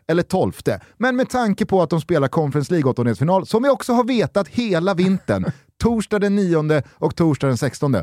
[0.08, 0.54] eller 12.
[0.98, 4.48] Men med tanke på att de spelar Conference League åttondelsfinal, som vi också har vetat
[4.48, 5.46] hela vintern,
[5.84, 7.96] torsdag den 9 och torsdag den 16,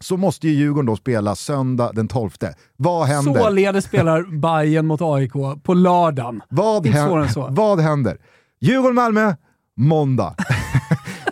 [0.00, 2.30] så måste ju Djurgården då spela söndag den 12.
[2.76, 3.40] Vad händer?
[3.40, 5.32] Således spelar Bayern mot AIK
[5.62, 6.42] på lördagen.
[6.48, 8.18] Vad, hän- vad händer?
[8.60, 9.34] Djurgården-Malmö,
[9.76, 10.34] måndag.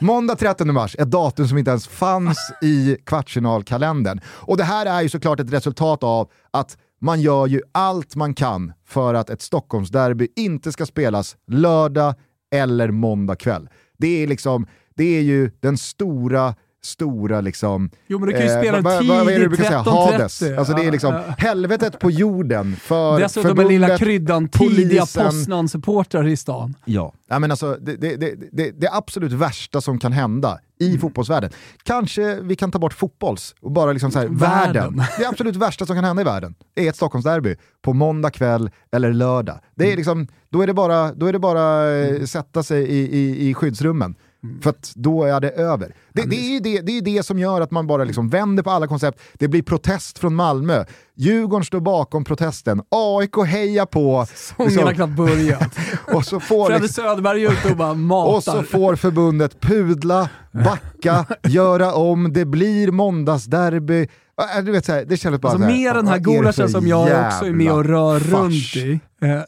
[0.00, 4.20] måndag 13 mars, ett datum som inte ens fanns i kvartsfinalkalendern.
[4.26, 8.34] Och det här är ju såklart ett resultat av att man gör ju allt man
[8.34, 12.14] kan för att ett Stockholmsderby inte ska spelas lördag
[12.52, 13.68] eller måndag kväll.
[13.98, 14.66] Det är liksom,
[14.96, 16.54] det är ju den stora
[16.88, 17.90] stora liksom...
[18.06, 19.82] Jo, men du kan ju spela vad- vad- vad är det du tidigt, brukar säga?
[19.82, 20.12] 13.30.
[20.12, 20.42] Hades.
[20.58, 21.34] Alltså det är liksom Ja, ja.
[21.38, 26.74] helvetet på jorden för Dessutom den lilla förbundet, kryddan, tidiga Poznan-supportrar i stan.
[26.84, 27.12] Ja.
[27.28, 28.16] ja men alltså, det, det,
[28.52, 31.00] det, det, absolut värsta som kan hända i Mm.
[31.00, 31.50] fotbollsvärlden,
[31.82, 34.74] kanske vi kan ta bort fotbolls och bara liksom så här, Världen.
[34.96, 35.02] världen.
[35.18, 39.12] Det absolut värsta som kan hända i världen är ett Stockholmsderby på måndag kväll eller
[39.12, 39.60] lördag.
[39.74, 39.92] Det Mm.
[39.92, 43.48] är liksom, då är det bara, då är det bara eh, sätta sig i, i,
[43.48, 44.14] i skyddsrummen.
[44.44, 44.60] Mm.
[44.62, 45.94] För att då är det över.
[46.12, 48.62] Det, det, är ju det, det är det som gör att man bara liksom vänder
[48.62, 49.20] på alla koncept.
[49.34, 50.84] Det blir protest från Malmö.
[51.14, 52.82] Djurgården står bakom protesten.
[52.88, 54.26] AIK hejar på.
[54.56, 55.78] Sången har knappt börjat.
[56.14, 58.36] och så får Fredde liksom, Söderberg är ute och bara matar.
[58.36, 64.08] och så får förbundet pudla, backa, göra om, det blir måndagsderby.
[64.56, 66.86] Äh, Du vet, så här, det bara Alltså så här, med den här gulaschen som
[66.86, 68.32] jag också är med och rör fars?
[68.32, 69.40] runt i, eh,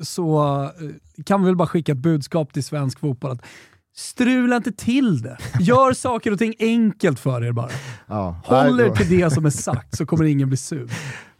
[0.00, 3.42] så eh, kan vi väl bara skicka ett budskap till svensk fotboll att
[3.96, 5.38] strula inte till det.
[5.60, 7.70] Gör saker och ting enkelt för er bara.
[8.06, 10.90] Ja, Håll er till det som är sagt så kommer ingen bli sur.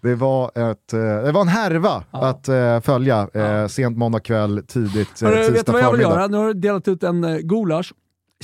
[0.03, 4.63] Det var, ett, eh, det var en härva att eh, följa eh, sent måndag kväll,
[4.69, 6.27] tidigt Hörru, vet du tisdag vad jag vill göra?
[6.27, 7.93] Nu har du delat ut en gulasch.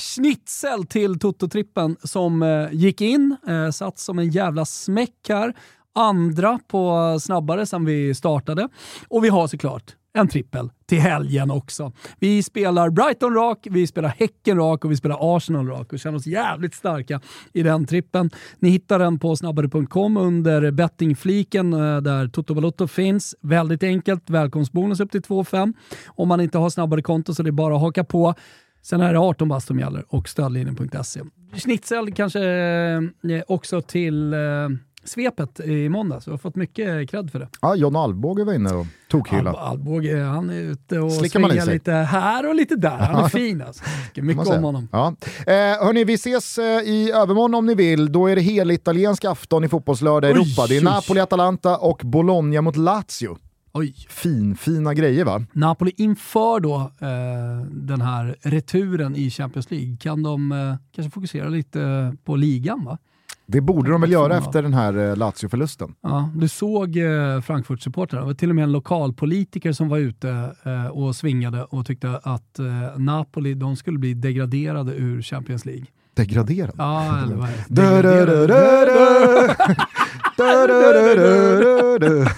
[0.01, 3.37] Schnitzel till Toto-trippen som gick in,
[3.73, 5.53] satt som en jävla smäck här.
[5.95, 8.69] Andra på snabbare sen vi startade.
[9.07, 11.91] Och vi har såklart en trippel till helgen också.
[12.19, 16.17] Vi spelar Brighton rak, vi spelar Häcken rak och vi spelar Arsenal rak och känner
[16.17, 17.21] oss jävligt starka
[17.53, 18.29] i den trippen.
[18.59, 23.35] Ni hittar den på snabbare.com under bettingfliken eh, där Toto Balotto finns.
[23.41, 25.73] Väldigt enkelt, välkomstbonus upp till 2,5.
[26.07, 28.33] Om man inte har snabbare konto så det är bara att haka på.
[28.81, 31.21] Sen är det 18 bast som gäller och stödlinjen.se.
[31.53, 34.39] Schnitzel kanske eh, också till eh,
[35.03, 36.27] svepet i måndags.
[36.27, 37.47] Jag har fått mycket cred för det.
[37.61, 39.47] Ja, John Alvbåge var inne och tog Al.
[39.47, 42.97] Alvbåge, han är ute och svingar lite här och lite där.
[42.97, 43.83] Han är fin alltså.
[44.15, 44.87] Mycket om honom.
[44.91, 45.15] Ja.
[45.47, 48.11] Eh, hörni, vi ses eh, i övermorgon om ni vill.
[48.11, 50.65] Då är det helitaliensk afton i fotbollslördag i Europa.
[50.67, 50.81] Det är.
[50.81, 53.37] Napoli-Atalanta och Bologna mot Lazio.
[53.75, 53.93] Oj.
[54.09, 55.45] Fin, fina grejer va?
[55.53, 61.49] Napoli inför då eh, den här returen i Champions League, kan de eh, kanske fokusera
[61.49, 62.97] lite på ligan va?
[63.45, 65.95] Det borde de väl göra efter den här eh, Lazio-förlusten.
[66.01, 70.55] Ja, du såg eh, Frankfurt-supportrarna, det var till och med en lokalpolitiker som var ute
[70.63, 75.85] eh, och svingade och tyckte att eh, Napoli de skulle bli degraderade ur Champions League.
[76.13, 76.75] Degraderad.
[76.77, 77.81] Ja, eller vad är det?
[80.37, 82.31] Degraderade.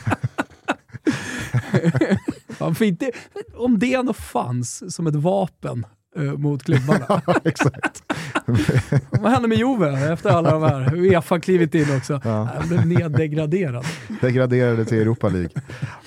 [3.56, 5.86] om det ändå fanns som ett vapen
[6.37, 7.21] mot klubbarna.
[7.43, 8.03] Exakt.
[9.21, 10.95] Vad hände med Juve efter alla de här?
[10.95, 12.19] Uefa klivit in också.
[12.23, 12.49] Ja.
[12.59, 13.85] Han blev neddegraderad.
[14.21, 15.49] Degraderade till Europa League.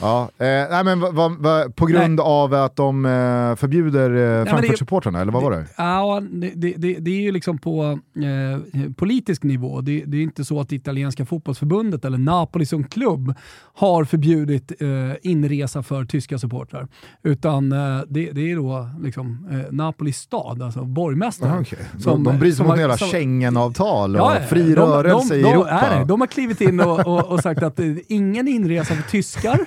[0.01, 3.11] Ja, eh, nej, men va, va, va, på grund av att de eh,
[3.57, 5.65] förbjuder eh, det- Frankfurt-supportrarna, eller vad var det?
[5.77, 9.81] Ja, det, det, det, det är ju liksom på eh, politisk nivå.
[9.81, 13.35] Det, det är inte så att italienska fotbollsförbundet eller Napoli som klubb
[13.75, 14.89] har förbjudit eh,
[15.23, 16.89] inresa för tyska supportrar.
[17.23, 21.53] Utan eh, det, det är då liksom, eh, Napoli stad, alltså borgmästaren.
[21.53, 21.79] Aha, okej.
[22.01, 25.49] som- de, bryter som mot som- Schengen-avtal och Ja, fri de- rörelse de, i de,
[25.53, 25.71] Europa.
[25.71, 26.05] Är det.
[26.05, 29.59] De har klivit in och, och, och sagt att eh, ingen inresa för tyskar.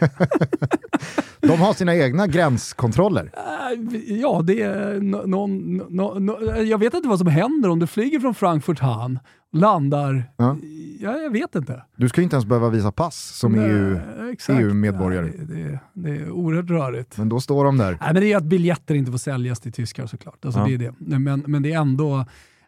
[1.48, 3.32] De har sina egna gränskontroller.
[3.34, 7.88] Äh, Ja, det är någon, no, no, jag vet inte vad som händer om du
[7.88, 9.20] flyger från Frankfurt Han,
[9.54, 10.58] landar, Ja.
[11.00, 11.84] ja, jag vet inte.
[11.96, 14.00] Du ska inte ens behöva visa pass som Nej, EU,
[14.32, 14.60] exakt.
[14.60, 15.26] EU-medborgare.
[15.26, 17.18] Nej, Det, det, det är oerhört rörigt.
[17.18, 17.98] Men då står de där.
[18.02, 20.46] Nej, men det är att biljetter inte får säljas till tyskar såklart.
[20.46, 20.66] Alltså, Ja.
[20.68, 20.94] det är det.
[21.20, 22.20] Men, men det är ändå,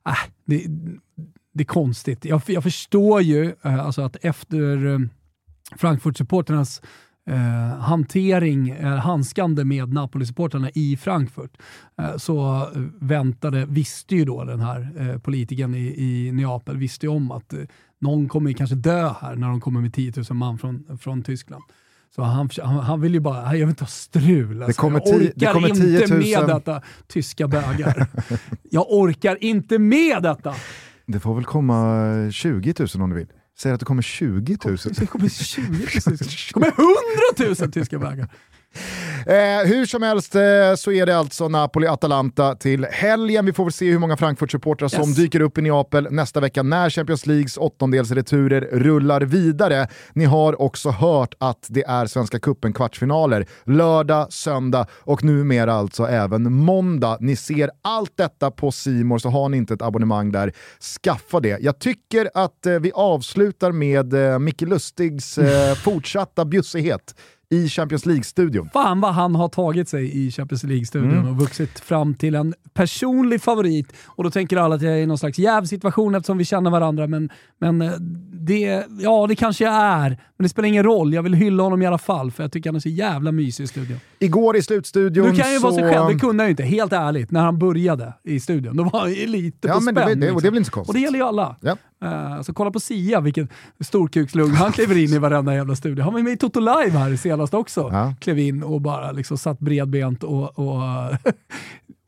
[0.07, 0.13] äh,
[0.45, 0.65] det,
[1.53, 2.25] det är konstigt.
[2.25, 4.99] Jag, jag förstår ju äh, alltså att efter äh,
[5.77, 6.81] Frankfurt-supporternas
[7.29, 11.51] eh, hantering, eh, handskande med Napoli-supportrarna i Frankfurt,
[12.01, 17.05] eh, så eh, väntade, visste ju då den här eh, politikern i, i Neapel, visste
[17.05, 17.59] ju om att eh,
[18.01, 21.63] någon kommer kanske dö här när de kommer med 10 000 man från, från Tyskland.
[22.15, 24.63] Så han, han, han vill ju bara, "Nej, jag vill inte ha strul.
[24.63, 24.81] Alltså.
[24.81, 26.39] kommer jag ti- orkar det kommer inte 10 000.
[26.47, 28.07] med detta, tyska bögar.
[28.69, 30.53] jag orkar inte med detta.
[31.05, 33.27] Det får väl komma 20 000 om du vill.
[33.59, 34.77] Säg att det kommer 20 000.
[34.77, 35.77] Det kommer 20 000,
[36.17, 38.29] det kommer 100 000 tyska bögar.
[39.27, 40.41] Eh, hur som helst eh,
[40.77, 43.45] så är det alltså Napoli-Atalanta till helgen.
[43.45, 45.15] Vi får väl se hur många Frankfurt-supportrar som Yes.
[45.17, 49.87] dyker upp i Neapel nästa vecka när Champions Leagues åttondelsreturer rullar vidare.
[50.13, 56.03] Ni har också hört att det är Svenska Cupen kvartsfinaler lördag, söndag och numera alltså
[56.07, 57.17] även måndag.
[57.19, 60.53] Ni ser allt detta på Simor så har ni inte ett abonnemang där,
[61.03, 61.57] skaffa det.
[61.61, 65.39] Jag tycker att eh, vi avslutar med eh, Micke Lustigs
[65.83, 67.15] fortsatta bjussighet
[67.49, 68.69] i Champions League-studion.
[68.73, 73.41] Fan vad han har tagit sig i Champions League-studion och vuxit fram till en personlig
[73.41, 73.93] favorit.
[74.05, 77.07] Och då tänker alla att jag är i någon slags jävsituation eftersom vi känner varandra.
[77.07, 77.29] Men,
[77.59, 77.91] men eh,
[78.33, 80.09] det, ja, det kanske jag är.
[80.09, 81.13] Men det spelar ingen roll.
[81.13, 83.63] Jag vill hylla honom i alla fall för jag tycker han är så jävla mysig
[83.63, 83.99] i studion.
[84.19, 85.63] Igår i slutstudion Nu kan han ju så...
[85.67, 86.63] vara sig själv, det kunde han ju inte.
[86.63, 88.77] Helt ärligt, när han började i studion.
[88.77, 90.19] Då var ju lite Ja, på men det, spänn.
[90.19, 91.03] det, och det är väl inte så Och det konstigt.
[91.03, 91.55] gäller ju alla.
[91.61, 91.77] Ja.
[92.03, 93.47] Eh, så kolla på Sia, vilken
[93.79, 96.03] storkukslugn han kliver in i varenda jävla studio.
[96.03, 97.89] Han var med i Toto Live här senast också.
[97.91, 98.13] Ja.
[98.19, 100.81] Klev in och bara liksom satt bredbent och, och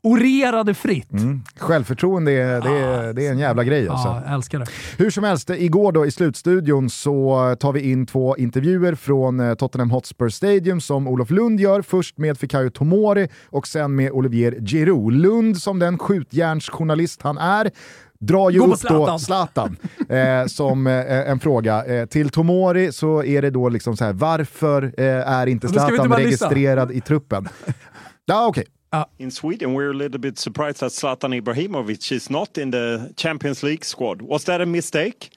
[0.06, 1.12] orerade fritt.
[1.12, 1.42] Mm.
[1.56, 4.08] Självförtroende är, det är, det är en jävla grej alltså.
[4.08, 4.66] Ja, jag älskar det.
[4.98, 9.54] Hur som helst, igår då i slutstudion så tar vi in två intervjuer från eh,
[9.54, 14.52] Tottenham Hotspur Stadium som Olof Lund gör, först med Fikayo Tomori och sen med Olivier
[14.66, 15.12] Giroud.
[15.14, 17.70] Lund som den skjutjärnsjournalist han är
[18.20, 19.76] drar ju Gå upp då Zlatan.
[20.08, 21.84] Eh, som eh, en fråga.
[21.84, 26.12] Eh, till Tomori så är det då liksom så här, varför eh, är inte Zlatan
[26.12, 27.48] registrerad i truppen?
[28.28, 28.64] Ja, okej.
[29.18, 33.62] In Sweden, we're a little bit surprised that Zlatan Ibrahimovic is not in the Champions
[33.62, 34.22] League squad.
[34.22, 35.30] Was that a mistake?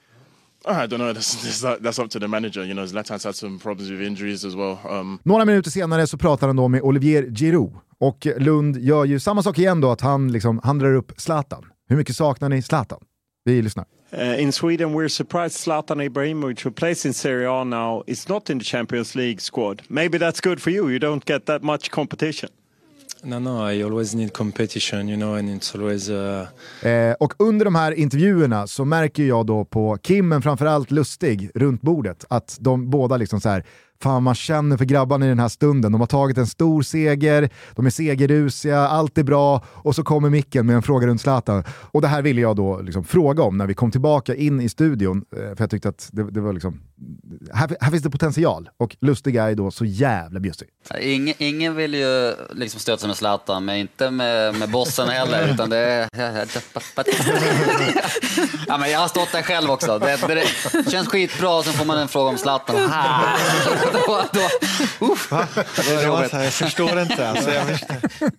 [0.64, 1.12] I don't know.
[1.12, 2.64] That's, that's, that's up to the manager.
[2.64, 4.78] You know, Zlatan's had some problems with injuries as well.
[4.90, 9.20] Um, Några minuter senare så pratar han då med Olivier Giroud och Lund gör ju
[9.20, 11.64] samma sak igen då, att han, liksom, han drar upp Zlatan.
[11.90, 12.98] Hur mycket saknar ni Zlatan?
[13.44, 13.86] Vi lyssnar.
[14.12, 18.50] Uh, in Sweden, we're surprised Zlatan Ibrahimovic, who plays in Serie A now, is not
[18.50, 19.82] in the Champions League squad.
[19.88, 20.88] Maybe that's good for you.
[20.88, 22.50] You don't get that much competition.
[23.22, 26.08] No, no, I always need competition, you know, and it's always.
[26.08, 26.46] Uh...
[26.82, 31.50] Eh, och under de här intervjuerna så märker jag då på Kim, men framförallt Lustig,
[31.54, 33.64] runt bordet, att de båda liksom så här,
[34.02, 35.92] fan man känner för grabbarna i den här stunden.
[35.92, 40.30] De har tagit en stor seger, de är segerrusiga, allt är bra och så kommer
[40.30, 41.64] micken med en fråga runt Zlatan.
[41.70, 44.68] Och det här ville jag då liksom fråga om när vi kom tillbaka in i
[44.68, 46.80] studion, eh, för jag tyckte att det, det var liksom,
[47.52, 50.68] här, här finns det potential och Lustig är då så jävla bjussig.
[51.00, 55.54] Ingen, ingen vill ju liksom stöta sig med Zlatan, men inte med, med bossen heller.
[55.54, 56.08] Utan det är...
[58.66, 59.98] ja, men jag har stått där själv också.
[59.98, 60.44] Det, det,
[60.84, 62.76] det känns skitbra och får man en fråga om Zlatan
[63.92, 64.40] då, då,
[65.12, 65.30] uff,
[65.76, 66.32] det är jobbigt.
[66.32, 67.28] Jag förstår inte.
[67.28, 67.96] Alltså, jag förstår.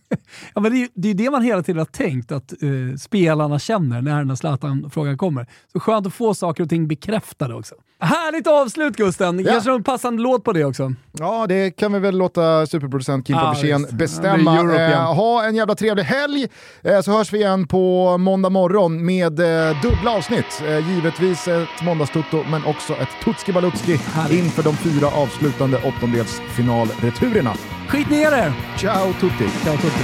[0.53, 3.59] Ja, men det, är, det är det man hela tiden har tänkt att uh, spelarna
[3.59, 5.47] känner när den här Zlatan-frågan kommer.
[5.73, 7.75] Så skönt att få saker och ting bekräftade också.
[8.03, 9.39] Härligt avslut Gusten!
[9.39, 9.51] Ja.
[9.51, 10.93] Kanske en passande låt på det också?
[11.19, 13.93] Ja, det kan vi väl låta superproducent Kim Ah, Fabergén visst.
[13.93, 14.75] bestämma.
[14.75, 16.47] Eh, ha en jävla trevlig helg,
[16.83, 20.63] eh, så hörs vi igen på måndag morgon med eh, dubbla avsnitt.
[20.67, 23.93] Eh, givetvis ett måndagstutto, men också ett Tutski Balutski
[24.29, 27.53] inför de fyra avslutande åttondelsfinalreturerna.
[27.87, 28.53] Skit ner er!
[28.77, 29.49] Ciao tutti!
[29.63, 30.03] Ciao tutti!